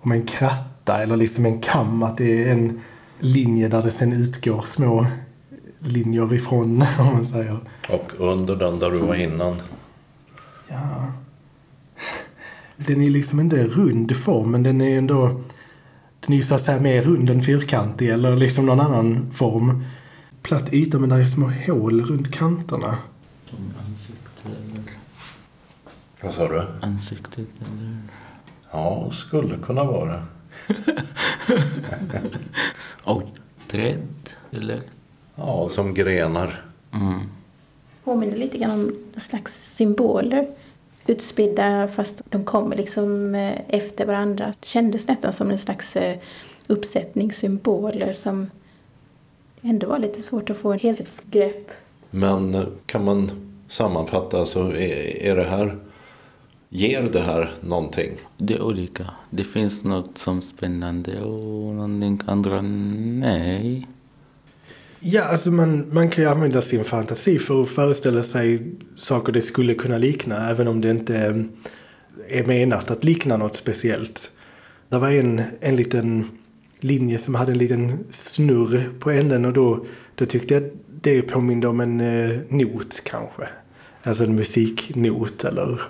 om 0.00 0.12
en 0.12 0.26
kratta 0.26 0.75
eller 0.94 1.16
liksom 1.16 1.46
en 1.46 1.60
kam. 1.60 2.02
Att 2.02 2.16
det 2.16 2.44
är 2.44 2.52
en 2.52 2.80
linje 3.18 3.68
där 3.68 3.82
det 3.82 3.90
sen 3.90 4.12
utgår 4.12 4.62
små 4.66 5.06
linjer 5.78 6.34
ifrån 6.34 6.84
om 6.98 7.06
man 7.06 7.24
säger. 7.24 7.58
Och 7.88 8.12
under 8.18 8.56
den 8.56 8.78
där 8.78 8.90
du 8.90 8.98
var 8.98 9.14
innan? 9.14 9.62
Ja. 10.68 11.12
Den 12.76 13.02
är 13.02 13.10
liksom 13.10 13.40
inte 13.40 13.64
rund 13.64 14.16
form 14.16 14.50
men 14.50 14.62
den 14.62 14.80
är 14.80 14.98
ändå 14.98 15.40
den 16.20 16.32
är 16.32 16.36
ju 16.36 16.42
så 16.42 16.54
att 16.54 16.62
säga 16.62 16.80
mer 16.80 17.02
rund 17.02 17.30
än 17.30 17.42
fyrkantig 17.42 18.08
eller 18.08 18.36
liksom 18.36 18.66
någon 18.66 18.80
annan 18.80 19.30
form. 19.32 19.84
Platt 20.42 20.72
yta 20.72 20.98
men 20.98 21.08
där 21.08 21.18
är 21.18 21.24
små 21.24 21.52
hål 21.66 22.00
runt 22.00 22.32
kanterna. 22.32 22.98
Som 23.50 23.58
ansikte 23.88 24.48
eller? 24.48 24.84
Vad 26.20 26.34
sa 26.34 26.48
du? 26.48 26.62
Ansiktet 26.80 27.48
eller? 27.60 27.98
Ja, 28.72 29.10
skulle 29.12 29.56
kunna 29.58 29.84
vara. 29.84 30.26
Och 33.04 33.22
träd 33.68 34.08
eller? 34.52 34.82
Ja, 35.34 35.68
som 35.68 35.94
grenar. 35.94 36.64
Mm. 36.94 37.20
Påminner 38.04 38.36
lite 38.36 38.58
grann 38.58 38.70
om 38.70 38.94
en 39.14 39.20
slags 39.20 39.74
symboler 39.74 40.46
utspridda 41.06 41.88
fast 41.88 42.22
de 42.30 42.44
kommer 42.44 42.76
liksom 42.76 43.34
eh, 43.34 43.60
efter 43.68 44.06
varandra. 44.06 44.54
Det 44.60 44.66
kändes 44.66 45.08
nästan 45.08 45.32
som 45.32 45.50
en 45.50 45.58
slags 45.58 45.96
eh, 45.96 46.18
uppsättning 46.66 47.32
symboler 47.32 48.12
som 48.12 48.50
ändå 49.62 49.86
var 49.86 49.98
lite 49.98 50.22
svårt 50.22 50.50
att 50.50 50.56
få 50.56 50.72
en 50.72 50.78
helhetsgrepp. 50.78 51.70
Men 52.10 52.54
eh, 52.54 52.64
kan 52.86 53.04
man 53.04 53.30
sammanfatta, 53.68 54.38
alltså 54.38 54.60
är, 54.60 55.22
är 55.22 55.36
det 55.36 55.44
här 55.44 55.76
Ger 56.68 57.02
det 57.02 57.20
här 57.20 57.50
någonting? 57.60 58.16
Det 58.38 58.54
är 58.54 58.62
olika. 58.62 59.06
Det 59.30 59.44
finns 59.44 59.84
något 59.84 60.18
som 60.18 60.38
är 60.38 60.42
spännande 60.42 61.20
och 61.20 61.74
någonting 61.74 62.20
andra 62.26 62.62
nej. 62.62 63.86
Ja, 65.00 65.24
alltså 65.24 65.50
man, 65.50 65.94
man 65.94 66.10
kan 66.10 66.24
ju 66.24 66.30
använda 66.30 66.62
sin 66.62 66.84
fantasi 66.84 67.38
för 67.38 67.62
att 67.62 67.68
föreställa 67.68 68.22
sig 68.22 68.62
saker 68.96 69.32
det 69.32 69.42
skulle 69.42 69.74
kunna 69.74 69.98
likna 69.98 70.50
även 70.50 70.68
om 70.68 70.80
det 70.80 70.90
inte 70.90 71.16
är 72.28 72.44
menat 72.44 72.90
att 72.90 73.04
likna 73.04 73.36
något 73.36 73.56
speciellt. 73.56 74.30
Det 74.88 74.98
var 74.98 75.10
en, 75.10 75.42
en 75.60 75.76
liten 75.76 76.30
linje 76.80 77.18
som 77.18 77.34
hade 77.34 77.52
en 77.52 77.58
liten 77.58 78.04
snurr 78.10 78.90
på 78.98 79.10
änden 79.10 79.44
och 79.44 79.52
då, 79.52 79.86
då 80.14 80.26
tyckte 80.26 80.54
jag 80.54 80.70
det 81.00 81.22
påminde 81.22 81.68
om 81.68 81.80
en 81.80 82.00
eh, 82.00 82.38
not 82.48 83.00
kanske. 83.04 83.48
Alltså 84.02 84.24
en 84.24 84.34
musiknot 84.34 85.44
eller 85.44 85.80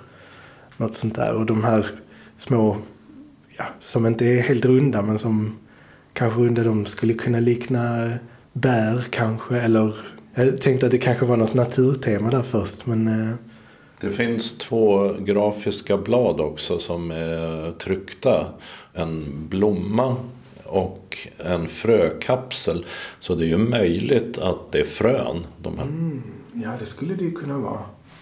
något 0.77 0.95
sånt 0.95 1.15
där. 1.15 1.33
Och 1.33 1.45
de 1.45 1.63
här 1.63 1.85
små, 2.37 2.77
ja, 3.57 3.65
som 3.79 4.05
inte 4.05 4.25
är 4.25 4.41
helt 4.41 4.65
runda 4.65 5.01
men 5.01 5.19
som 5.19 5.57
kanske 6.13 6.39
runda 6.39 6.63
de 6.63 6.85
skulle 6.85 7.13
kunna 7.13 7.39
likna 7.39 8.13
bär 8.53 9.05
kanske 9.09 9.57
eller 9.57 9.93
jag 10.33 10.61
tänkte 10.61 10.85
att 10.85 10.91
det 10.91 10.97
kanske 10.97 11.25
var 11.25 11.37
något 11.37 11.53
naturtema 11.53 12.29
där 12.29 12.41
först 12.41 12.85
men 12.85 13.07
eh... 13.07 13.35
Det 14.01 14.09
finns 14.09 14.57
två 14.57 15.13
grafiska 15.19 15.97
blad 15.97 16.39
också 16.39 16.79
som 16.79 17.11
är 17.11 17.71
tryckta. 17.71 18.45
En 18.93 19.47
blomma 19.49 20.15
och 20.63 21.17
en 21.37 21.67
frökapsel. 21.67 22.85
Så 23.19 23.35
det 23.35 23.45
är 23.45 23.47
ju 23.47 23.57
möjligt 23.57 24.37
att 24.37 24.71
det 24.71 24.79
är 24.79 24.83
frön. 24.83 25.45
De 25.61 25.77
här. 25.77 25.85
Mm, 25.85 26.23
ja, 26.53 26.71
det 26.79 26.85
skulle 26.85 27.15
det 27.15 27.23
ju 27.23 27.31
kunna 27.31 27.57
vara. 27.57 27.79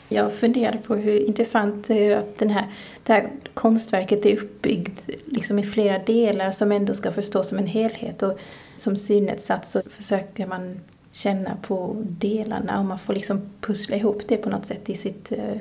Jag 0.09 0.33
funderade 0.33 0.77
på 0.77 0.95
hur 0.95 1.19
intressant 1.27 1.87
det 1.87 2.05
är 2.05 2.17
att 2.17 2.37
den 2.37 2.49
här, 2.49 2.67
det 3.03 3.13
här 3.13 3.29
konstverket 3.53 4.25
är 4.25 4.37
uppbyggt 4.37 5.09
liksom 5.25 5.59
i 5.59 5.63
flera 5.63 5.99
delar 5.99 6.51
som 6.51 6.71
ändå 6.71 6.93
ska 6.93 7.11
förstås 7.11 7.49
som 7.49 7.57
en 7.57 7.67
helhet. 7.67 8.23
Och 8.23 8.39
som 8.75 8.97
synnedsatt 8.97 9.67
så 9.67 9.81
försöker 9.89 10.47
man 10.47 10.79
känna 11.11 11.57
på 11.61 11.95
delarna 11.99 12.79
och 12.79 12.85
man 12.85 12.99
får 12.99 13.13
liksom 13.13 13.41
pussla 13.61 13.95
ihop 13.95 14.21
det 14.27 14.37
på 14.37 14.49
något 14.49 14.65
sätt 14.65 14.89
i 14.89 14.97
sitt 14.97 15.31
eh, 15.31 15.57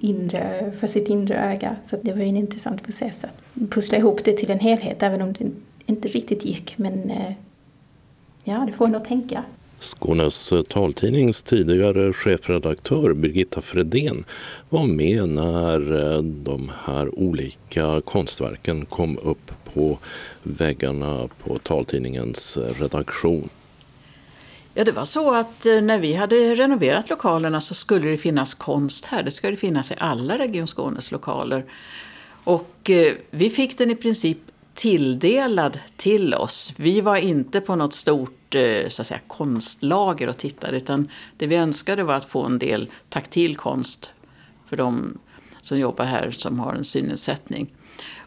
inre, 0.00 0.72
för 0.80 0.86
sitt 0.86 1.08
inre 1.08 1.38
öga. 1.38 1.76
Så 1.84 1.96
det 2.02 2.12
var 2.12 2.20
en 2.20 2.36
intressant 2.36 2.82
process 2.82 3.24
att 3.24 3.70
pussla 3.70 3.98
ihop 3.98 4.24
det 4.24 4.32
till 4.32 4.50
en 4.50 4.60
helhet 4.60 5.02
även 5.02 5.22
om 5.22 5.32
det 5.32 5.50
inte 5.86 6.08
riktigt 6.08 6.44
gick. 6.44 6.78
Men 6.78 7.10
eh, 7.10 7.32
ja, 8.44 8.64
det 8.66 8.72
får 8.72 8.86
en 8.86 8.94
att 8.94 9.04
tänka. 9.04 9.44
Skånes 9.86 10.52
taltidnings 10.68 11.42
tidigare 11.42 12.12
chefredaktör 12.12 13.14
Birgitta 13.14 13.60
Fredén 13.60 14.24
var 14.68 14.86
med 14.86 15.18
eh, 15.18 15.26
när 15.26 16.22
de 16.22 16.72
här 16.84 17.18
olika 17.18 18.00
konstverken 18.00 18.86
kom 18.86 19.18
upp 19.18 19.52
på 19.74 19.98
väggarna 20.42 21.28
på 21.44 21.58
taltidningens 21.58 22.56
eh, 22.56 22.80
redaktion. 22.80 23.48
Ja, 24.74 24.84
det 24.84 24.92
var 24.92 25.04
så 25.04 25.34
att 25.34 25.66
eh, 25.66 25.80
när 25.80 25.98
vi 25.98 26.14
hade 26.14 26.54
renoverat 26.54 27.10
lokalerna 27.10 27.60
så 27.60 27.74
skulle 27.74 28.08
det 28.08 28.16
finnas 28.16 28.54
konst 28.54 29.04
här. 29.04 29.22
Det 29.22 29.30
ska 29.30 29.50
det 29.50 29.56
finnas 29.56 29.90
i 29.90 29.94
alla 29.98 30.38
Region 30.38 30.66
Skånes 30.66 31.12
lokaler. 31.12 31.64
Och 32.44 32.90
vi 33.30 33.50
fick 33.50 33.78
den 33.78 33.90
i 33.90 33.94
princip 33.94 34.38
tilldelad 34.76 35.78
till 35.96 36.34
oss. 36.34 36.72
Vi 36.76 37.00
var 37.00 37.16
inte 37.16 37.60
på 37.60 37.76
något 37.76 37.94
stort 37.94 38.54
eh, 38.54 38.88
så 38.88 39.02
att 39.02 39.06
säga, 39.06 39.20
konstlager 39.26 40.28
och 40.28 40.36
tittade 40.36 40.76
utan 40.76 41.08
det 41.36 41.46
vi 41.46 41.56
önskade 41.56 42.04
var 42.04 42.14
att 42.14 42.24
få 42.24 42.44
en 42.44 42.58
del 42.58 42.90
taktil 43.08 43.56
konst 43.56 44.10
för 44.66 44.76
de 44.76 45.18
som 45.60 45.78
jobbar 45.78 46.04
här 46.04 46.30
som 46.30 46.58
har 46.58 46.74
en 46.74 46.84
synnedsättning. 46.84 47.74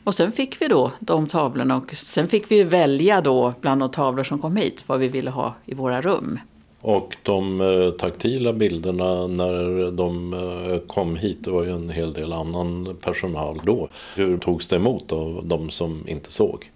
Och 0.04 0.16
sen 0.16 0.32
fick 0.32 0.62
vi 0.62 0.68
då 0.68 0.92
de 1.00 1.28
tavlorna 1.28 1.76
och 1.76 1.94
sen 1.94 2.28
fick 2.28 2.52
vi 2.52 2.64
välja 2.64 3.22
då 3.22 3.54
bland 3.62 3.82
de 3.82 3.92
tavlor 3.92 4.24
som 4.24 4.40
kom 4.40 4.56
hit 4.56 4.84
vad 4.88 5.00
vi 5.00 5.08
ville 5.08 5.30
ha 5.30 5.56
i 5.66 5.74
våra 5.74 6.02
rum. 6.02 6.40
Och 6.82 7.18
de 7.24 7.62
eh, 7.62 7.92
taktila 7.92 8.54
bilderna 8.54 9.28
när 9.28 9.92
de 9.92 10.34
eh, 10.34 10.80
kom 10.88 11.16
hit, 11.16 11.44
det 11.44 11.52
var 11.52 11.64
ju 11.64 11.72
en 11.72 11.90
hel 11.90 12.14
del 12.14 12.34
annan 12.34 12.98
personal 13.02 13.62
då. 13.66 13.90
Hur 14.16 14.38
togs 14.38 14.68
det 14.68 14.76
emot 14.76 15.12
av 15.12 15.42
de 15.46 15.70
som 15.70 16.08
inte 16.08 16.32
såg? 16.32 16.72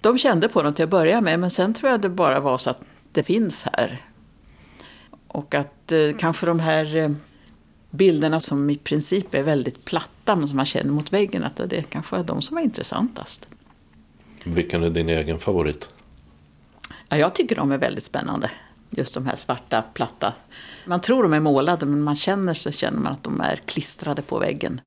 De 0.00 0.18
kände 0.18 0.48
på 0.48 0.62
dem 0.62 0.74
till 0.74 0.84
att 0.84 0.90
börja 0.90 1.20
med, 1.20 1.40
men 1.40 1.50
sen 1.50 1.74
tror 1.74 1.90
jag 1.90 2.00
det 2.00 2.08
bara 2.08 2.40
var 2.40 2.58
så 2.58 2.70
att 2.70 2.80
det 3.12 3.22
finns 3.22 3.66
här. 3.72 4.00
Och 5.26 5.54
att 5.54 5.92
eh, 5.92 6.16
kanske 6.18 6.46
de 6.46 6.60
här 6.60 6.96
eh, 6.96 7.10
bilderna 7.90 8.40
som 8.40 8.70
i 8.70 8.76
princip 8.76 9.34
är 9.34 9.42
väldigt 9.42 9.84
platta 9.84 10.36
men 10.36 10.48
som 10.48 10.56
man 10.56 10.66
känner 10.66 10.90
mot 10.92 11.12
väggen, 11.12 11.44
att 11.44 11.56
det 11.56 11.84
kanske 11.90 12.16
är 12.16 12.24
de 12.24 12.42
som 12.42 12.58
är 12.58 12.62
intressantast. 12.62 13.48
Vilken 14.44 14.82
är 14.82 14.90
din 14.90 15.08
egen 15.08 15.38
favorit? 15.38 15.94
Ja, 17.08 17.16
jag 17.16 17.34
tycker 17.34 17.56
de 17.56 17.72
är 17.72 17.78
väldigt 17.78 18.04
spännande. 18.04 18.50
Just 18.90 19.14
de 19.14 19.26
här 19.26 19.36
svarta, 19.36 19.82
platta. 19.82 20.34
Man 20.86 21.00
tror 21.00 21.22
de 21.22 21.32
är 21.32 21.40
målade, 21.40 21.86
men 21.86 22.02
man 22.02 22.16
känner 22.16 22.54
så 22.54 22.70
känner 22.70 22.98
man 22.98 23.12
att 23.12 23.24
de 23.24 23.40
är 23.40 23.56
klistrade 23.56 24.22
på 24.22 24.38
väggen. 24.38 24.80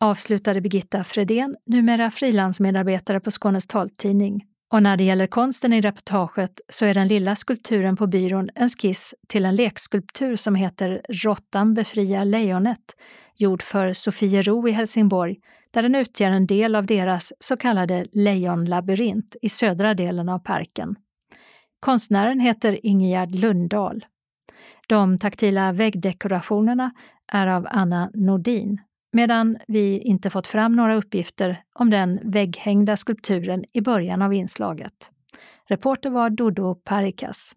Avslutade 0.00 0.60
Birgitta 0.60 1.04
Fredén, 1.04 1.56
numera 1.66 2.10
frilansmedarbetare 2.10 3.20
på 3.20 3.30
Skånes 3.30 3.66
taltidning. 3.66 4.44
Och 4.72 4.82
när 4.82 4.96
det 4.96 5.04
gäller 5.04 5.26
konsten 5.26 5.72
i 5.72 5.80
reportaget 5.80 6.60
så 6.68 6.86
är 6.86 6.94
den 6.94 7.08
lilla 7.08 7.36
skulpturen 7.36 7.96
på 7.96 8.06
byrån 8.06 8.50
en 8.54 8.68
skiss 8.68 9.14
till 9.28 9.44
en 9.44 9.54
lekskulptur 9.54 10.36
som 10.36 10.54
heter 10.54 11.02
Råttan 11.08 11.74
befriar 11.74 12.24
lejonet, 12.24 12.96
gjord 13.36 13.62
för 13.62 13.92
Sofiero 13.92 14.68
i 14.68 14.72
Helsingborg, 14.72 15.36
där 15.70 15.82
den 15.82 15.94
utgör 15.94 16.30
en 16.30 16.46
del 16.46 16.74
av 16.74 16.86
deras 16.86 17.32
så 17.40 17.56
kallade 17.56 18.06
lejonlabyrint 18.12 19.36
i 19.42 19.48
södra 19.48 19.94
delen 19.94 20.28
av 20.28 20.38
parken. 20.38 20.96
Konstnären 21.80 22.40
heter 22.40 22.86
Ingegerd 22.86 23.34
Lundahl. 23.34 24.04
De 24.88 25.18
taktila 25.18 25.72
väggdekorationerna 25.72 26.90
är 27.32 27.46
av 27.46 27.66
Anna 27.70 28.10
Nordin, 28.14 28.80
medan 29.12 29.58
vi 29.68 29.98
inte 29.98 30.30
fått 30.30 30.46
fram 30.46 30.72
några 30.72 30.96
uppgifter 30.96 31.62
om 31.74 31.90
den 31.90 32.20
vägghängda 32.22 32.96
skulpturen 32.96 33.64
i 33.72 33.80
början 33.80 34.22
av 34.22 34.32
inslaget. 34.32 35.10
Reporter 35.68 36.10
var 36.10 36.30
Dodo 36.30 36.74
Parikas. 36.74 37.54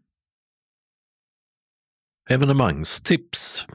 Evenemangstips 2.29 3.67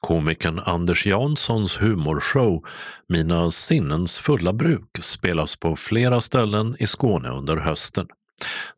Komikern 0.00 0.58
Anders 0.58 1.06
Janssons 1.06 1.80
humorshow 1.82 2.64
Mina 3.06 3.50
sinnens 3.50 4.18
fulla 4.18 4.52
bruk 4.52 4.98
spelas 5.00 5.56
på 5.56 5.76
flera 5.76 6.20
ställen 6.20 6.76
i 6.78 6.86
Skåne 6.86 7.28
under 7.28 7.56
hösten. 7.56 8.06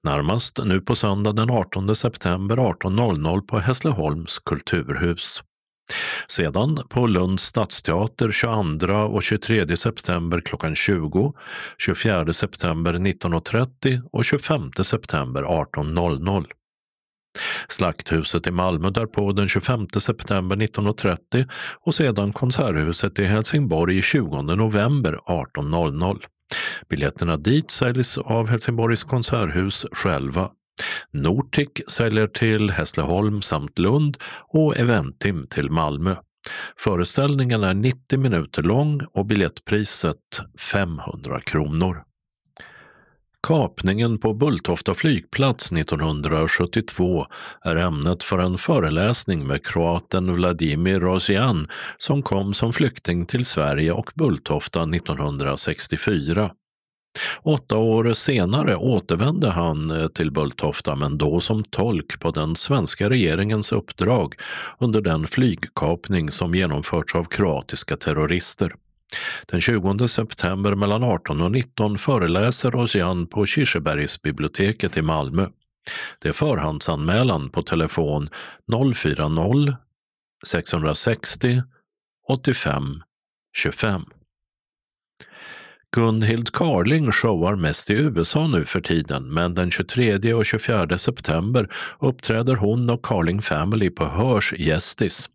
Närmast 0.03 0.59
nu 0.65 0.81
på 0.81 0.95
söndag 0.95 1.33
den 1.33 1.51
18 1.51 1.97
september 1.97 2.57
18.00 2.57 3.41
på 3.41 3.59
Hässleholms 3.59 4.39
kulturhus. 4.39 5.43
Sedan 6.29 6.83
på 6.89 7.07
Lunds 7.07 7.43
stadsteater 7.43 8.33
22 8.33 8.95
och 8.95 9.23
23 9.23 9.77
september 9.77 10.41
klockan 10.41 10.75
20, 10.75 11.35
24 11.79 12.33
september 12.33 12.93
19.30 12.93 14.09
och 14.13 14.25
25 14.25 14.71
september 14.85 15.43
18.00. 15.43 16.47
Slakthuset 17.69 18.47
i 18.47 18.51
Malmö 18.51 18.91
därpå 18.91 19.33
den 19.33 19.49
25 19.49 19.89
september 19.99 20.57
19.30 20.57 21.49
och 21.81 21.95
sedan 21.95 22.33
Konserthuset 22.33 23.19
i 23.19 23.25
Helsingborg 23.25 24.03
20 24.03 24.43
november 24.43 25.19
18.00. 25.27 26.21
Biljetterna 26.89 27.37
dit 27.37 27.71
säljs 27.71 28.19
av 28.19 28.49
Helsingborgs 28.49 29.05
konserthus 29.05 29.87
själva. 29.93 30.51
Nortic 31.11 31.69
säljer 31.89 32.27
till 32.27 32.71
Hässleholm 32.71 33.43
samt 33.43 33.79
Lund 33.79 34.17
och 34.49 34.77
Eventim 34.77 35.47
till 35.51 35.71
Malmö. 35.71 36.17
Föreställningen 36.77 37.65
är 37.65 37.75
90 37.75 38.19
minuter 38.19 38.63
lång 38.63 39.01
och 39.13 39.27
biljettpriset 39.27 40.17
500 40.59 41.41
kronor. 41.41 42.03
Kapningen 43.47 44.19
på 44.19 44.35
Bulltofta 44.35 44.95
flygplats 44.95 45.73
1972 45.73 47.27
är 47.63 47.77
ämnet 47.77 48.23
för 48.23 48.39
en 48.39 48.59
föreläsning 48.59 49.47
med 49.47 49.67
kroaten 49.67 50.33
Vladimir 50.35 51.01
Rosian 51.01 51.69
som 51.99 52.23
kom 52.23 52.55
som 52.55 52.73
flykting 52.73 53.27
till 53.27 53.45
Sverige 53.45 53.93
och 53.93 54.11
Bulltofta 54.15 54.83
1964. 54.83 56.51
Åtta 57.43 57.77
år 57.77 58.13
senare 58.13 58.77
återvände 58.77 59.51
han 59.51 59.91
eh, 59.91 60.09
till 60.09 60.31
Bulltofta 60.31 60.97
men 60.97 61.19
då 61.19 61.41
som 61.41 61.65
tolk 61.65 62.21
på 62.21 62.31
den 62.31 62.57
svenska 62.57 63.11
regeringens 63.11 63.73
uppdrag 63.73 64.35
under 64.79 65.01
den 65.01 65.27
flygkapning 65.27 66.31
som 66.31 66.55
genomförts 66.55 67.15
av 67.15 67.25
kroatiska 67.25 67.97
terrorister. 67.97 68.75
Den 69.47 69.61
20 69.61 70.09
september 70.09 70.75
mellan 70.75 71.03
18 71.03 71.41
och 71.41 71.53
19 71.53 71.99
föreläser 71.99 72.71
Rosian 72.71 73.27
på 73.27 73.47
Kirsebergsbiblioteket 73.47 74.97
i 74.97 75.03
Malmö. 75.03 75.47
Det 76.19 76.29
är 76.29 76.33
förhandsanmälan 76.33 77.51
på 77.51 77.63
telefon 77.63 78.29
040 78.95 79.77
660 80.47 81.63
85 82.29 83.03
25. 83.57 84.05
Gunhild 85.93 86.53
Carling 86.53 87.13
showar 87.13 87.57
mest 87.57 87.91
i 87.91 87.95
USA 87.95 88.47
nu 88.47 88.65
för 88.65 88.81
tiden 88.81 89.35
men 89.35 89.55
den 89.55 89.71
23 89.71 90.35
och 90.35 90.47
24 90.47 90.99
september 90.99 91.69
uppträder 92.01 92.55
hon 92.55 92.91
och 92.91 93.05
Carling 93.05 93.43
Family 93.43 93.91
på 93.91 94.05
Hörs 94.05 94.53
Gästis. 94.59 95.31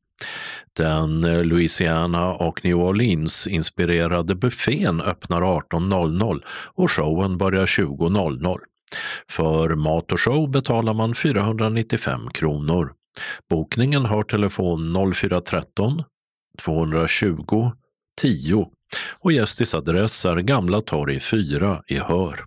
Den 0.76 1.24
eh, 1.24 1.44
Louisiana 1.44 2.34
och 2.34 2.66
New 2.66 2.78
Orleans 2.78 3.48
inspirerade 3.48 4.36
buffén 4.36 5.02
öppnar 5.02 5.42
18.00 5.42 6.42
och 6.50 6.92
showen 6.92 7.38
börjar 7.38 7.66
20.00. 7.66 8.60
För 9.30 9.76
mat 9.76 10.12
och 10.12 10.20
show 10.20 10.50
betalar 10.50 10.94
man 10.94 11.16
495 11.16 12.30
kronor. 12.30 12.94
Bokningen 13.50 14.06
har 14.06 14.24
telefon 14.24 15.14
0413 15.14 16.04
220 16.64 17.72
10 18.22 18.70
och 19.20 19.32
Gästis 19.32 19.76
adress 19.76 20.26
är 20.26 20.36
Gamla 20.38 20.82
torg 20.82 21.20
4 21.20 21.84
i 21.88 21.98
Hör. 21.98 22.46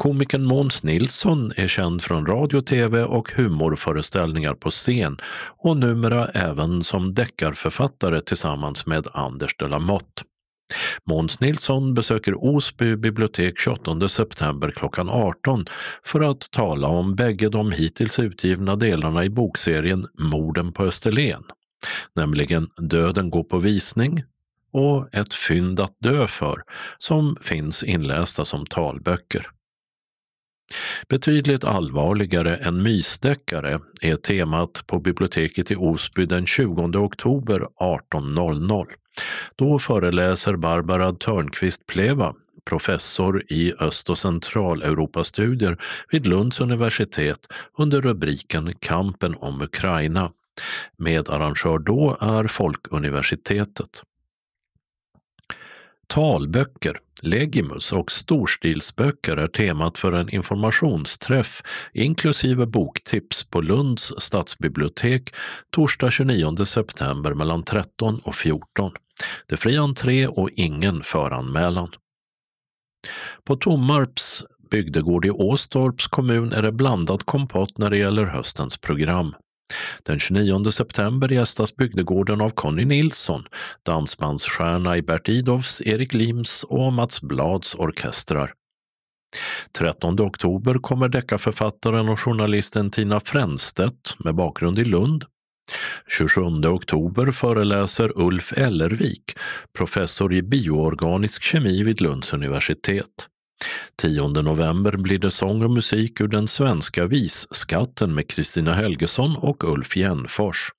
Komikern 0.00 0.44
Måns 0.44 0.82
Nilsson 0.82 1.52
är 1.56 1.68
känd 1.68 2.02
från 2.02 2.26
radio, 2.26 2.60
tv 2.60 3.02
och 3.02 3.32
humorföreställningar 3.32 4.54
på 4.54 4.70
scen 4.70 5.16
och 5.58 5.76
numera 5.76 6.28
även 6.28 6.84
som 6.84 7.14
deckarförfattare 7.14 8.20
tillsammans 8.20 8.86
med 8.86 9.06
Anders 9.12 9.56
de 9.56 9.70
la 9.70 9.78
Motte. 9.78 10.22
Måns 11.04 11.40
Nilsson 11.40 11.94
besöker 11.94 12.44
Osby 12.44 12.96
bibliotek 12.96 13.58
28 13.58 14.08
september 14.08 14.70
klockan 14.70 15.10
18 15.10 15.66
för 16.04 16.20
att 16.20 16.50
tala 16.50 16.88
om 16.88 17.14
bägge 17.14 17.48
de 17.48 17.72
hittills 17.72 18.18
utgivna 18.18 18.76
delarna 18.76 19.24
i 19.24 19.30
bokserien 19.30 20.06
Morden 20.18 20.72
på 20.72 20.84
Österlen, 20.84 21.42
nämligen 22.16 22.68
Döden 22.76 23.30
går 23.30 23.44
på 23.44 23.58
visning 23.58 24.24
och 24.72 25.14
Ett 25.14 25.34
fynd 25.34 25.80
att 25.80 25.96
dö 25.98 26.26
för, 26.26 26.62
som 26.98 27.36
finns 27.40 27.84
inlästa 27.84 28.44
som 28.44 28.66
talböcker. 28.66 29.50
Betydligt 31.08 31.64
allvarligare 31.64 32.56
än 32.56 32.82
mysdeckare 32.82 33.80
är 34.00 34.16
temat 34.16 34.84
på 34.86 34.98
biblioteket 34.98 35.70
i 35.70 35.76
Osby 35.76 36.26
den 36.26 36.46
20 36.46 36.98
oktober 36.98 37.66
18.00. 37.80 38.86
Då 39.56 39.78
föreläser 39.78 40.56
Barbara 40.56 41.12
Törnqvist 41.12 41.86
Pleva, 41.86 42.34
professor 42.64 43.44
i 43.48 43.74
Öst 43.80 44.10
och 44.10 44.18
centraleuropastudier 44.18 45.78
vid 46.10 46.26
Lunds 46.26 46.60
universitet 46.60 47.46
under 47.78 48.00
rubriken 48.00 48.74
Kampen 48.80 49.34
om 49.34 49.62
Ukraina. 49.62 50.32
Medarrangör 50.98 51.78
då 51.78 52.16
är 52.20 52.46
Folkuniversitetet. 52.46 54.02
Talböcker, 56.06 57.00
Legimus 57.22 57.92
och 57.92 58.12
storstilsböcker 58.12 59.36
är 59.36 59.48
temat 59.48 59.98
för 59.98 60.12
en 60.12 60.30
informationsträff 60.30 61.62
inklusive 61.92 62.66
boktips 62.66 63.44
på 63.44 63.60
Lunds 63.60 64.12
stadsbibliotek 64.18 65.34
torsdag 65.70 66.10
29 66.10 66.64
september 66.64 67.34
mellan 67.34 67.62
13 67.62 68.18
och 68.18 68.34
14. 68.34 68.92
Det 69.46 69.54
är 69.54 69.56
fri 69.56 69.76
entré 69.76 70.26
och 70.26 70.50
ingen 70.50 71.02
föranmälan. 71.02 71.90
På 73.44 73.56
Tommarps 73.56 74.44
bygdegård 74.70 75.24
i 75.24 75.30
Åstorps 75.30 76.06
kommun 76.06 76.52
är 76.52 76.62
det 76.62 76.72
blandad 76.72 77.26
kompott 77.26 77.78
när 77.78 77.90
det 77.90 77.96
gäller 77.96 78.24
höstens 78.24 78.78
program. 78.78 79.34
Den 80.02 80.18
29 80.18 80.70
september 80.70 81.28
gästas 81.28 81.76
bygdegården 81.76 82.40
av 82.40 82.50
Conny 82.50 82.84
Nilsson, 82.84 83.44
dansbandsstjärna 83.82 84.96
i 84.96 85.02
Bert 85.02 85.28
Idolfs, 85.28 85.82
Erik 85.82 86.14
Lims 86.14 86.64
och 86.64 86.92
Mats 86.92 87.22
Blads 87.22 87.74
orkestrar. 87.74 88.52
13 89.78 90.20
oktober 90.20 90.74
kommer 90.74 91.08
deckarförfattaren 91.08 92.08
och 92.08 92.20
journalisten 92.20 92.90
Tina 92.90 93.20
Fränstedt 93.20 94.14
med 94.18 94.34
bakgrund 94.34 94.78
i 94.78 94.84
Lund. 94.84 95.24
27 96.18 96.40
oktober 96.66 97.30
föreläser 97.30 98.12
Ulf 98.14 98.52
Ellervik, 98.52 99.38
professor 99.72 100.34
i 100.34 100.42
bioorganisk 100.42 101.42
kemi 101.42 101.82
vid 101.82 102.00
Lunds 102.00 102.32
universitet. 102.32 103.28
10 103.96 104.28
november 104.28 104.96
blir 104.96 105.18
det 105.18 105.30
sång 105.30 105.62
och 105.62 105.70
musik 105.70 106.20
ur 106.20 106.28
den 106.28 106.46
svenska 106.46 107.06
visskatten 107.06 108.14
med 108.14 108.30
Kristina 108.30 108.74
Helgesson 108.74 109.36
och 109.36 109.64
Ulf 109.64 109.96
Jänfors. 109.96 110.70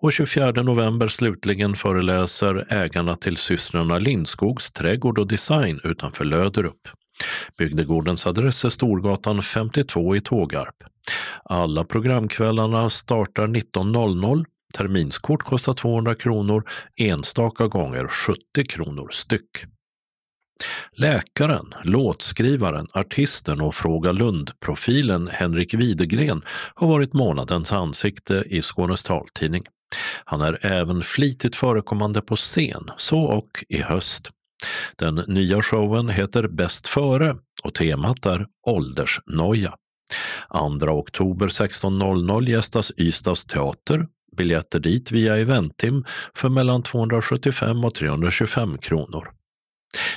Och 0.00 0.12
24 0.12 0.50
november 0.50 1.08
slutligen 1.08 1.76
föreläser 1.76 2.66
ägarna 2.68 3.16
till 3.16 3.36
systrarna 3.36 3.98
Lindskogs 3.98 4.72
trädgård 4.72 5.18
och 5.18 5.26
design 5.26 5.80
utanför 5.84 6.24
Löderup. 6.24 6.88
Bygdegårdens 7.58 8.26
adress 8.26 8.64
är 8.64 8.68
Storgatan 8.68 9.42
52 9.42 10.16
i 10.16 10.20
Tågarp. 10.20 10.74
Alla 11.44 11.84
programkvällarna 11.84 12.90
startar 12.90 13.46
19.00. 13.46 14.44
Terminskort 14.74 15.42
kostar 15.42 15.72
200 15.72 16.14
kronor, 16.14 16.68
enstaka 16.96 17.66
gånger 17.66 18.08
70 18.08 18.64
kronor 18.68 19.08
styck. 19.12 19.66
Läkaren, 20.92 21.74
låtskrivaren, 21.84 22.86
artisten 22.92 23.60
och 23.60 23.74
Fråga 23.74 24.12
Lund-profilen 24.12 25.28
Henrik 25.32 25.74
Widegren 25.74 26.42
har 26.74 26.88
varit 26.88 27.12
månadens 27.12 27.72
ansikte 27.72 28.44
i 28.46 28.62
Skånes 28.62 29.04
taltidning. 29.04 29.64
Han 30.24 30.40
är 30.40 30.66
även 30.66 31.02
flitigt 31.02 31.56
förekommande 31.56 32.20
på 32.20 32.36
scen, 32.36 32.90
så 32.96 33.22
och 33.22 33.64
i 33.68 33.82
höst. 33.82 34.30
Den 34.96 35.14
nya 35.14 35.62
showen 35.62 36.08
heter 36.08 36.48
Bäst 36.48 36.86
före 36.86 37.36
och 37.62 37.74
temat 37.74 38.26
är 38.26 38.46
åldersnoja. 38.66 39.74
2 40.52 40.86
oktober 40.86 41.48
16.00 41.48 42.48
gästas 42.48 42.92
Ystads 42.96 43.44
teater. 43.44 44.06
Biljetter 44.36 44.80
dit 44.80 45.12
via 45.12 45.36
Eventim 45.36 46.04
för 46.34 46.48
mellan 46.48 46.82
275 46.82 47.84
och 47.84 47.94
325 47.94 48.78
kronor. 48.78 49.35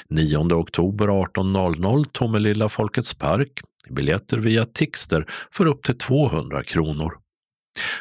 9 0.09 0.53
oktober 0.53 1.07
18.00 1.07 2.05
Tomelilla 2.11 2.69
Folkets 2.69 3.13
park. 3.13 3.51
Biljetter 3.89 4.37
via 4.37 4.65
Tixter 4.65 5.25
för 5.51 5.65
upp 5.65 5.83
till 5.83 5.97
200 5.97 6.63
kronor. 6.63 7.13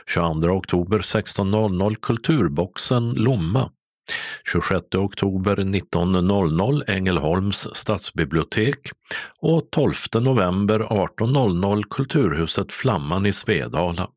22 0.07 0.49
oktober 0.49 0.99
16.00 0.99 1.95
Kulturboxen 1.95 3.11
Lomma. 3.11 3.71
26 4.53 4.95
oktober 4.95 5.57
19.00 5.57 6.83
Ängelholms 6.87 7.69
stadsbibliotek 7.73 8.79
och 9.41 9.71
12 9.71 9.95
november 10.21 10.81
18.00 10.81 11.83
Kulturhuset 11.91 12.73
Flamman 12.73 13.27
i 13.27 13.33
Svedala. 13.33 14.09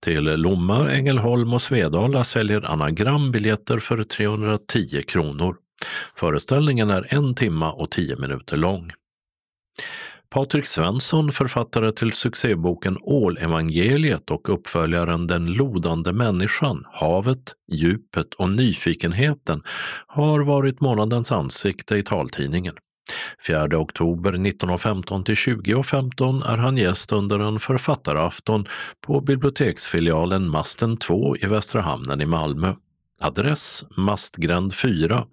Till 0.00 0.24
Lomma, 0.24 0.90
Ängelholm 0.90 1.54
och 1.54 1.62
Svedala 1.62 2.24
säljer 2.24 2.70
Anagram 2.70 3.32
biljetter 3.32 3.78
för 3.78 4.02
310 4.02 5.02
kronor. 5.02 5.56
Föreställningen 6.16 6.90
är 6.90 7.14
en 7.14 7.34
timma 7.34 7.72
och 7.72 7.90
tio 7.90 8.16
minuter 8.16 8.56
lång. 8.56 8.92
Patrik 10.30 10.66
Svensson, 10.66 11.32
författare 11.32 11.92
till 11.92 12.12
succéboken 12.12 12.98
Ålevangeliet 13.02 14.30
och 14.30 14.48
uppföljaren 14.48 15.26
Den 15.26 15.52
lodande 15.52 16.12
människan, 16.12 16.86
havet, 16.92 17.54
djupet 17.72 18.34
och 18.34 18.50
nyfikenheten 18.50 19.62
har 20.06 20.40
varit 20.40 20.80
månadens 20.80 21.32
ansikte 21.32 21.96
i 21.96 22.02
taltidningen. 22.02 22.74
4 23.46 23.78
oktober 23.78 24.32
19.15 24.32 25.24
till 25.24 25.34
20.15 25.34 26.52
är 26.52 26.56
han 26.56 26.76
gäst 26.76 27.12
under 27.12 27.38
en 27.38 27.60
författarafton 27.60 28.66
på 29.06 29.20
biblioteksfilialen 29.20 30.48
Masten 30.48 30.96
2 30.96 31.36
i 31.36 31.46
Västra 31.46 31.80
hamnen 31.80 32.20
i 32.20 32.26
Malmö. 32.26 32.74
Adress 33.20 33.84
Mastgränd 33.96 34.74
4, 34.74 35.26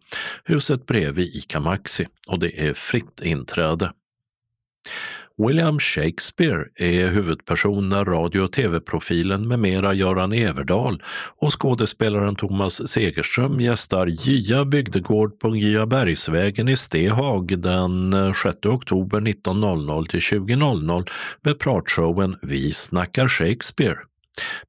huset 0.44 0.86
bredvid 0.86 1.36
ICA 1.36 1.60
Maxi 1.60 2.08
och 2.28 2.40
det 2.40 2.68
är 2.68 2.74
fritt 2.74 3.22
inträde. 3.22 3.92
William 5.38 5.80
Shakespeare 5.80 6.66
är 6.76 7.08
huvudperson 7.10 7.90
när 7.90 8.06
radio 8.06 8.42
och 8.42 8.52
tv-profilen 8.52 9.48
med 9.48 9.60
mera 9.60 9.94
Göran 9.94 10.34
Everdal 10.34 11.04
och 11.38 11.62
skådespelaren 11.62 12.36
Thomas 12.36 12.90
Segerström 12.90 13.60
gästar 13.60 14.08
Gia 14.08 14.66
bygdegård 14.66 15.40
på 15.40 15.56
Gyabergsvägen 15.56 16.70
i 16.70 16.78
Stehag 16.78 17.60
den 17.60 18.14
eh, 18.14 18.34
6 18.34 18.58
oktober 18.66 19.20
19.00 19.20 20.08
till 20.08 20.20
20.00 20.20 21.10
med 21.42 21.60
pratshowen 21.60 22.38
Vi 22.42 22.72
snackar 22.72 23.28
Shakespeare. 23.28 23.98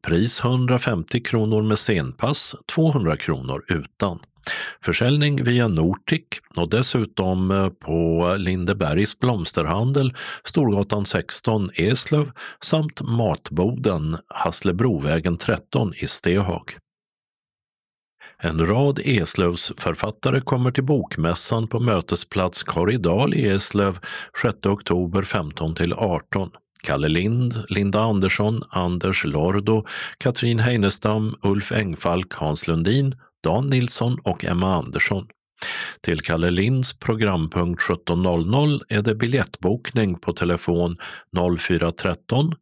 Pris 0.02 0.44
150 0.44 1.20
kronor 1.20 1.62
med 1.62 1.78
scenpass, 1.78 2.54
200 2.74 3.16
kronor 3.16 3.64
utan. 3.68 4.18
Försäljning 4.80 5.44
via 5.44 5.68
Nortic 5.68 6.24
och 6.56 6.70
dessutom 6.70 7.50
eh, 7.50 7.68
på 7.68 8.34
Lindebergs 8.38 9.18
blomsterhandel, 9.18 10.14
Storgatan 10.44 11.06
16, 11.06 11.70
Eslöv 11.74 12.30
samt 12.60 13.00
Matboden, 13.00 14.18
Hasslebrovägen 14.28 15.36
13 15.36 15.92
i 15.96 16.06
Stehag. 16.06 16.78
En 18.42 18.66
rad 18.66 19.00
Eslövsförfattare 19.04 20.40
kommer 20.40 20.70
till 20.70 20.84
Bokmässan 20.84 21.68
på 21.68 21.80
mötesplats 21.80 22.62
Korridal 22.62 23.34
i 23.34 23.48
Eslöv 23.48 23.98
6 24.42 24.66
oktober 24.66 25.22
15 25.22 25.74
till 25.74 25.92
18. 25.92 26.50
Kalle 26.82 27.08
Lind, 27.08 27.64
Linda 27.68 28.00
Andersson, 28.00 28.62
Anders 28.70 29.24
Lordo, 29.24 29.86
Katrin 30.18 30.58
Heinestam, 30.58 31.34
Ulf 31.42 31.72
Engfalk, 31.72 32.34
Hans 32.34 32.66
Lundin, 32.66 33.14
Dan 33.44 33.68
Nilsson 33.68 34.18
och 34.24 34.44
Emma 34.44 34.74
Andersson. 34.74 35.26
Till 36.00 36.20
Kalle 36.20 36.50
Linds 36.50 36.98
programpunkt 36.98 37.82
17.00 37.82 38.80
är 38.88 39.02
det 39.02 39.14
biljettbokning 39.14 40.18
på 40.18 40.32
telefon 40.32 40.96
0413 41.58 42.54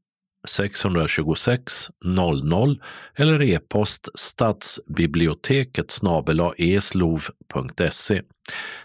626 0.49 1.91
00 2.05 2.83
eller 3.15 3.43
e-post 3.43 4.09
stadsbiblioteket 4.15 6.01
eslov.se. 6.59 8.15
E. 8.17 8.23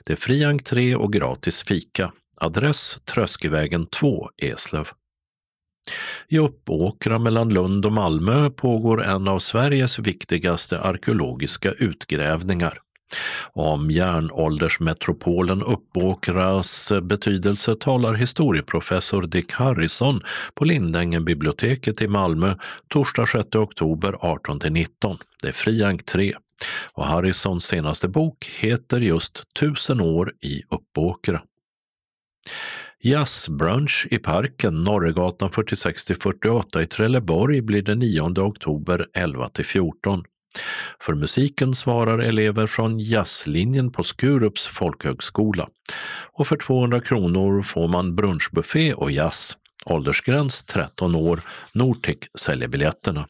Det 0.06 0.14
är 0.14 0.18
fri 0.18 0.44
entré 0.44 0.96
och 0.96 1.14
gratis 1.14 1.64
fika. 1.64 2.12
Adress 2.38 3.02
Tröskevägen 3.06 3.86
2, 3.86 4.30
Eslöv. 4.38 4.88
I 6.28 6.38
Uppåkra 6.38 7.20
mellan 7.20 7.50
Lund 7.50 7.86
och 7.86 7.92
Malmö 7.92 8.50
pågår 8.50 9.04
en 9.04 9.28
av 9.28 9.40
Sveriges 9.40 10.00
viktigaste 10.00 10.80
arkeologiska 10.80 11.72
utgrävningar. 11.72 12.80
Om 13.54 13.92
järnåldersmetropolen 13.92 15.64
Uppåkras 15.64 16.92
betydelse 17.02 17.76
talar 17.76 18.14
historieprofessor 18.14 19.24
Dick 19.24 19.54
Harrison 19.54 20.22
på 20.56 20.66
Lindängenbiblioteket 20.66 22.02
i 22.02 22.08
Malmö 22.08 22.56
torsdag 22.88 23.26
6 23.26 23.56
oktober 23.56 24.14
18-19. 24.14 25.18
Det 25.42 25.48
är 25.48 25.52
fri 25.52 25.84
entré 25.84 26.34
och 26.94 27.06
Harrisons 27.06 27.66
senaste 27.66 28.08
bok 28.08 28.46
heter 28.60 29.00
just 29.00 29.44
Tusen 29.60 30.02
år 30.02 30.34
i 30.42 30.62
Uppåkra. 30.70 31.42
Jazzbrunch 33.04 34.08
i 34.12 34.18
parken, 34.18 34.84
Norregatan 34.84 35.50
46-48 35.50 36.82
i 36.82 36.86
Trelleborg 36.86 37.62
blir 37.62 37.82
den 37.82 38.00
9 38.00 38.22
oktober 38.22 39.08
11-14. 39.14 40.24
För 41.00 41.14
musiken 41.14 41.74
svarar 41.74 42.20
elever 42.20 42.68
från 42.68 43.00
jazzlinjen 43.00 43.92
på 43.92 44.04
Skurups 44.04 44.68
folkhögskola. 44.68 45.68
Och 46.34 46.48
för 46.48 46.58
200 46.58 47.02
kronor 47.02 47.62
får 47.62 47.88
man 47.88 48.16
brunchbuffé 48.16 48.94
och 48.94 49.12
jazz. 49.12 49.58
Åldersgräns 49.86 50.64
13 50.64 51.16
år. 51.16 51.42
Nortic 51.74 52.18
säljer 52.40 52.68
biljetterna. 52.68 53.28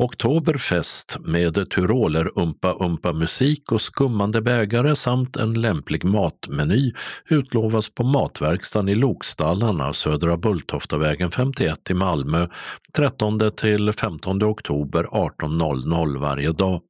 Oktoberfest 0.00 1.16
med 1.20 1.70
tyroler 1.70 2.38
umpa 2.38 2.76
umpa 2.80 3.12
musik 3.12 3.72
och 3.72 3.80
skummande 3.80 4.42
bägare 4.42 4.96
samt 4.96 5.36
en 5.36 5.60
lämplig 5.60 6.04
matmeny 6.04 6.92
utlovas 7.28 7.94
på 7.94 8.04
Matverkstan 8.04 8.88
i 8.88 8.94
Lokstallarna, 8.94 9.92
Södra 9.92 10.36
Bulltoftavägen 10.36 11.30
51 11.30 11.90
i 11.90 11.94
Malmö 11.94 12.48
13 12.96 13.50
till 13.56 13.92
15 13.92 14.42
oktober 14.42 15.04
18.00 15.04 16.18
varje 16.18 16.52
dag. 16.52 16.80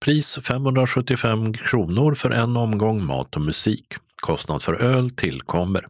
Pris 0.00 0.38
575 0.42 1.52
kronor 1.52 2.14
för 2.14 2.30
en 2.30 2.56
omgång 2.56 3.04
mat 3.04 3.36
och 3.36 3.42
musik. 3.42 3.86
Kostnad 4.22 4.62
för 4.62 4.74
öl 4.74 5.10
tillkommer. 5.10 5.86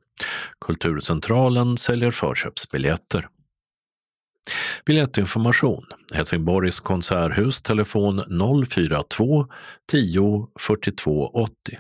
Kulturcentralen 0.67 1.77
säljer 1.77 2.11
förköpsbiljetter. 2.11 3.29
Biljettinformation. 4.87 5.85
Helsingborgs 6.13 6.81
konserthus 6.81 7.63
telefon 7.63 8.25
042 8.29 9.47
10 9.93 10.47
42 10.59 11.31
80 11.35 11.79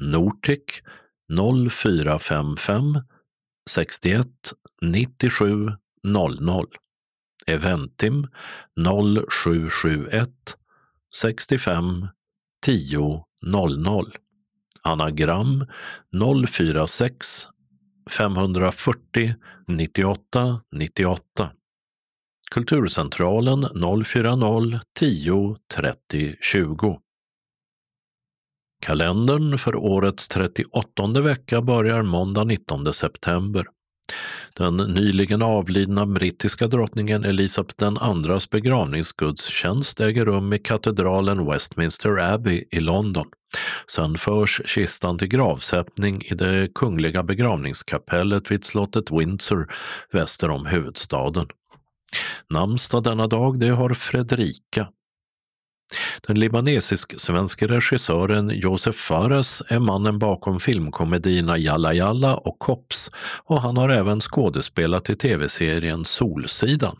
Nortic 0.00 0.82
0455 1.28 3.02
61 3.70 4.26
97 4.82 5.76
00 6.04 6.66
Eventim 7.46 8.28
0771 8.76 10.56
65 11.10 12.08
10 12.60 13.24
00 13.46 14.12
Anagram 14.84 15.66
046 16.12 17.48
540 18.10 19.34
98 19.68 20.60
98 20.72 21.61
Kulturcentralen 22.52 23.68
040 24.04 24.80
10 24.98 25.56
30 25.74 26.36
20. 26.40 26.98
Kalendern 28.86 29.58
för 29.58 29.76
årets 29.76 30.28
38 30.28 31.20
vecka 31.20 31.62
börjar 31.62 32.02
måndag 32.02 32.44
19 32.44 32.94
september. 32.94 33.66
Den 34.56 34.76
nyligen 34.76 35.42
avlidna 35.42 36.06
brittiska 36.06 36.66
drottningen 36.66 37.24
Elisabeth 37.24 37.84
IIs 38.30 38.50
begravningsgudstjänst 38.50 40.00
äger 40.00 40.24
rum 40.24 40.52
i 40.52 40.58
katedralen 40.58 41.46
Westminster 41.46 42.32
Abbey 42.34 42.64
i 42.70 42.80
London. 42.80 43.26
Sen 43.86 44.18
förs 44.18 44.60
kistan 44.64 45.18
till 45.18 45.28
gravsättning 45.28 46.22
i 46.22 46.34
det 46.34 46.68
kungliga 46.74 47.22
begravningskapellet 47.22 48.50
vid 48.50 48.64
slottet 48.64 49.10
Windsor 49.10 49.72
väster 50.10 50.50
om 50.50 50.66
huvudstaden. 50.66 51.46
Namnsdag 52.50 53.02
denna 53.02 53.26
dag 53.26 53.58
det 53.58 53.68
har 53.68 53.94
Fredrika. 53.94 54.88
Den 56.26 56.40
libanesisk-svenske 56.40 57.66
regissören 57.66 58.50
Josef 58.50 58.96
Fares 58.96 59.62
är 59.68 59.78
mannen 59.78 60.18
bakom 60.18 60.60
filmkomedierna 60.60 61.58
Jalla 61.58 61.94
Jalla 61.94 62.36
och 62.36 62.58
Kops 62.58 63.10
och 63.44 63.60
han 63.60 63.76
har 63.76 63.88
även 63.88 64.20
skådespelat 64.20 65.10
i 65.10 65.14
tv-serien 65.14 66.04
Solsidan. 66.04 66.96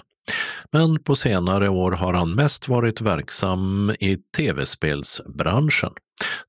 Men 0.72 1.02
på 1.02 1.16
senare 1.16 1.68
år 1.68 1.92
har 1.92 2.14
han 2.14 2.34
mest 2.34 2.68
varit 2.68 3.00
verksam 3.00 3.92
i 4.00 4.16
tv-spelsbranschen. 4.36 5.92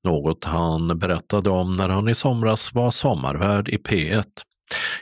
Något 0.04 0.44
han 0.44 0.98
berättade 0.98 1.50
om 1.50 1.76
när 1.76 1.88
han 1.88 2.08
i 2.08 2.14
somras 2.14 2.74
var 2.74 2.90
sommarvärd 2.90 3.68
i 3.68 3.76
P1. 3.76 4.24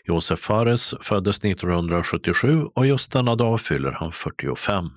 Josef 0.04 0.40
Fares 0.40 0.94
föddes 1.00 1.44
1977 1.44 2.64
och 2.74 2.86
just 2.86 3.12
denna 3.12 3.36
dag 3.36 3.60
fyller 3.60 3.92
han 3.92 4.12
45. 4.12 4.90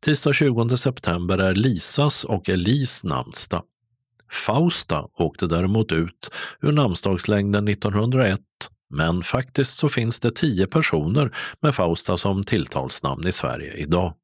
Tisdag 0.00 0.32
20 0.32 0.76
september 0.76 1.38
är 1.38 1.54
Lisas 1.54 2.24
och 2.24 2.48
Elis 2.48 3.04
namnsdag. 3.04 3.62
Fausta 4.32 5.06
åkte 5.18 5.46
däremot 5.46 5.92
ut 5.92 6.30
ur 6.60 6.72
namnsdagslängden 6.72 7.68
1901 7.68 8.40
men 8.90 9.22
faktiskt 9.22 9.76
så 9.76 9.88
finns 9.88 10.20
det 10.20 10.30
tio 10.30 10.66
personer 10.66 11.36
med 11.60 11.74
Fausta 11.74 12.16
som 12.16 12.44
tilltalsnamn 12.44 13.26
i 13.26 13.32
Sverige 13.32 13.72
idag. 13.72 14.14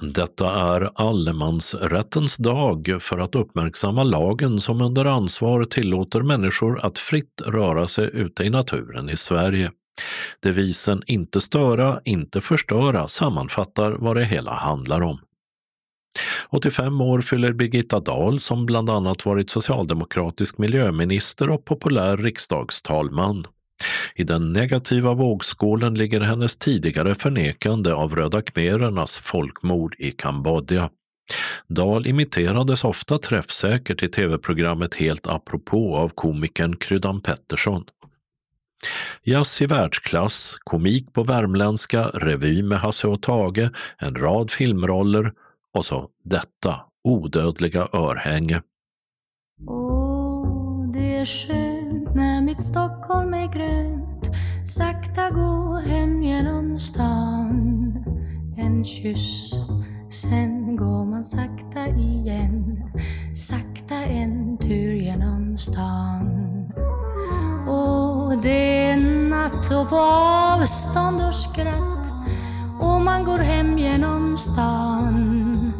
Detta 0.00 0.74
är 0.74 0.90
allemansrättens 0.94 2.36
dag 2.36 2.98
för 3.00 3.18
att 3.18 3.34
uppmärksamma 3.34 4.04
lagen 4.04 4.60
som 4.60 4.80
under 4.80 5.04
ansvar 5.04 5.64
tillåter 5.64 6.22
människor 6.22 6.86
att 6.86 6.98
fritt 6.98 7.42
röra 7.46 7.88
sig 7.88 8.10
ute 8.12 8.44
i 8.44 8.50
naturen 8.50 9.10
i 9.10 9.16
Sverige. 9.16 9.70
Devisen 10.42 11.02
inte 11.06 11.40
störa, 11.40 12.00
inte 12.04 12.40
förstöra 12.40 13.08
sammanfattar 13.08 13.92
vad 13.92 14.16
det 14.16 14.24
hela 14.24 14.54
handlar 14.54 15.02
om. 15.02 15.18
85 16.48 17.00
år 17.00 17.20
fyller 17.20 17.52
Birgitta 17.52 18.00
Dahl 18.00 18.40
som 18.40 18.66
bland 18.66 18.90
annat 18.90 19.26
varit 19.26 19.50
socialdemokratisk 19.50 20.58
miljöminister 20.58 21.50
och 21.50 21.64
populär 21.64 22.16
riksdagstalman. 22.16 23.46
I 24.14 24.24
den 24.24 24.52
negativa 24.52 25.14
vågskålen 25.14 25.94
ligger 25.94 26.20
hennes 26.20 26.56
tidigare 26.56 27.14
förnekande 27.14 27.92
av 27.92 28.16
röda 28.16 28.42
khmerernas 28.42 29.18
folkmord 29.18 29.94
i 29.98 30.10
Kambodja. 30.10 30.90
Dahl 31.68 32.06
imiterades 32.06 32.84
ofta 32.84 33.18
träffsäkert 33.18 34.02
i 34.02 34.08
tv-programmet 34.08 34.94
Helt 34.94 35.26
apropå 35.26 35.96
av 35.96 36.08
komikern 36.08 36.76
Kryddan 36.76 37.20
Pettersson. 37.20 37.84
Jazz 39.22 39.62
i 39.62 39.66
världsklass, 39.66 40.56
komik 40.64 41.12
på 41.12 41.22
värmländska, 41.22 42.04
revy 42.04 42.62
med 42.62 42.80
Hasse 42.80 43.08
och 43.08 43.22
Tage, 43.22 43.70
en 43.98 44.14
rad 44.14 44.50
filmroller 44.50 45.32
och 45.74 45.84
så 45.84 46.08
detta 46.24 46.80
odödliga 47.04 47.88
örhänge. 47.92 48.62
Oh, 49.66 50.92
det 50.92 51.16
är 51.16 51.24
skönt 51.96 52.14
när 52.14 52.42
mitt 52.42 52.62
Stockholm 52.62 53.34
är 53.34 53.52
grönt 53.52 54.36
Sakta 54.66 55.30
gå 55.30 55.76
hem 55.86 56.22
genom 56.22 56.78
stan. 56.78 58.04
En 58.56 58.84
kyss, 58.84 59.50
sen 60.10 60.76
går 60.76 61.04
man 61.04 61.24
sakta 61.24 61.86
igen 61.86 62.82
Sakta 63.34 63.94
en 63.94 64.58
tur 64.58 64.94
genom 64.94 65.58
stan. 65.58 66.52
Och 67.68 68.38
det 68.42 68.90
är 68.90 68.96
natt 69.30 69.70
och 69.70 69.88
på 69.88 69.96
avstånd 69.96 71.22
och 71.28 71.34
skratt 71.34 71.96
och 72.80 73.00
man 73.00 73.24
går 73.24 73.38
hem 73.38 73.78
genom 73.78 74.38
stan. 74.38 75.72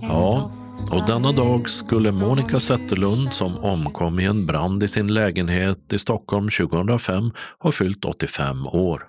Ja, 0.00 0.50
och 0.90 1.06
denna 1.06 1.32
dag 1.32 1.68
skulle 1.68 2.12
Monica 2.12 2.60
Zetterlund 2.60 3.32
som 3.32 3.58
omkom 3.58 4.20
i 4.20 4.24
en 4.24 4.46
brand 4.46 4.82
i 4.82 4.88
sin 4.88 5.14
lägenhet 5.14 5.92
i 5.92 5.98
Stockholm 5.98 6.48
2005 6.50 7.30
ha 7.58 7.72
fyllt 7.72 8.04
85 8.04 8.66
år. 8.66 9.08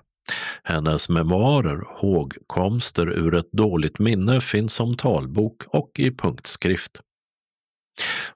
Hennes 0.62 1.08
memoarer, 1.08 1.84
Hågkomster 1.96 3.10
ur 3.10 3.34
ett 3.34 3.52
dåligt 3.52 3.98
minne, 3.98 4.40
finns 4.40 4.72
som 4.72 4.96
talbok 4.96 5.62
och 5.66 5.90
i 5.98 6.10
punktskrift. 6.10 7.00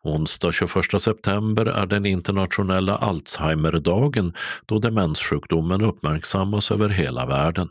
Onsdag 0.03 0.53
21 0.53 1.03
september 1.03 1.67
är 1.67 1.87
den 1.87 2.07
internationella 2.07 2.97
Alzheimerdagen 2.97 4.35
då 4.67 4.79
demenssjukdomen 4.79 5.83
uppmärksammas 5.83 6.71
över 6.71 6.89
hela 6.89 7.27
världen. 7.27 7.69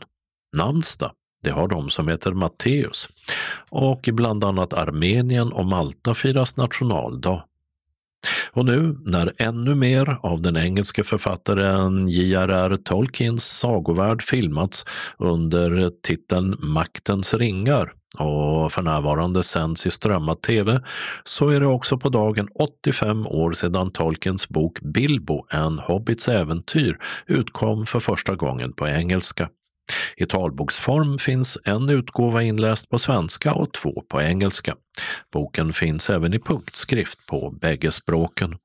Namnsdag 0.56 1.12
det 1.42 1.50
har 1.50 1.68
de 1.68 1.90
som 1.90 2.08
heter 2.08 2.32
Matteus. 2.32 3.08
Och 3.70 4.08
i 4.08 4.12
bland 4.12 4.44
annat 4.44 4.72
Armenien 4.72 5.52
och 5.52 5.66
Malta 5.66 6.14
firas 6.14 6.56
nationaldag. 6.56 7.42
Och 8.52 8.64
nu 8.64 8.98
när 9.04 9.32
ännu 9.38 9.74
mer 9.74 10.18
av 10.22 10.42
den 10.42 10.56
engelske 10.56 11.04
författaren 11.04 12.08
J.R.R. 12.08 12.78
Tolkiens 12.84 13.44
sagovärld 13.44 14.22
filmats 14.22 14.86
under 15.18 15.90
titeln 16.02 16.56
Maktens 16.58 17.34
ringar 17.34 17.92
och 18.18 18.72
för 18.72 18.82
närvarande 18.82 19.42
sänds 19.42 19.86
i 19.86 19.90
strömmad 19.90 20.40
tv 20.40 20.80
så 21.24 21.48
är 21.48 21.60
det 21.60 21.66
också 21.66 21.98
på 21.98 22.08
dagen 22.08 22.48
85 22.54 23.26
år 23.26 23.52
sedan 23.52 23.90
Tolkiens 23.90 24.48
bok 24.48 24.80
Bilbo, 24.80 25.44
en 25.50 25.78
hobbits 25.78 26.28
äventyr, 26.28 26.98
utkom 27.26 27.86
för 27.86 28.00
första 28.00 28.34
gången 28.34 28.72
på 28.72 28.88
engelska. 28.88 29.48
I 30.16 30.26
talboksform 30.26 31.18
finns 31.18 31.58
en 31.64 31.88
utgåva 31.88 32.42
inläst 32.42 32.88
på 32.88 32.98
svenska 32.98 33.54
och 33.54 33.72
två 33.72 34.04
på 34.08 34.22
engelska. 34.22 34.76
Boken 35.32 35.72
finns 35.72 36.10
även 36.10 36.34
i 36.34 36.38
punktskrift 36.38 37.26
på 37.26 37.50
bägge 37.50 37.92
språken. 37.92 38.56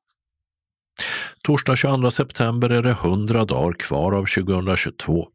Torsdag 1.44 1.76
22 1.76 2.12
september 2.12 2.70
är 2.70 2.82
det 2.82 2.90
100 2.90 3.46
dagar 3.46 3.74
kvar 3.74 4.12
av 4.12 4.26
2022 4.26 5.28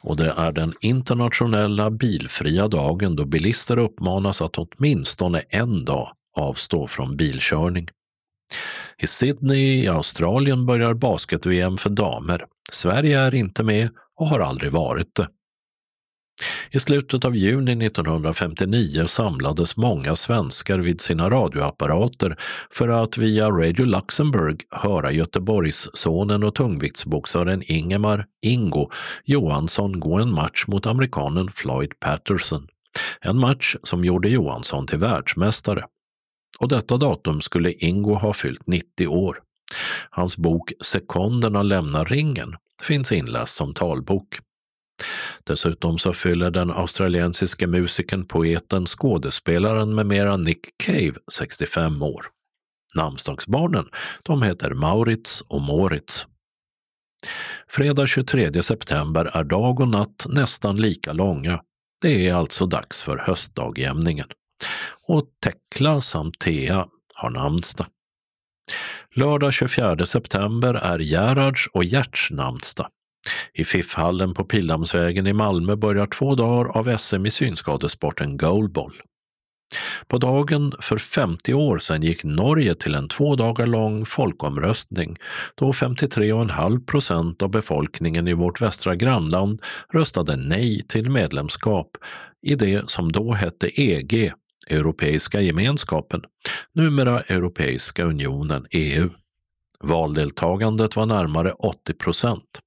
och 0.00 0.16
det 0.16 0.34
är 0.36 0.52
den 0.52 0.74
internationella 0.80 1.90
bilfria 1.90 2.68
dagen 2.68 3.16
då 3.16 3.24
bilister 3.24 3.78
uppmanas 3.78 4.42
att 4.42 4.58
åtminstone 4.58 5.42
en 5.48 5.84
dag 5.84 6.12
avstå 6.36 6.86
från 6.86 7.16
bilkörning. 7.16 7.88
I 8.98 9.06
Sydney 9.06 9.84
i 9.84 9.88
Australien 9.88 10.66
börjar 10.66 10.94
basket-VM 10.94 11.78
för 11.78 11.90
damer. 11.90 12.44
Sverige 12.72 13.20
är 13.20 13.34
inte 13.34 13.62
med 13.62 13.88
och 14.16 14.28
har 14.28 14.40
aldrig 14.40 14.72
varit 14.72 15.14
det. 15.14 15.28
I 16.70 16.80
slutet 16.80 17.24
av 17.24 17.36
juni 17.36 17.86
1959 17.86 19.06
samlades 19.06 19.76
många 19.76 20.16
svenskar 20.16 20.78
vid 20.78 21.00
sina 21.00 21.30
radioapparater 21.30 22.36
för 22.70 22.88
att 22.88 23.18
via 23.18 23.50
Radio 23.50 23.84
Luxemburg 23.84 24.62
höra 24.70 25.12
Göteborgssonen 25.12 26.42
och 26.42 26.54
tungviktsboxaren 26.54 27.62
Ingemar 27.66 28.26
Ingo 28.42 28.90
Johansson 29.24 30.00
gå 30.00 30.14
en 30.14 30.32
match 30.32 30.64
mot 30.66 30.86
amerikanen 30.86 31.50
Floyd 31.50 32.00
Patterson. 32.00 32.66
En 33.20 33.38
match 33.38 33.76
som 33.82 34.04
gjorde 34.04 34.28
Johansson 34.28 34.86
till 34.86 34.98
världsmästare. 34.98 35.84
Och 36.58 36.68
detta 36.68 36.96
datum 36.96 37.40
skulle 37.40 37.72
Ingo 37.72 38.14
ha 38.14 38.32
fyllt 38.32 38.66
90 38.66 39.06
år. 39.06 39.42
Hans 40.10 40.36
bok 40.36 40.72
Sekonderna 40.84 41.62
lämnar 41.62 42.04
ringen 42.04 42.56
finns 42.82 43.12
inläst 43.12 43.54
som 43.56 43.74
talbok. 43.74 44.38
Dessutom 45.44 45.98
så 45.98 46.12
fyller 46.12 46.50
den 46.50 46.70
australiensiske 46.70 47.66
musikern, 47.66 48.26
poeten, 48.26 48.86
skådespelaren 48.86 49.94
med 49.94 50.06
mera 50.06 50.36
Nick 50.36 50.60
Cave 50.84 51.14
65 51.32 52.02
år. 52.02 52.26
Namnsdagsbarnen, 52.94 53.86
de 54.22 54.42
heter 54.42 54.70
Maurits 54.70 55.40
och 55.40 55.60
Moritz. 55.60 56.26
Fredag 57.68 58.06
23 58.06 58.62
september 58.62 59.24
är 59.24 59.44
dag 59.44 59.80
och 59.80 59.88
natt 59.88 60.26
nästan 60.28 60.76
lika 60.76 61.12
långa. 61.12 61.60
Det 62.00 62.28
är 62.28 62.34
alltså 62.34 62.66
dags 62.66 63.02
för 63.02 63.16
höstdagjämningen. 63.16 64.26
Och 65.08 65.24
Tekla 65.44 66.00
samt 66.00 66.38
Thea 66.38 66.86
har 67.14 67.30
namnsdag. 67.30 67.86
Lördag 69.14 69.52
24 69.52 70.06
september 70.06 70.74
är 70.74 70.98
Gerhards 70.98 71.68
och 71.72 71.84
Gerts 71.84 72.30
namnsdag. 72.30 72.88
I 73.54 73.64
Fiffhallen 73.64 74.34
på 74.34 74.44
Pildammsvägen 74.44 75.26
i 75.26 75.32
Malmö 75.32 75.76
börjar 75.76 76.06
två 76.06 76.34
dagar 76.34 76.76
av 76.76 76.96
SM 76.98 77.26
i 77.26 77.30
synskadesporten 77.30 78.36
goalball. 78.36 78.92
På 80.06 80.18
dagen 80.18 80.72
för 80.80 80.98
50 80.98 81.54
år 81.54 81.78
sedan 81.78 82.02
gick 82.02 82.24
Norge 82.24 82.74
till 82.74 82.94
en 82.94 83.08
två 83.08 83.36
dagar 83.36 83.66
lång 83.66 84.06
folkomröstning 84.06 85.16
då 85.54 85.72
53,5 85.72 86.86
procent 86.86 87.42
av 87.42 87.50
befolkningen 87.50 88.28
i 88.28 88.32
vårt 88.32 88.60
västra 88.60 88.96
grannland 88.96 89.62
röstade 89.92 90.36
nej 90.36 90.82
till 90.88 91.10
medlemskap 91.10 91.96
i 92.46 92.54
det 92.54 92.90
som 92.90 93.12
då 93.12 93.32
hette 93.32 93.80
EG, 93.80 94.32
Europeiska 94.70 95.40
gemenskapen, 95.40 96.22
numera 96.74 97.20
Europeiska 97.20 98.04
unionen, 98.04 98.66
EU. 98.70 99.08
Valdeltagandet 99.80 100.96
var 100.96 101.06
närmare 101.06 101.52
80 101.52 101.92
procent. 101.92 102.60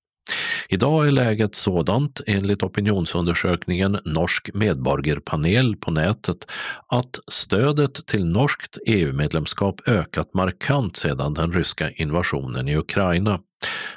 Idag 0.70 1.08
är 1.08 1.12
läget 1.12 1.56
sådant, 1.56 2.22
enligt 2.28 2.64
opinionsundersökningen 2.64 4.00
Norsk 4.06 4.50
medborgerpanel 4.54 5.76
på 5.76 5.92
nätet, 5.92 6.48
att 6.88 7.20
stödet 7.28 8.08
till 8.08 8.26
norskt 8.26 8.78
EU-medlemskap 8.86 9.82
ökat 9.88 10.34
markant 10.34 10.98
sedan 10.98 11.34
den 11.34 11.54
ryska 11.54 11.92
invasionen 11.92 12.68
i 12.68 12.78
Ukraina. 12.78 13.40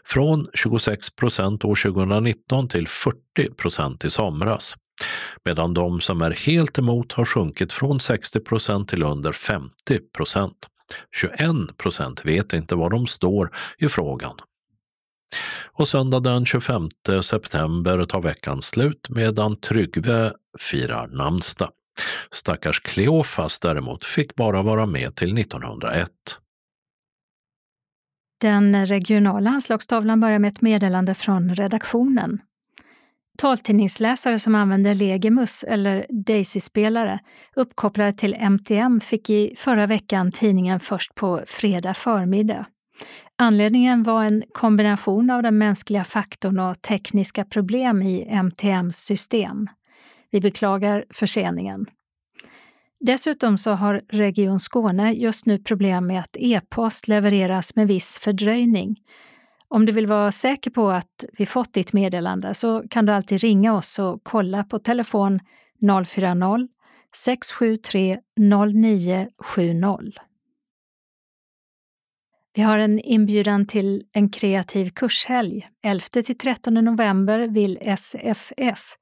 Från 0.04 0.48
26 0.54 1.16
procent 1.16 1.64
år 1.64 1.92
2019 1.92 2.68
till 2.68 2.88
40 2.88 3.54
procent 3.56 4.04
i 4.04 4.10
somras. 4.10 4.74
Medan 5.44 5.74
de 5.74 6.00
som 6.00 6.22
är 6.22 6.30
helt 6.30 6.78
emot 6.78 7.12
har 7.12 7.24
sjunkit 7.24 7.72
från 7.72 8.00
60 8.00 8.40
procent 8.40 8.88
till 8.88 9.02
under 9.02 9.32
50 9.32 9.98
procent. 10.16 10.56
21 11.16 11.76
procent 11.76 12.24
vet 12.24 12.52
inte 12.52 12.74
var 12.74 12.90
de 12.90 13.06
står 13.06 13.50
i 13.78 13.88
frågan. 13.88 14.34
Och 15.72 15.88
söndag 15.88 16.20
den 16.20 16.44
25 16.44 16.88
september 17.22 18.04
tar 18.04 18.22
veckan 18.22 18.62
slut 18.62 19.06
medan 19.10 19.60
Tryggve 19.60 20.32
firar 20.58 21.06
namnsdag. 21.06 21.70
Stackars 22.30 22.80
Kleofas 22.80 23.60
däremot 23.60 24.04
fick 24.04 24.34
bara 24.34 24.62
vara 24.62 24.86
med 24.86 25.16
till 25.16 25.38
1901. 25.38 26.10
Den 28.40 28.86
regionala 28.86 29.50
anslagstavlan 29.50 30.20
börjar 30.20 30.38
med 30.38 30.48
ett 30.48 30.62
meddelande 30.62 31.14
från 31.14 31.54
redaktionen. 31.54 32.40
Taltidningsläsare 33.38 34.38
som 34.38 34.54
använder 34.54 34.94
Legimus 34.94 35.64
eller 35.64 36.06
Daisy-spelare 36.08 37.18
uppkopplade 37.56 38.12
till 38.12 38.34
MTM 38.34 39.00
fick 39.00 39.30
i 39.30 39.54
förra 39.56 39.86
veckan 39.86 40.32
tidningen 40.32 40.80
först 40.80 41.14
på 41.14 41.42
fredag 41.46 41.94
förmiddag. 41.94 42.66
Anledningen 43.38 44.02
var 44.02 44.24
en 44.24 44.42
kombination 44.52 45.30
av 45.30 45.42
den 45.42 45.58
mänskliga 45.58 46.04
faktorn 46.04 46.58
och 46.58 46.82
tekniska 46.82 47.44
problem 47.44 48.02
i 48.02 48.26
MTMs 48.28 48.96
system. 48.96 49.68
Vi 50.30 50.40
beklagar 50.40 51.04
förseningen. 51.10 51.86
Dessutom 53.00 53.58
så 53.58 53.70
har 53.70 54.02
Region 54.08 54.60
Skåne 54.60 55.12
just 55.12 55.46
nu 55.46 55.58
problem 55.58 56.06
med 56.06 56.20
att 56.20 56.36
e-post 56.40 57.08
levereras 57.08 57.76
med 57.76 57.88
viss 57.88 58.18
fördröjning. 58.18 58.96
Om 59.72 59.86
du 59.86 59.92
vill 59.92 60.06
vara 60.06 60.32
säker 60.32 60.70
på 60.70 60.90
att 60.90 61.24
vi 61.32 61.46
fått 61.46 61.72
ditt 61.72 61.92
meddelande 61.92 62.54
så 62.54 62.84
kan 62.90 63.06
du 63.06 63.12
alltid 63.12 63.40
ringa 63.40 63.74
oss 63.74 63.98
och 63.98 64.20
kolla 64.22 64.64
på 64.64 64.78
telefon 64.78 65.40
040 66.06 66.68
673 67.14 68.18
0970. 68.40 70.12
Vi 72.54 72.62
har 72.62 72.78
en 72.78 72.98
inbjudan 72.98 73.66
till 73.66 74.04
en 74.12 74.30
kreativ 74.30 74.90
kurshelg. 74.90 75.68
11-13 75.86 76.70
november 76.70 77.38
vill 77.38 77.78
SFF, 77.80 78.96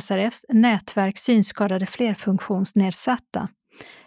SRFs 0.00 0.44
nätverk 0.48 1.18
synskadade 1.18 1.86
flerfunktionsnedsatta, 1.86 3.48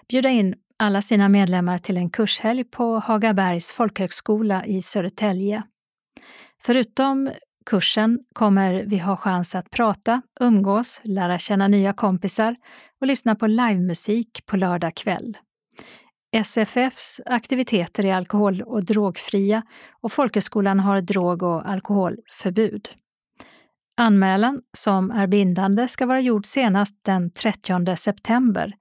bjuda 0.07 0.29
in 0.29 0.55
alla 0.77 1.01
sina 1.01 1.29
medlemmar 1.29 1.77
till 1.77 1.97
en 1.97 2.09
kurshelg 2.09 2.63
på 2.63 2.99
Hagabergs 2.99 3.71
folkhögskola 3.71 4.65
i 4.65 4.81
Södertälje. 4.81 5.63
Förutom 6.61 7.31
kursen 7.65 8.19
kommer 8.33 8.83
vi 8.87 8.97
ha 8.97 9.17
chans 9.17 9.55
att 9.55 9.69
prata, 9.69 10.21
umgås, 10.39 11.01
lära 11.03 11.39
känna 11.39 11.67
nya 11.67 11.93
kompisar 11.93 12.55
och 13.01 13.07
lyssna 13.07 13.35
på 13.35 13.47
livemusik 13.47 14.45
på 14.45 14.57
lördag 14.57 14.95
kväll. 14.95 15.37
SFFs 16.35 17.21
aktiviteter 17.25 18.05
är 18.05 18.15
alkohol 18.15 18.61
och 18.61 18.85
drogfria 18.85 19.63
och 20.01 20.11
folkhögskolan 20.11 20.79
har 20.79 21.01
drog 21.01 21.43
och 21.43 21.69
alkoholförbud. 21.69 22.89
Anmälan, 23.97 24.59
som 24.77 25.11
är 25.11 25.27
bindande, 25.27 25.87
ska 25.87 26.05
vara 26.05 26.19
gjord 26.19 26.45
senast 26.45 26.95
den 27.05 27.31
30 27.31 27.95
september 27.95 28.73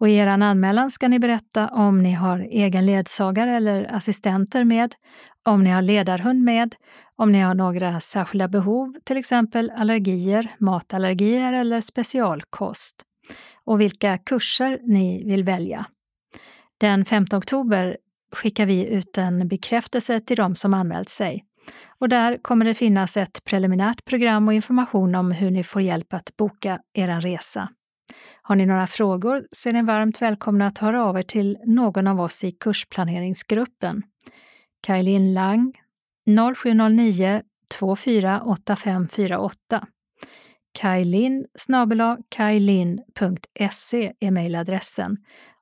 Och 0.00 0.08
i 0.08 0.14
er 0.14 0.26
anmälan 0.26 0.90
ska 0.90 1.08
ni 1.08 1.18
berätta 1.18 1.68
om 1.68 2.02
ni 2.02 2.12
har 2.12 2.38
egen 2.38 2.86
ledsagare 2.86 3.56
eller 3.56 3.94
assistenter 3.94 4.64
med, 4.64 4.94
om 5.42 5.64
ni 5.64 5.70
har 5.70 5.82
ledarhund 5.82 6.42
med, 6.42 6.74
om 7.16 7.32
ni 7.32 7.40
har 7.40 7.54
några 7.54 8.00
särskilda 8.00 8.48
behov, 8.48 8.94
till 9.04 9.16
exempel 9.16 9.72
allergier, 9.76 10.54
matallergier 10.58 11.52
eller 11.52 11.80
specialkost 11.80 13.02
och 13.66 13.80
vilka 13.80 14.18
kurser 14.18 14.80
ni 14.82 15.24
vill 15.24 15.44
välja. 15.44 15.86
Den 16.78 17.04
5 17.04 17.26
oktober 17.32 17.96
skickar 18.32 18.66
vi 18.66 18.86
ut 18.86 19.18
en 19.18 19.48
bekräftelse 19.48 20.20
till 20.20 20.36
de 20.36 20.54
som 20.54 20.74
anmält 20.74 21.08
sig. 21.08 21.44
Och 21.98 22.08
där 22.08 22.38
kommer 22.42 22.64
det 22.64 22.74
finnas 22.74 23.16
ett 23.16 23.44
preliminärt 23.44 24.04
program 24.04 24.48
och 24.48 24.54
information 24.54 25.14
om 25.14 25.32
hur 25.32 25.50
ni 25.50 25.64
får 25.64 25.82
hjälp 25.82 26.14
att 26.14 26.36
boka 26.36 26.80
er 26.92 27.20
resa. 27.20 27.68
Har 28.42 28.56
ni 28.56 28.66
några 28.66 28.86
frågor 28.86 29.46
så 29.50 29.68
är 29.68 29.72
ni 29.72 29.82
varmt 29.82 30.22
välkomna 30.22 30.66
att 30.66 30.78
höra 30.78 31.04
av 31.04 31.18
er 31.18 31.22
till 31.22 31.58
någon 31.64 32.06
av 32.06 32.20
oss 32.20 32.44
i 32.44 32.52
kursplaneringsgruppen. 32.52 34.02
Kaj 34.82 35.18
Lang 35.18 35.72
0709 36.56 37.42
248548 37.78 39.86
Kajlin 40.76 41.46
kajlin.se 42.28 44.12
är 44.20 44.30
mejladressen 44.30 45.16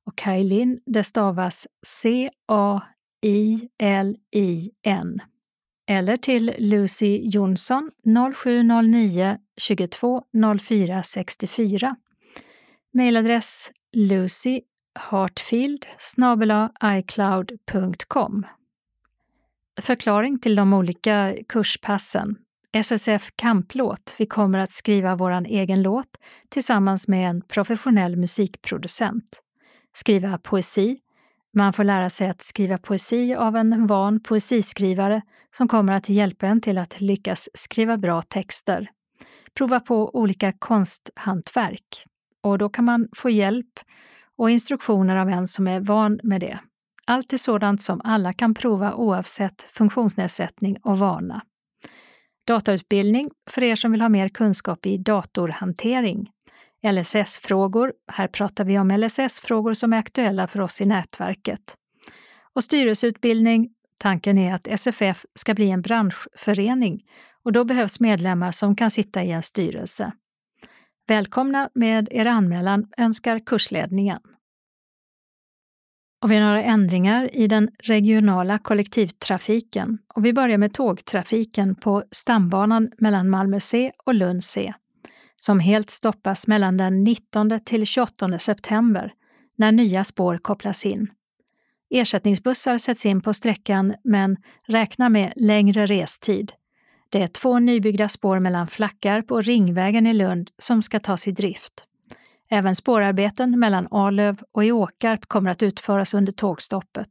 och 0.06 0.16
Kajlin 0.16 0.80
det 0.86 1.04
stavas 1.04 1.66
C-A-I-L-I-N 1.86 2.80
eller 5.86 6.16
till 6.16 6.54
Lucy 6.58 7.20
Jonsson 7.22 7.90
0709 8.34 9.38
22 9.56 10.24
04 10.60 11.02
64. 11.02 11.96
Lucy 13.92 14.60
hartfield 14.94 15.86
icloud.com. 16.98 18.46
Förklaring 19.80 20.38
till 20.38 20.56
de 20.56 20.72
olika 20.72 21.36
kurspassen. 21.48 22.36
SSF 22.76 23.30
Kamplåt. 23.36 24.14
Vi 24.18 24.26
kommer 24.26 24.58
att 24.58 24.72
skriva 24.72 25.16
vår 25.16 25.46
egen 25.46 25.82
låt 25.82 26.16
tillsammans 26.48 27.08
med 27.08 27.30
en 27.30 27.42
professionell 27.42 28.16
musikproducent. 28.16 29.42
Skriva 29.92 30.38
poesi. 30.38 30.98
Man 31.56 31.72
får 31.72 31.84
lära 31.84 32.10
sig 32.10 32.28
att 32.28 32.42
skriva 32.42 32.78
poesi 32.78 33.34
av 33.34 33.56
en 33.56 33.86
van 33.86 34.22
poesiskrivare 34.22 35.22
som 35.56 35.68
kommer 35.68 35.92
att 35.92 36.08
hjälpa 36.08 36.46
en 36.46 36.60
till 36.60 36.78
att 36.78 37.00
lyckas 37.00 37.48
skriva 37.54 37.96
bra 37.96 38.22
texter. 38.22 38.90
Prova 39.54 39.80
på 39.80 40.14
olika 40.14 40.52
konsthantverk 40.52 42.06
och 42.42 42.58
då 42.58 42.68
kan 42.68 42.84
man 42.84 43.08
få 43.16 43.30
hjälp 43.30 43.80
och 44.36 44.50
instruktioner 44.50 45.16
av 45.16 45.28
en 45.28 45.48
som 45.48 45.66
är 45.66 45.80
van 45.80 46.20
med 46.22 46.40
det. 46.40 46.58
Allt 47.06 47.32
är 47.32 47.38
sådant 47.38 47.82
som 47.82 48.00
alla 48.04 48.32
kan 48.32 48.54
prova 48.54 48.94
oavsett 48.94 49.62
funktionsnedsättning 49.62 50.76
och 50.82 50.98
vana. 50.98 51.42
Datautbildning 52.46 53.30
för 53.50 53.62
er 53.62 53.74
som 53.74 53.92
vill 53.92 54.00
ha 54.00 54.08
mer 54.08 54.28
kunskap 54.28 54.86
i 54.86 54.98
datorhantering. 54.98 56.30
LSS-frågor, 56.86 57.92
här 58.12 58.28
pratar 58.28 58.64
vi 58.64 58.78
om 58.78 58.90
LSS-frågor 58.90 59.74
som 59.74 59.92
är 59.92 59.98
aktuella 59.98 60.46
för 60.46 60.60
oss 60.60 60.80
i 60.80 60.86
nätverket. 60.86 61.76
Och 62.54 62.64
styrelseutbildning 62.64 63.74
Tanken 64.00 64.38
är 64.38 64.54
att 64.54 64.68
SFF 64.68 65.26
ska 65.34 65.54
bli 65.54 65.70
en 65.70 65.82
branschförening 65.82 67.04
och 67.42 67.52
då 67.52 67.64
behövs 67.64 68.00
medlemmar 68.00 68.50
som 68.50 68.76
kan 68.76 68.90
sitta 68.90 69.22
i 69.22 69.30
en 69.30 69.42
styrelse. 69.42 70.12
Välkomna 71.08 71.70
med 71.74 72.08
er 72.10 72.26
anmälan 72.26 72.86
önskar 72.96 73.38
kursledningen. 73.46 74.20
Och 76.24 76.30
vi 76.30 76.36
har 76.36 76.46
några 76.46 76.62
ändringar 76.62 77.36
i 77.36 77.46
den 77.46 77.70
regionala 77.82 78.58
kollektivtrafiken. 78.58 79.98
Och 80.14 80.24
vi 80.24 80.32
börjar 80.32 80.58
med 80.58 80.74
tågtrafiken 80.74 81.74
på 81.74 82.04
stambanan 82.10 82.90
mellan 82.98 83.30
Malmö 83.30 83.60
C 83.60 83.92
och 84.06 84.14
Lund 84.14 84.44
C, 84.44 84.74
som 85.36 85.60
helt 85.60 85.90
stoppas 85.90 86.46
mellan 86.46 86.76
den 86.76 87.04
19 87.04 87.60
till 87.64 87.86
28 87.86 88.38
september 88.38 89.12
när 89.56 89.72
nya 89.72 90.04
spår 90.04 90.38
kopplas 90.38 90.86
in. 90.86 91.10
Ersättningsbussar 91.90 92.78
sätts 92.78 93.06
in 93.06 93.20
på 93.20 93.34
sträckan 93.34 93.94
men 94.04 94.36
räkna 94.66 95.08
med 95.08 95.32
längre 95.36 95.86
restid. 95.86 96.52
Det 97.08 97.22
är 97.22 97.26
två 97.26 97.58
nybyggda 97.58 98.08
spår 98.08 98.38
mellan 98.38 98.66
Flackarp 98.66 99.30
och 99.30 99.44
Ringvägen 99.44 100.06
i 100.06 100.14
Lund 100.14 100.50
som 100.58 100.82
ska 100.82 101.00
tas 101.00 101.28
i 101.28 101.32
drift. 101.32 101.86
Även 102.54 102.74
spårarbeten 102.74 103.58
mellan 103.58 103.88
Arlöv 103.90 104.42
och 104.52 104.64
i 104.64 104.72
Åkarp 104.72 105.26
kommer 105.26 105.50
att 105.50 105.62
utföras 105.62 106.14
under 106.14 106.32
tågstoppet. 106.32 107.08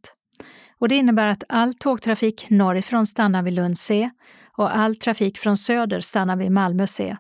Och 0.80 0.88
det 0.88 0.96
innebär 0.96 1.28
att 1.28 1.44
all 1.50 1.74
tågtrafik 1.74 2.50
norrifrån 2.50 3.06
stannar 3.06 3.44
vid 3.44 3.54
Lund 3.54 3.78
C 3.78 4.10
och 4.58 4.76
all 4.76 4.96
trafik 4.96 5.38
från 5.38 5.58
söder 5.58 6.02
stannar 6.02 6.36
vid 6.36 6.52
Malmö 6.52 6.88
C. 6.88 7.18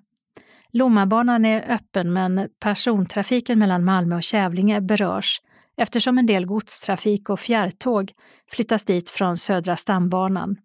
Lommabanan 0.72 1.46
är 1.46 1.72
öppen 1.74 2.14
men 2.14 2.50
persontrafiken 2.60 3.60
mellan 3.60 3.84
Malmö 3.84 4.16
och 4.16 4.24
Kävlinge 4.24 4.82
berörs 4.82 5.42
eftersom 5.78 6.18
en 6.18 6.26
del 6.26 6.46
godstrafik 6.46 7.30
och 7.30 7.40
fjärrtåg 7.40 8.12
flyttas 8.52 8.86
dit 8.86 9.10
från 9.10 9.38
Södra 9.38 9.78
stambanan. 9.78 10.58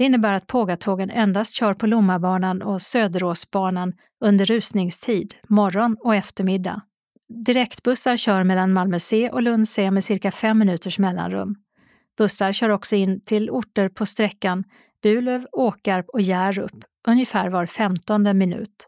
Det 0.00 0.04
innebär 0.04 0.32
att 0.32 0.46
pågatågen 0.46 1.10
endast 1.10 1.54
kör 1.54 1.74
på 1.74 1.86
Lommabanan 1.86 2.62
och 2.62 2.82
Söderåsbanan 2.82 3.92
under 4.20 4.44
rusningstid, 4.44 5.34
morgon 5.48 5.96
och 6.00 6.14
eftermiddag. 6.14 6.82
Direktbussar 7.46 8.16
kör 8.16 8.44
mellan 8.44 8.72
Malmö 8.72 8.98
C 8.98 9.30
och 9.30 9.42
Lund 9.42 9.68
C 9.68 9.90
med 9.90 10.04
cirka 10.04 10.30
fem 10.30 10.58
minuters 10.58 10.98
mellanrum. 10.98 11.54
Bussar 12.18 12.52
kör 12.52 12.68
också 12.68 12.96
in 12.96 13.20
till 13.20 13.50
orter 13.50 13.88
på 13.88 14.06
sträckan 14.06 14.64
Bulöv, 15.02 15.46
Åkarp 15.52 16.08
och 16.08 16.20
Hjärup 16.20 16.84
ungefär 17.08 17.48
var 17.48 17.66
femtonde 17.66 18.34
minut. 18.34 18.86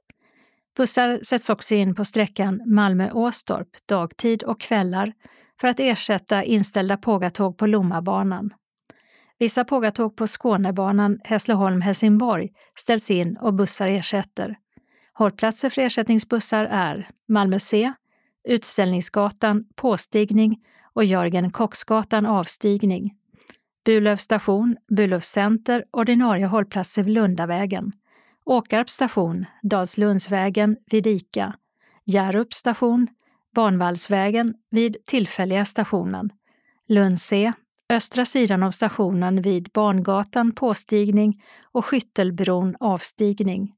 Bussar 0.76 1.20
sätts 1.22 1.50
också 1.50 1.74
in 1.74 1.94
på 1.94 2.04
sträckan 2.04 2.62
Malmö-Åstorp 2.66 3.68
dagtid 3.88 4.42
och 4.42 4.60
kvällar 4.60 5.12
för 5.60 5.68
att 5.68 5.80
ersätta 5.80 6.44
inställda 6.44 6.96
pågatåg 6.96 7.58
på 7.58 7.66
Lommabanan. 7.66 8.50
Vissa 9.42 9.64
pågatåg 9.64 10.16
på 10.16 10.26
Skånebanan 10.26 11.20
Hässleholm-Helsingborg 11.24 12.48
ställs 12.74 13.10
in 13.10 13.36
och 13.36 13.54
bussar 13.54 13.88
ersätter. 13.88 14.58
Hållplatser 15.12 15.70
för 15.70 15.82
ersättningsbussar 15.82 16.64
är 16.64 17.10
Malmö 17.28 17.58
C, 17.58 17.92
Utställningsgatan 18.48 19.64
påstigning 19.74 20.64
och 20.92 21.04
Jörgen 21.04 21.50
Kocksgatan 21.50 22.26
avstigning. 22.26 23.14
Burlöv 23.84 24.16
station, 24.16 24.76
Burlöv 24.88 25.20
center, 25.20 25.84
ordinarie 25.90 26.46
hållplatser 26.46 27.02
vid 27.02 27.14
Lundavägen. 27.14 27.92
Åkarp 28.44 28.90
station, 28.90 29.46
Dalslundsvägen 29.62 30.76
vid 30.90 31.06
Ica. 31.06 31.54
Hjärup 32.04 32.52
station, 32.52 33.08
Barnvallsvägen 33.54 34.54
vid 34.70 34.96
tillfälliga 35.04 35.64
stationen. 35.64 36.30
Lund 36.88 37.20
C, 37.20 37.52
östra 37.92 38.24
sidan 38.24 38.62
av 38.62 38.70
stationen 38.70 39.42
vid 39.42 39.68
Barngatan 39.72 40.52
påstigning 40.52 41.42
och 41.72 41.84
Skyttelbron 41.84 42.76
avstigning. 42.80 43.74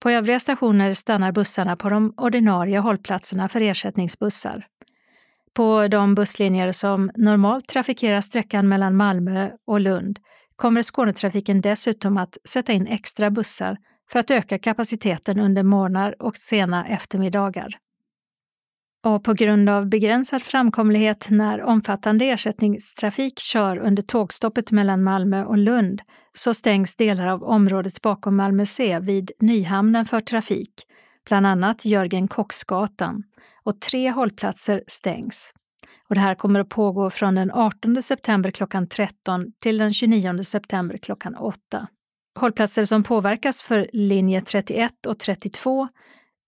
På 0.00 0.10
övriga 0.10 0.40
stationer 0.40 0.94
stannar 0.94 1.32
bussarna 1.32 1.76
på 1.76 1.88
de 1.88 2.14
ordinarie 2.16 2.78
hållplatserna 2.78 3.48
för 3.48 3.60
ersättningsbussar. 3.60 4.66
På 5.54 5.88
de 5.88 6.14
busslinjer 6.14 6.72
som 6.72 7.10
normalt 7.16 7.68
trafikerar 7.68 8.20
sträckan 8.20 8.68
mellan 8.68 8.96
Malmö 8.96 9.50
och 9.66 9.80
Lund 9.80 10.18
kommer 10.56 10.82
Skånetrafiken 10.82 11.60
dessutom 11.60 12.16
att 12.16 12.38
sätta 12.44 12.72
in 12.72 12.86
extra 12.86 13.30
bussar 13.30 13.76
för 14.10 14.18
att 14.18 14.30
öka 14.30 14.58
kapaciteten 14.58 15.38
under 15.38 15.62
morgnar 15.62 16.22
och 16.22 16.36
sena 16.36 16.86
eftermiddagar. 16.88 17.78
Och 19.08 19.24
på 19.24 19.32
grund 19.32 19.68
av 19.68 19.86
begränsad 19.86 20.42
framkomlighet 20.42 21.26
när 21.30 21.62
omfattande 21.62 22.24
ersättningstrafik 22.24 23.38
kör 23.38 23.78
under 23.78 24.02
tågstoppet 24.02 24.72
mellan 24.72 25.02
Malmö 25.02 25.44
och 25.44 25.58
Lund 25.58 26.02
så 26.32 26.54
stängs 26.54 26.96
delar 26.96 27.26
av 27.26 27.44
området 27.44 28.02
bakom 28.02 28.36
Malmö 28.36 28.66
C 28.66 28.98
vid 28.98 29.30
Nyhamnen 29.40 30.04
för 30.04 30.20
trafik, 30.20 30.72
bland 31.28 31.46
annat 31.46 31.84
Jörgen 31.84 32.28
Kocksgatan, 32.28 33.22
och 33.64 33.80
tre 33.80 34.10
hållplatser 34.10 34.82
stängs. 34.86 35.52
Och 36.08 36.14
det 36.14 36.20
här 36.20 36.34
kommer 36.34 36.60
att 36.60 36.68
pågå 36.68 37.10
från 37.10 37.34
den 37.34 37.50
18 37.50 38.02
september 38.02 38.50
klockan 38.50 38.88
13 38.88 39.52
till 39.62 39.78
den 39.78 39.92
29 39.92 40.42
september 40.42 40.98
klockan 41.02 41.34
8. 41.36 41.86
Hållplatser 42.40 42.84
som 42.84 43.02
påverkas 43.02 43.62
för 43.62 43.90
linje 43.92 44.40
31 44.40 45.06
och 45.06 45.18
32 45.18 45.88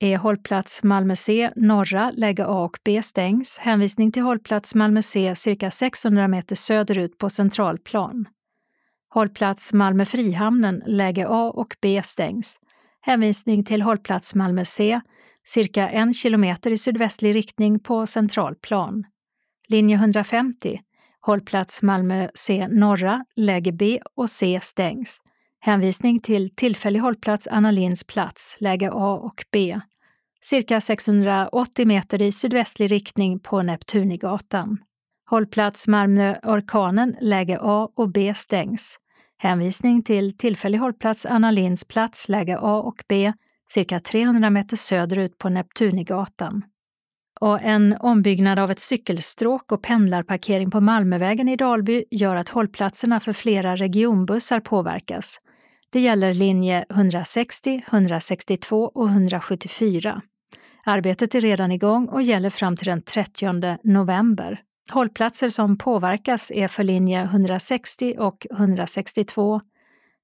är 0.01 0.16
hållplats 0.16 0.82
Malmö 0.82 1.16
C 1.16 1.51
norra, 1.57 2.11
läge 2.11 2.46
A 2.46 2.64
och 2.64 2.78
B 2.84 3.03
stängs. 3.03 3.59
Hänvisning 3.59 4.12
till 4.12 4.22
hållplats 4.22 4.74
Malmö 4.74 5.03
C 5.03 5.34
cirka 5.36 5.70
600 5.70 6.28
meter 6.28 6.57
söderut 6.57 7.18
på 7.18 7.30
centralplan. 7.30 8.28
Hållplats 9.09 9.72
Malmö 9.72 10.05
Frihamnen, 10.05 10.82
läge 10.86 11.26
A 11.28 11.51
och 11.55 11.76
B 11.82 12.01
stängs. 12.05 12.59
Hänvisning 13.01 13.64
till 13.64 13.82
hållplats 13.82 14.34
Malmö 14.34 14.64
C 14.64 15.01
cirka 15.46 15.88
en 15.88 16.12
kilometer 16.12 16.70
i 16.70 16.78
sydvästlig 16.78 17.34
riktning 17.34 17.80
på 17.80 18.07
centralplan. 18.07 19.05
Linje 19.68 19.96
150, 19.96 20.80
hållplats 21.20 21.82
Malmö 21.82 22.28
C 22.34 22.68
norra, 22.70 23.24
läge 23.36 23.72
B 23.72 24.01
och 24.16 24.30
C 24.30 24.59
stängs. 24.62 25.20
Hänvisning 25.63 26.21
till 26.21 26.51
tillfällig 26.55 27.01
hållplats 27.01 27.49
Anna 27.49 27.71
Linds 27.71 28.05
plats, 28.05 28.57
läge 28.61 28.91
A 28.93 29.15
och 29.15 29.45
B. 29.53 29.81
Cirka 30.41 30.81
680 30.81 31.87
meter 31.87 32.23
i 32.23 32.33
sydvästlig 32.33 32.93
riktning 32.93 33.41
på 33.41 33.63
Neptunigatan. 33.63 34.79
Hållplats 35.31 35.89
Malmö 35.89 36.37
Orkanen, 36.43 37.17
läge 37.21 37.59
A 37.61 37.89
och 37.97 38.09
B 38.13 38.35
stängs. 38.35 38.97
Hänvisning 39.39 40.03
till 40.03 40.37
tillfällig 40.37 40.79
hållplats 40.79 41.27
Anna 41.27 41.51
Linds 41.51 41.85
plats, 41.85 42.29
läge 42.29 42.59
A 42.61 42.83
och 42.83 43.05
B, 43.09 43.33
cirka 43.71 44.01
300 44.01 44.51
meter 44.51 44.77
söderut 44.77 45.39
på 45.39 45.49
Neptunigatan. 45.49 46.63
Och 47.41 47.61
en 47.63 47.97
ombyggnad 48.01 48.59
av 48.59 48.71
ett 48.71 48.81
cykelstråk 48.81 49.73
och 49.73 49.83
pendlarparkering 49.83 50.71
på 50.71 50.81
Malmövägen 50.81 51.49
i 51.49 51.57
Dalby 51.57 52.05
gör 52.11 52.37
att 52.37 52.49
hållplatserna 52.49 53.21
för 53.21 53.33
flera 53.33 53.77
regionbussar 53.77 54.61
påverkas. 54.61 55.41
Det 55.93 56.01
gäller 56.01 56.34
linje 56.34 56.84
160, 56.91 57.84
162 57.88 58.84
och 58.95 59.09
174. 59.09 60.22
Arbetet 60.84 61.34
är 61.34 61.41
redan 61.41 61.72
igång 61.72 62.09
och 62.09 62.22
gäller 62.22 62.51
fram 62.51 62.76
till 62.76 62.86
den 62.86 63.03
30 63.03 63.78
november. 63.82 64.62
Hållplatser 64.93 65.49
som 65.49 65.78
påverkas 65.78 66.51
är 66.51 66.68
för 66.68 66.84
linje 66.84 67.22
160 67.22 68.14
och 68.18 68.47
162. 68.51 69.61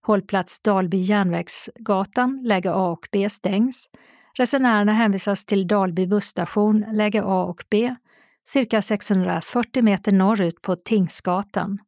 Hållplats 0.06 0.60
Dalby 0.60 0.96
Järnvägsgatan, 0.96 2.42
läge 2.44 2.72
A 2.72 2.88
och 2.88 3.08
B 3.12 3.30
stängs. 3.30 3.88
Resenärerna 4.34 4.92
hänvisas 4.92 5.44
till 5.44 5.66
Dalby 5.66 6.06
busstation, 6.06 6.84
läge 6.92 7.22
A 7.24 7.44
och 7.44 7.64
B, 7.70 7.94
cirka 8.44 8.82
640 8.82 9.82
meter 9.82 10.12
norrut 10.12 10.62
på 10.62 10.76
Tingsgatan. 10.76 11.78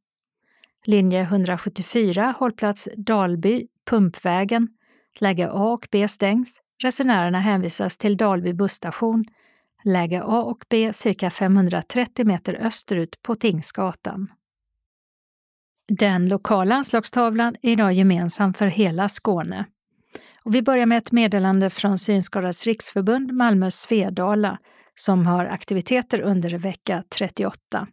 Linje 0.91 1.21
174, 1.21 2.35
hållplats 2.39 2.89
Dalby, 2.97 3.67
Pumpvägen, 3.91 4.69
läge 5.21 5.51
A 5.51 5.73
och 5.73 5.89
B 5.91 6.09
stängs. 6.09 6.61
Resenärerna 6.83 7.41
hänvisas 7.41 7.99
till 7.99 8.17
Dalby 8.17 8.53
busstation, 8.53 9.25
läge 9.85 10.23
A 10.23 10.43
och 10.43 10.65
B 10.69 10.93
cirka 10.93 11.31
530 11.31 12.27
meter 12.27 12.55
österut 12.55 13.23
på 13.23 13.35
Tingsgatan. 13.35 14.29
Den 15.89 16.29
lokala 16.29 16.75
anslagstavlan 16.75 17.57
är 17.63 17.71
idag 17.73 17.93
gemensam 17.93 18.55
för 18.55 18.67
hela 18.67 19.09
Skåne. 19.09 19.65
Och 20.45 20.55
vi 20.55 20.63
börjar 20.63 20.87
med 20.87 20.99
ett 20.99 21.13
meddelande 21.13 21.71
från 21.71 21.99
Synskadades 21.99 22.67
riksförbund 22.67 23.33
Malmö 23.33 23.71
Svedala 23.71 24.59
som 24.95 25.27
har 25.27 25.45
aktiviteter 25.47 26.21
under 26.21 26.59
vecka 26.59 27.05
38. 27.09 27.89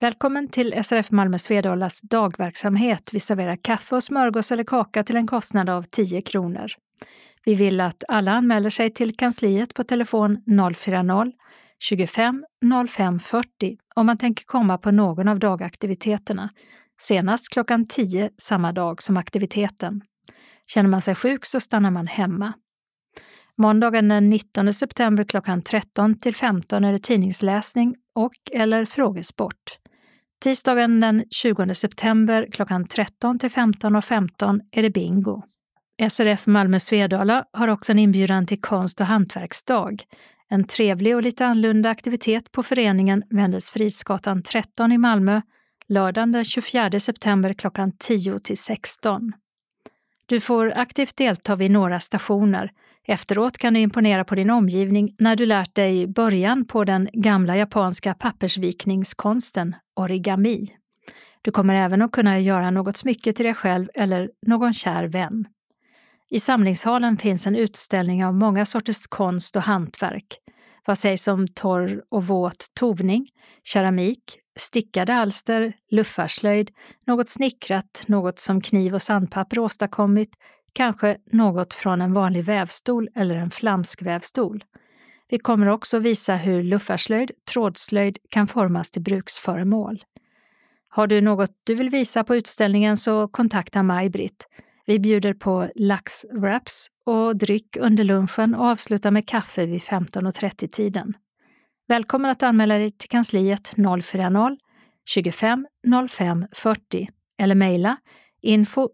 Välkommen 0.00 0.48
till 0.48 0.84
SRF 0.84 1.10
Malmö 1.10 1.38
Svedalas 1.38 2.00
dagverksamhet. 2.00 3.10
Vi 3.12 3.20
serverar 3.20 3.56
kaffe 3.56 3.94
och 3.94 4.04
smörgås 4.04 4.52
eller 4.52 4.64
kaka 4.64 5.04
till 5.04 5.16
en 5.16 5.26
kostnad 5.26 5.70
av 5.70 5.82
10 5.82 6.22
kronor. 6.22 6.66
Vi 7.44 7.54
vill 7.54 7.80
att 7.80 8.04
alla 8.08 8.32
anmäler 8.32 8.70
sig 8.70 8.90
till 8.90 9.16
kansliet 9.16 9.74
på 9.74 9.84
telefon 9.84 10.42
040 10.74 11.32
25 11.78 12.44
05 12.88 13.18
40 13.18 13.76
om 13.94 14.06
man 14.06 14.18
tänker 14.18 14.44
komma 14.44 14.78
på 14.78 14.90
någon 14.90 15.28
av 15.28 15.38
dagaktiviteterna, 15.38 16.50
senast 17.00 17.48
klockan 17.52 17.86
10 17.86 18.30
samma 18.38 18.72
dag 18.72 19.02
som 19.02 19.16
aktiviteten. 19.16 20.02
Känner 20.66 20.88
man 20.88 21.02
sig 21.02 21.14
sjuk 21.14 21.46
så 21.46 21.60
stannar 21.60 21.90
man 21.90 22.06
hemma. 22.06 22.52
Måndagen 23.56 24.08
den 24.08 24.30
19 24.30 24.72
september 24.72 25.24
klockan 25.24 25.62
13 25.62 26.18
till 26.18 26.34
15 26.34 26.84
är 26.84 26.92
det 26.92 26.98
tidningsläsning 26.98 27.94
och 28.14 28.34
eller 28.52 28.84
frågesport. 28.84 29.78
Tisdagen 30.40 31.00
den 31.00 31.24
20 31.30 31.74
september 31.74 32.48
klockan 32.52 32.84
13 32.84 33.38
till 33.38 33.48
15.15 33.48 34.00
15 34.00 34.60
är 34.70 34.82
det 34.82 34.90
bingo. 34.90 35.42
SRF 36.10 36.46
Malmö 36.46 36.80
Svedala 36.80 37.44
har 37.52 37.68
också 37.68 37.92
en 37.92 37.98
inbjudan 37.98 38.46
till 38.46 38.60
konst 38.60 39.00
och 39.00 39.06
hantverksdag. 39.06 40.02
En 40.50 40.64
trevlig 40.64 41.16
och 41.16 41.22
lite 41.22 41.46
annorlunda 41.46 41.90
aktivitet 41.90 42.52
på 42.52 42.62
föreningen 42.62 43.22
Vendels 43.30 43.70
Fridsgatan 43.70 44.42
13 44.42 44.92
i 44.92 44.98
Malmö 44.98 45.40
lördagen 45.88 46.32
den 46.32 46.44
24 46.44 47.00
september 47.00 47.54
klockan 47.54 47.92
10 47.98 48.38
till 48.38 48.58
16. 48.58 49.32
Du 50.26 50.40
får 50.40 50.72
aktivt 50.76 51.16
delta 51.16 51.56
vid 51.56 51.70
några 51.70 52.00
stationer. 52.00 52.70
Efteråt 53.10 53.58
kan 53.58 53.74
du 53.74 53.80
imponera 53.80 54.24
på 54.24 54.34
din 54.34 54.50
omgivning 54.50 55.14
när 55.18 55.36
du 55.36 55.46
lärt 55.46 55.74
dig 55.74 56.06
början 56.06 56.64
på 56.64 56.84
den 56.84 57.08
gamla 57.12 57.56
japanska 57.56 58.14
pappersvikningskonsten 58.14 59.74
origami. 59.96 60.66
Du 61.42 61.50
kommer 61.50 61.74
även 61.74 62.02
att 62.02 62.12
kunna 62.12 62.40
göra 62.40 62.70
något 62.70 62.96
smycke 62.96 63.32
till 63.32 63.44
dig 63.44 63.54
själv 63.54 63.88
eller 63.94 64.30
någon 64.46 64.74
kär 64.74 65.04
vän. 65.04 65.46
I 66.30 66.40
samlingssalen 66.40 67.16
finns 67.16 67.46
en 67.46 67.56
utställning 67.56 68.24
av 68.24 68.34
många 68.34 68.66
sorters 68.66 69.06
konst 69.06 69.56
och 69.56 69.62
hantverk. 69.62 70.38
Vad 70.86 70.98
sägs 70.98 71.28
om 71.28 71.48
torr 71.48 72.02
och 72.08 72.26
våt 72.26 72.66
tovning, 72.74 73.28
keramik, 73.64 74.38
stickade 74.58 75.14
alster, 75.14 75.72
luffarslöjd, 75.90 76.70
något 77.06 77.28
snickrat, 77.28 78.04
något 78.06 78.38
som 78.38 78.60
kniv 78.60 78.94
och 78.94 79.02
sandpapper 79.02 79.58
åstadkommit, 79.58 80.30
kanske 80.78 81.16
något 81.32 81.74
från 81.74 82.02
en 82.02 82.12
vanlig 82.12 82.44
vävstol 82.44 83.08
eller 83.14 83.34
en 83.34 83.50
flamskvävstol. 83.50 84.64
Vi 85.28 85.38
kommer 85.38 85.68
också 85.68 85.98
visa 85.98 86.36
hur 86.36 86.62
luffarslöjd, 86.62 87.30
trådslöjd 87.52 88.18
kan 88.30 88.46
formas 88.46 88.90
till 88.90 89.02
bruksföremål. 89.02 90.04
Har 90.88 91.06
du 91.06 91.20
något 91.20 91.50
du 91.64 91.74
vill 91.74 91.90
visa 91.90 92.24
på 92.24 92.36
utställningen 92.36 92.96
så 92.96 93.28
kontakta 93.28 93.82
Maj-Britt. 93.82 94.46
Vi 94.86 94.98
bjuder 94.98 95.34
på 95.34 95.70
laxwraps 95.74 96.88
och 97.06 97.36
dryck 97.36 97.76
under 97.76 98.04
lunchen 98.04 98.54
och 98.54 98.66
avslutar 98.66 99.10
med 99.10 99.28
kaffe 99.28 99.66
vid 99.66 99.80
15.30-tiden. 99.80 101.14
Välkommen 101.88 102.30
att 102.30 102.42
anmäla 102.42 102.78
dig 102.78 102.90
till 102.90 103.08
kansliet 103.08 103.74
040 104.02 104.56
25 105.04 105.66
05 106.08 106.46
40 106.52 107.08
eller 107.38 107.54
mejla 107.54 107.96
info 108.40 108.88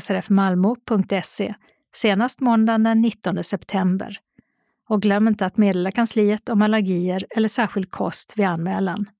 srfmalmo.se 0.00 1.54
senast 1.94 2.40
måndagen 2.40 2.82
den 2.82 3.00
19 3.00 3.44
september. 3.44 4.20
Och 4.88 5.02
glöm 5.02 5.28
inte 5.28 5.46
att 5.46 5.56
meddela 5.56 5.90
kansliet 5.90 6.48
om 6.48 6.62
allergier 6.62 7.26
eller 7.36 7.48
särskild 7.48 7.90
kost 7.90 8.34
vid 8.36 8.46
anmälan. 8.46 9.10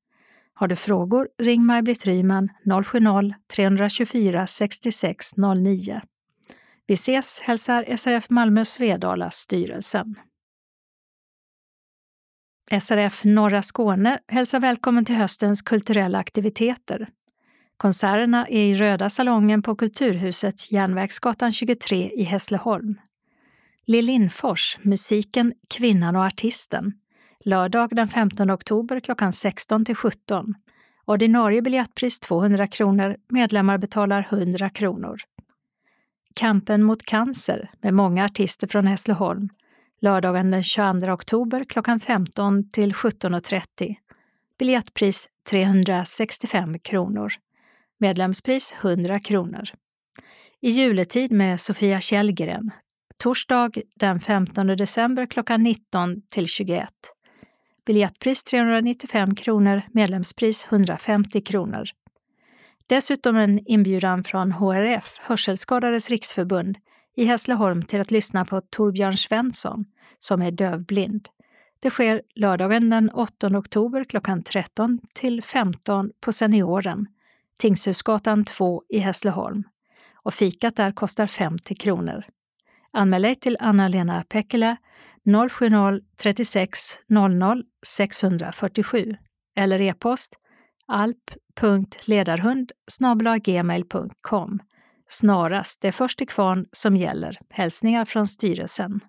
Har 0.54 0.68
du 0.68 0.76
frågor, 0.76 1.28
ring 1.38 1.66
Maj-Britt 1.66 2.06
Ryman 2.06 2.48
070-324 2.64 4.46
66 4.46 5.36
09. 5.36 6.00
Vi 6.86 6.94
ses, 6.94 7.40
hälsar 7.40 7.96
SRF 7.96 8.30
Malmö 8.30 8.64
Svedala 8.64 9.30
styrelsen. 9.30 10.14
SRF 12.80 13.24
Norra 13.24 13.62
Skåne 13.62 14.18
hälsar 14.28 14.60
välkommen 14.60 15.04
till 15.04 15.14
höstens 15.14 15.62
kulturella 15.62 16.18
aktiviteter. 16.18 17.08
Konserterna 17.80 18.46
är 18.46 18.62
i 18.62 18.74
Röda 18.74 19.10
salongen 19.10 19.62
på 19.62 19.76
Kulturhuset 19.76 20.72
Järnvägsgatan 20.72 21.52
23 21.52 22.10
i 22.14 22.22
Hässleholm. 22.22 23.00
Lill 23.86 24.04
Lindfors, 24.04 24.78
musiken 24.82 25.52
Kvinnan 25.68 26.16
och 26.16 26.24
artisten. 26.24 26.92
Lördag 27.44 27.96
den 27.96 28.08
15 28.08 28.50
oktober 28.50 29.00
klockan 29.00 29.32
16 29.32 29.84
till 29.84 29.94
17. 29.94 30.54
Ordinarie 31.04 31.62
biljettpris 31.62 32.20
200 32.20 32.66
kronor, 32.66 33.16
medlemmar 33.28 33.78
betalar 33.78 34.28
100 34.30 34.70
kronor. 34.70 35.16
Kampen 36.34 36.82
mot 36.82 37.02
cancer 37.02 37.70
med 37.82 37.94
många 37.94 38.24
artister 38.24 38.66
från 38.66 38.86
Hässleholm 38.86 39.48
lördagen 40.00 40.50
den 40.50 40.62
22 40.62 41.12
oktober 41.12 41.64
klockan 41.64 42.00
15 42.00 42.68
till 42.68 42.92
17.30. 42.92 43.94
Biljettpris 44.58 45.28
365 45.50 46.78
kronor. 46.78 47.32
Medlemspris 48.00 48.74
100 48.80 49.20
kronor. 49.20 49.64
I 50.60 50.70
juletid 50.70 51.32
med 51.32 51.60
Sofia 51.60 52.00
Källgren. 52.00 52.70
Torsdag 53.16 53.70
den 53.96 54.20
15 54.20 54.66
december 54.66 55.26
klockan 55.26 55.62
19 55.62 56.22
till 56.32 56.46
21. 56.46 56.88
Biljettpris 57.86 58.44
395 58.44 59.34
kronor, 59.34 59.82
medlemspris 59.92 60.66
150 60.70 61.40
kronor. 61.40 61.84
Dessutom 62.86 63.36
en 63.36 63.60
inbjudan 63.66 64.24
från 64.24 64.52
HRF, 64.52 65.18
Hörselskadades 65.20 66.10
riksförbund, 66.10 66.78
i 67.16 67.24
Hässleholm 67.24 67.82
till 67.82 68.00
att 68.00 68.10
lyssna 68.10 68.44
på 68.44 68.60
Torbjörn 68.60 69.16
Svensson, 69.16 69.84
som 70.18 70.42
är 70.42 70.50
dövblind. 70.50 71.28
Det 71.80 71.90
sker 71.90 72.22
lördagen 72.34 72.90
den 72.90 73.10
8 73.10 73.46
oktober 73.58 74.04
klockan 74.04 74.42
13 74.42 75.00
till 75.14 75.42
15 75.42 76.10
på 76.20 76.32
Senioren, 76.32 77.06
Tingshusgatan 77.60 78.44
2 78.44 78.82
i 78.88 78.98
Hässleholm. 78.98 79.64
Och 80.22 80.34
fikat 80.34 80.76
där 80.76 80.92
kostar 80.92 81.26
50 81.26 81.74
kronor. 81.74 82.24
Anmäl 82.92 83.22
dig 83.22 83.34
till 83.34 83.56
Anna-Lena 83.60 84.24
Pekkilä, 84.28 84.76
070 85.50 86.00
36 86.16 86.78
00 87.08 87.64
647 87.86 89.16
eller 89.56 89.80
e-post 89.80 90.36
alp.ledarhund 90.86 92.72
gmail.com 93.44 94.58
Snarast, 95.08 95.80
det 95.80 95.88
är 95.88 95.92
först 95.92 96.18
till 96.18 96.28
kvarn 96.28 96.66
som 96.72 96.96
gäller. 96.96 97.38
Hälsningar 97.50 98.04
från 98.04 98.26
styrelsen. 98.26 99.00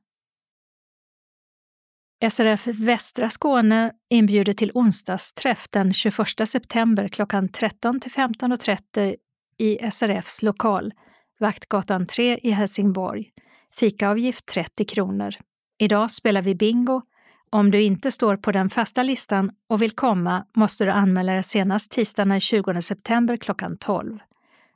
SRF 2.29 2.67
Västra 2.67 3.29
Skåne 3.29 3.91
inbjuder 4.09 4.53
till 4.53 4.71
onsdagsträff 4.73 5.67
den 5.69 5.93
21 5.93 6.27
september 6.45 7.07
klockan 7.07 7.49
13 7.49 7.99
till 7.99 8.11
15.30 8.11 9.15
i 9.57 9.91
SRFs 9.91 10.41
lokal, 10.41 10.93
Vaktgatan 11.39 12.05
3 12.05 12.39
i 12.43 12.51
Helsingborg. 12.51 13.31
Fikaavgift 13.75 14.45
30 14.45 14.85
kronor. 14.85 15.35
Idag 15.77 16.11
spelar 16.11 16.41
vi 16.41 16.55
bingo. 16.55 17.01
Om 17.49 17.71
du 17.71 17.81
inte 17.81 18.11
står 18.11 18.37
på 18.37 18.51
den 18.51 18.69
fasta 18.69 19.03
listan 19.03 19.51
och 19.69 19.81
vill 19.81 19.91
komma 19.91 20.45
måste 20.55 20.85
du 20.85 20.91
anmäla 20.91 21.33
dig 21.33 21.43
senast 21.43 21.91
tisdagen 21.91 22.29
den 22.29 22.39
20 22.39 22.81
september 22.81 23.37
klockan 23.37 23.77
12. 23.77 24.19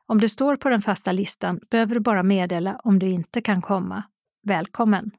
Om 0.08 0.22
du 0.22 0.30
står 0.30 0.56
på 0.56 0.70
den 0.70 0.82
fasta 0.82 1.12
listan 1.12 1.60
behöver 1.72 1.96
du 1.96 2.00
bara 2.00 2.24
meddela 2.24 2.80
om 2.84 3.00
du 3.00 3.08
inte 3.08 3.42
kan 3.42 3.62
komma. 3.62 4.04
Välkommen! 4.44 5.12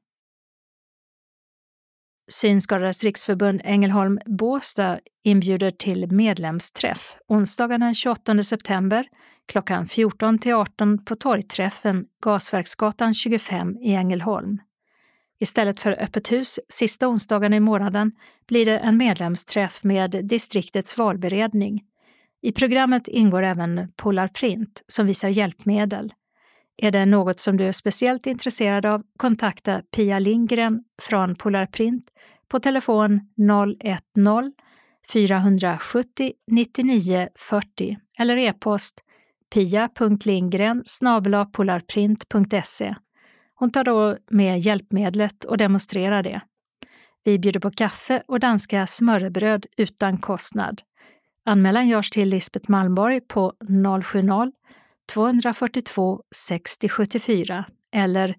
Synskadades 2.28 3.04
riksförbund 3.04 3.60
Ängelholm 3.64 4.18
Båstad 4.26 5.00
inbjuder 5.24 5.70
till 5.70 6.12
medlemsträff 6.12 7.16
onsdagen 7.28 7.80
den 7.80 7.94
28 7.94 8.42
september 8.42 9.08
klockan 9.46 9.86
14 9.86 10.38
till 10.38 10.54
18 10.54 11.04
på 11.04 11.16
torgträffen 11.16 12.06
Gasverksgatan 12.22 13.14
25 13.14 13.76
i 13.76 13.94
Ängelholm. 13.94 14.58
Istället 15.40 15.80
för 15.80 16.02
öppet 16.02 16.32
hus 16.32 16.60
sista 16.68 17.08
onsdagen 17.08 17.54
i 17.54 17.60
månaden 17.60 18.12
blir 18.48 18.66
det 18.66 18.78
en 18.78 18.96
medlemsträff 18.96 19.84
med 19.84 20.10
distriktets 20.24 20.98
valberedning 20.98 21.82
i 22.46 22.52
programmet 22.52 23.08
ingår 23.08 23.42
även 23.42 23.88
Polarprint 23.96 24.82
som 24.86 25.06
visar 25.06 25.28
hjälpmedel. 25.28 26.12
Är 26.76 26.90
det 26.90 27.06
något 27.06 27.40
som 27.40 27.56
du 27.56 27.64
är 27.64 27.72
speciellt 27.72 28.26
intresserad 28.26 28.86
av, 28.86 29.02
kontakta 29.16 29.82
Pia 29.96 30.18
Lindgren 30.18 30.84
från 31.02 31.34
Polarprint 31.34 32.04
på 32.48 32.60
telefon 32.60 33.20
010 33.78 34.52
470 35.12 36.32
99 36.50 37.28
40 37.36 37.98
eller 38.18 38.36
e-post 38.36 39.02
pia.lindgren 39.54 40.84
polarprint.se. 41.52 42.94
Hon 43.54 43.70
tar 43.70 43.84
då 43.84 44.16
med 44.30 44.58
hjälpmedlet 44.58 45.44
och 45.44 45.58
demonstrerar 45.58 46.22
det. 46.22 46.40
Vi 47.24 47.38
bjuder 47.38 47.60
på 47.60 47.70
kaffe 47.70 48.22
och 48.28 48.40
danska 48.40 48.86
smörrebröd 48.86 49.66
utan 49.76 50.18
kostnad. 50.18 50.82
Anmälan 51.44 51.88
görs 51.88 52.10
till 52.10 52.28
Lisbeth 52.28 52.70
Malmborg 52.70 53.20
på 53.20 53.52
070 54.04 54.52
60 56.34 56.88
74 56.88 57.64
eller 57.92 58.36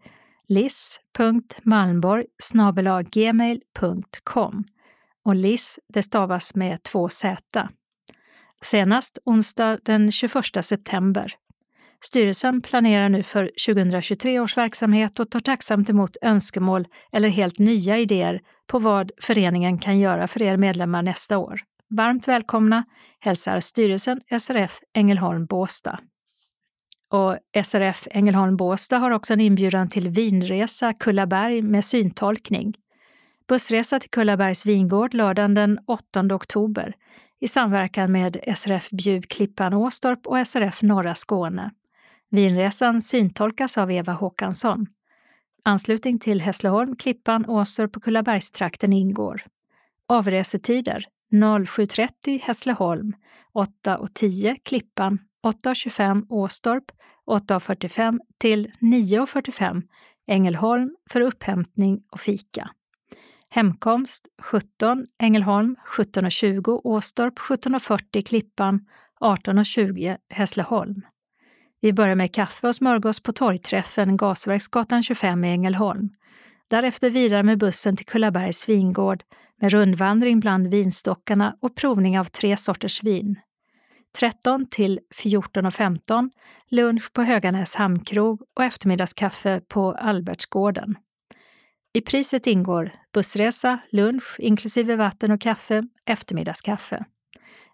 liss.malmborg 0.47 2.25
gmail.com 3.11 4.63
och 5.25 5.35
Liss 5.35 5.79
det 5.93 6.03
stavas 6.03 6.55
med 6.55 6.83
två 6.83 7.09
Z. 7.09 7.69
Senast 8.61 9.17
onsdag 9.25 9.79
den 9.83 10.11
21 10.11 10.65
september. 10.65 11.35
Styrelsen 12.01 12.61
planerar 12.61 13.09
nu 13.09 13.23
för 13.23 13.51
2023 13.67 14.39
års 14.39 14.57
verksamhet 14.57 15.19
och 15.19 15.31
tar 15.31 15.39
tacksamt 15.39 15.89
emot 15.89 16.17
önskemål 16.21 16.87
eller 17.11 17.29
helt 17.29 17.59
nya 17.59 17.97
idéer 17.97 18.41
på 18.67 18.79
vad 18.79 19.11
föreningen 19.21 19.79
kan 19.79 19.99
göra 19.99 20.27
för 20.27 20.41
er 20.41 20.57
medlemmar 20.57 21.01
nästa 21.01 21.37
år. 21.37 21.61
Varmt 21.89 22.27
välkomna 22.27 22.83
hälsar 23.19 23.59
styrelsen 23.59 24.21
SRF 24.39 24.79
Ängelholm 24.93 25.45
Båstad. 25.45 25.99
Och 27.09 27.37
SRF 27.63 28.07
Ängelholm 28.11 28.57
Båstad 28.57 28.97
har 28.97 29.11
också 29.11 29.33
en 29.33 29.41
inbjudan 29.41 29.87
till 29.87 30.09
vinresa 30.09 30.93
Kullaberg 30.93 31.61
med 31.61 31.85
syntolkning. 31.85 32.73
Bussresa 33.47 33.99
till 33.99 34.09
Kullabergs 34.09 34.65
vingård 34.65 35.13
lördagen 35.13 35.53
den 35.53 35.79
8 35.87 36.35
oktober 36.35 36.95
i 37.39 37.47
samverkan 37.47 38.11
med 38.11 38.37
SRF 38.55 38.89
Bjuv 38.89 39.21
Klippan 39.21 39.73
Åstorp 39.73 40.27
och 40.27 40.47
SRF 40.47 40.81
Norra 40.81 41.15
Skåne. 41.15 41.71
Vinresan 42.29 43.01
syntolkas 43.01 43.77
av 43.77 43.91
Eva 43.91 44.13
Håkansson. 44.13 44.87
Anslutning 45.63 46.19
till 46.19 46.41
Hässleholm, 46.41 46.95
Klippan, 46.95 47.45
Åstorp 47.49 47.97
och 47.97 48.03
Kullabergstrakten 48.03 48.93
ingår. 48.93 49.41
Avresetider 50.07 51.05
07.30 51.31 52.41
Hässleholm, 52.43 53.13
8.10 53.85 54.57
Klippan, 54.63 55.19
8.25 55.47 56.25
Åstorp, 56.29 56.83
8.45 57.27 58.19
till 58.37 58.71
9.45 58.79 59.81
Ängelholm 60.27 60.95
för 61.09 61.21
upphämtning 61.21 62.01
och 62.11 62.19
fika. 62.19 62.69
Hemkomst 63.49 64.27
17 64.41 65.07
Ängelholm, 65.19 65.75
17.20 65.97 66.81
Åstorp, 66.83 67.39
17.40 67.39 68.21
Klippan, 68.21 68.85
18.20 69.19 70.17
Hässleholm. 70.29 71.01
Vi 71.81 71.93
börjar 71.93 72.15
med 72.15 72.33
kaffe 72.33 72.67
och 72.67 72.75
smörgås 72.75 73.19
på 73.19 73.31
torgträffen 73.31 74.17
Gasverksgatan 74.17 75.03
25 75.03 75.43
i 75.43 75.51
Ängelholm. 75.51 76.09
Därefter 76.69 77.09
vidare 77.09 77.43
med 77.43 77.57
bussen 77.57 77.95
till 77.95 78.05
Kullabergs 78.05 78.69
vingård 78.69 79.23
med 79.61 79.71
rundvandring 79.71 80.39
bland 80.39 80.67
vinstockarna 80.67 81.57
och 81.61 81.75
provning 81.75 82.19
av 82.19 82.23
tre 82.25 82.57
sorters 82.57 83.03
vin. 83.03 83.35
13 84.19 84.65
till 84.65 84.99
14.15 85.15 86.29
lunch 86.69 87.13
på 87.13 87.21
Höganäs 87.21 87.75
hamnkrog 87.75 88.41
och 88.55 88.63
eftermiddagskaffe 88.63 89.61
på 89.67 89.91
Albertsgården. 89.91 90.95
I 91.93 92.01
priset 92.01 92.47
ingår 92.47 92.91
bussresa, 93.13 93.79
lunch 93.91 94.35
inklusive 94.39 94.95
vatten 94.95 95.31
och 95.31 95.41
kaffe, 95.41 95.83
eftermiddagskaffe. 96.05 97.05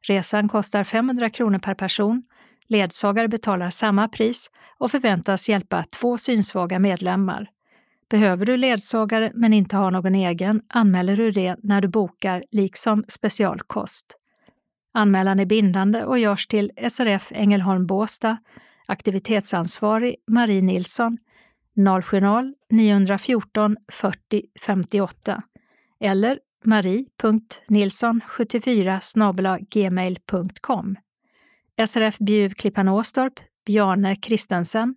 Resan 0.07 0.49
kostar 0.49 0.83
500 0.83 1.29
kronor 1.29 1.59
per 1.59 1.73
person. 1.73 2.23
Ledsagare 2.67 3.27
betalar 3.27 3.69
samma 3.69 4.07
pris 4.07 4.51
och 4.77 4.91
förväntas 4.91 5.49
hjälpa 5.49 5.83
två 5.83 6.17
synsvaga 6.17 6.79
medlemmar. 6.79 7.49
Behöver 8.09 8.45
du 8.45 8.57
ledsagare 8.57 9.31
men 9.35 9.53
inte 9.53 9.77
har 9.77 9.91
någon 9.91 10.15
egen 10.15 10.61
anmäler 10.69 11.15
du 11.15 11.31
det 11.31 11.55
när 11.63 11.81
du 11.81 11.87
bokar, 11.87 12.43
liksom 12.51 13.03
specialkost. 13.07 14.22
Anmälan 14.93 15.39
är 15.39 15.45
bindande 15.45 16.05
och 16.05 16.19
görs 16.19 16.47
till 16.47 16.71
SRF 16.89 17.31
Ängelholm 17.31 17.87
Båstad, 17.87 18.37
aktivitetsansvarig 18.85 20.15
Marie 20.27 20.61
Nilsson, 20.61 21.17
070-914 21.75 23.75
40 23.91 24.43
58 24.61 25.43
eller 25.99 26.39
marie.nilsson74 26.65 29.65
gmail.com. 29.69 30.95
SRF 31.87 32.19
Bjuv 32.19 32.53
Klippan 32.53 32.89
Åstorp, 32.89 33.33
Bjarne 33.65 34.15
Kristensen 34.15 34.95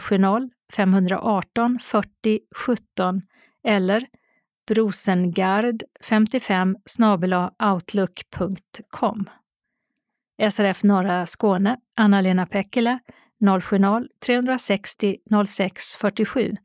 070 0.00 0.50
518 0.72 1.78
40 1.82 2.40
17 2.66 3.22
eller 3.64 4.06
brosengard 4.68 5.82
55 6.00 6.76
outlook.com. 7.58 9.30
SRF 10.50 10.84
Norra 10.84 11.26
Skåne, 11.26 11.76
Anna-Lena 11.96 12.46
Pekkilä 12.46 12.98
070-360 13.40 15.44
06 15.46 15.96
47 15.96 16.56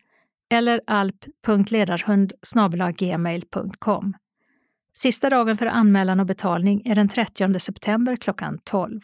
eller 0.49 0.81
alp.ledarhund 0.87 2.33
gmail.com. 2.97 4.13
Sista 4.93 5.29
dagen 5.29 5.57
för 5.57 5.65
anmälan 5.65 6.19
och 6.19 6.25
betalning 6.25 6.81
är 6.85 6.95
den 6.95 7.07
30 7.07 7.59
september 7.59 8.15
klockan 8.15 8.59
12. 8.63 9.01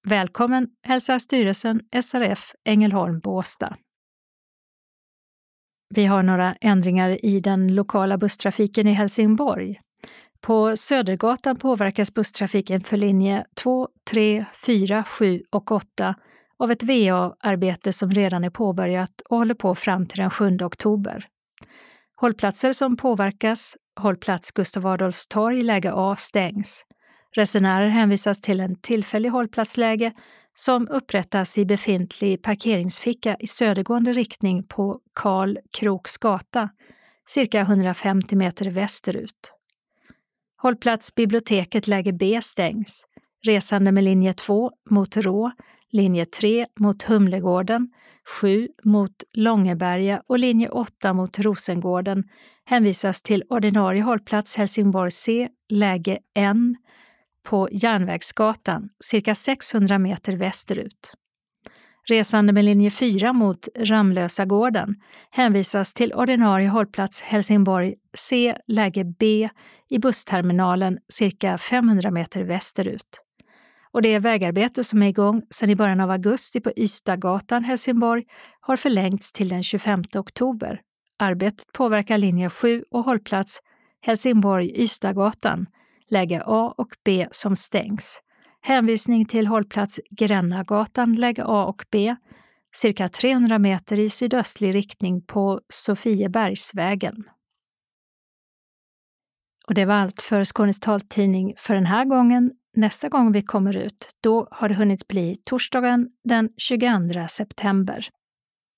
Välkommen 0.07 0.67
hälsar 0.83 1.19
styrelsen 1.19 1.81
SRF 2.03 2.51
Ängelholm 2.65 3.19
Båstad. 3.19 3.75
Vi 5.95 6.05
har 6.05 6.23
några 6.23 6.53
ändringar 6.53 7.25
i 7.25 7.39
den 7.39 7.75
lokala 7.75 8.17
busstrafiken 8.17 8.87
i 8.87 8.93
Helsingborg. 8.93 9.81
På 10.41 10.77
Södergatan 10.77 11.57
påverkas 11.57 12.13
busstrafiken 12.13 12.81
för 12.81 12.97
linje 12.97 13.45
2, 13.55 13.87
3, 14.11 14.45
4, 14.65 15.03
7 15.03 15.43
och 15.51 15.71
8 15.71 16.15
av 16.59 16.71
ett 16.71 16.83
VA-arbete 16.83 17.93
som 17.93 18.11
redan 18.11 18.43
är 18.43 18.49
påbörjat 18.49 19.21
och 19.29 19.37
håller 19.37 19.55
på 19.55 19.75
fram 19.75 20.05
till 20.05 20.19
den 20.19 20.29
7 20.29 20.57
oktober. 20.61 21.27
Hållplatser 22.15 22.73
som 22.73 22.97
påverkas, 22.97 23.77
hållplats 23.97 24.51
Gustav 24.51 24.87
Adolfs 24.87 25.27
torg 25.27 25.63
läge 25.63 25.91
A 25.93 26.15
stängs. 26.15 26.83
Resenärer 27.35 27.87
hänvisas 27.87 28.41
till 28.41 28.59
en 28.59 28.75
tillfällig 28.75 29.29
hållplatsläge 29.29 30.13
som 30.53 30.87
upprättas 30.87 31.57
i 31.57 31.65
befintlig 31.65 32.43
parkeringsficka 32.43 33.35
i 33.39 33.47
södergående 33.47 34.13
riktning 34.13 34.63
på 34.63 34.99
Karl 35.13 35.57
Kroks 35.77 36.17
gata, 36.17 36.69
cirka 37.27 37.59
150 37.59 38.35
meter 38.35 38.69
västerut. 38.69 39.53
Hållplats 40.61 41.15
Biblioteket 41.15 41.87
läge 41.87 42.13
B 42.13 42.39
stängs. 42.43 43.05
Resande 43.45 43.91
med 43.91 44.03
linje 44.03 44.33
2 44.33 44.71
mot 44.89 45.17
Rå, 45.17 45.51
linje 45.91 46.25
3 46.25 46.67
mot 46.79 47.03
Humlegården, 47.03 47.89
7 48.41 48.67
mot 48.83 49.23
Långeberga 49.33 50.21
och 50.27 50.39
linje 50.39 50.69
8 50.69 51.13
mot 51.13 51.39
Rosengården 51.39 52.23
hänvisas 52.67 53.21
till 53.21 53.43
ordinarie 53.49 54.01
hållplats 54.01 54.55
Helsingborg 54.55 55.11
C, 55.11 55.49
läge 55.69 56.19
N, 56.35 56.75
på 57.43 57.69
Järnvägsgatan, 57.71 58.89
cirka 58.99 59.35
600 59.35 59.99
meter 59.99 60.33
västerut. 60.35 61.13
Resande 62.09 62.53
med 62.53 62.65
linje 62.65 62.91
4 62.91 63.33
mot 63.33 63.67
Ramlösagården 63.79 64.95
hänvisas 65.31 65.93
till 65.93 66.13
ordinarie 66.13 66.67
hållplats 66.67 67.21
Helsingborg 67.21 67.95
C, 68.17 68.57
läge 68.67 69.03
B 69.19 69.49
i 69.89 69.99
bussterminalen 69.99 70.97
cirka 71.09 71.57
500 71.57 72.11
meter 72.11 72.43
västerut. 72.43 73.23
Och 73.91 74.01
det 74.01 74.19
vägarbete 74.19 74.83
som 74.83 75.03
är 75.03 75.07
igång 75.07 75.41
sedan 75.49 75.69
i 75.69 75.75
början 75.75 75.99
av 75.99 76.11
augusti 76.11 76.59
på 76.59 76.71
Ystadgatan, 76.77 77.63
Helsingborg, 77.63 78.23
har 78.59 78.75
förlängts 78.75 79.33
till 79.33 79.49
den 79.49 79.63
25 79.63 80.03
oktober. 80.15 80.81
Arbetet 81.19 81.73
påverkar 81.73 82.17
linje 82.17 82.49
7 82.49 82.83
och 82.91 83.03
hållplats 83.03 83.59
Helsingborg-Ystadgatan 84.01 85.65
läge 86.09 86.43
A 86.45 86.73
och 86.77 86.95
B 87.03 87.27
som 87.31 87.55
stängs. 87.55 88.21
Hänvisning 88.61 89.25
till 89.25 89.47
hållplats 89.47 89.99
Grännagatan, 90.09 91.13
läge 91.13 91.43
A 91.45 91.65
och 91.65 91.85
B, 91.91 92.15
cirka 92.75 93.09
300 93.09 93.59
meter 93.59 93.99
i 93.99 94.09
sydöstlig 94.09 94.75
riktning 94.75 95.21
på 95.21 95.61
Sofiebergsvägen. 95.69 97.23
Och 99.67 99.73
det 99.73 99.85
var 99.85 99.95
allt 99.95 100.21
för 100.21 100.43
Skånes 100.43 100.79
taltidning 100.79 101.53
för 101.57 101.73
den 101.73 101.85
här 101.85 102.05
gången. 102.05 102.51
Nästa 102.75 103.09
gång 103.09 103.31
vi 103.31 103.41
kommer 103.41 103.77
ut, 103.77 104.09
då 104.21 104.47
har 104.51 104.69
det 104.69 104.75
hunnit 104.75 105.07
bli 105.07 105.35
torsdagen 105.45 106.09
den 106.23 106.49
22 106.57 107.27
september. 107.29 108.09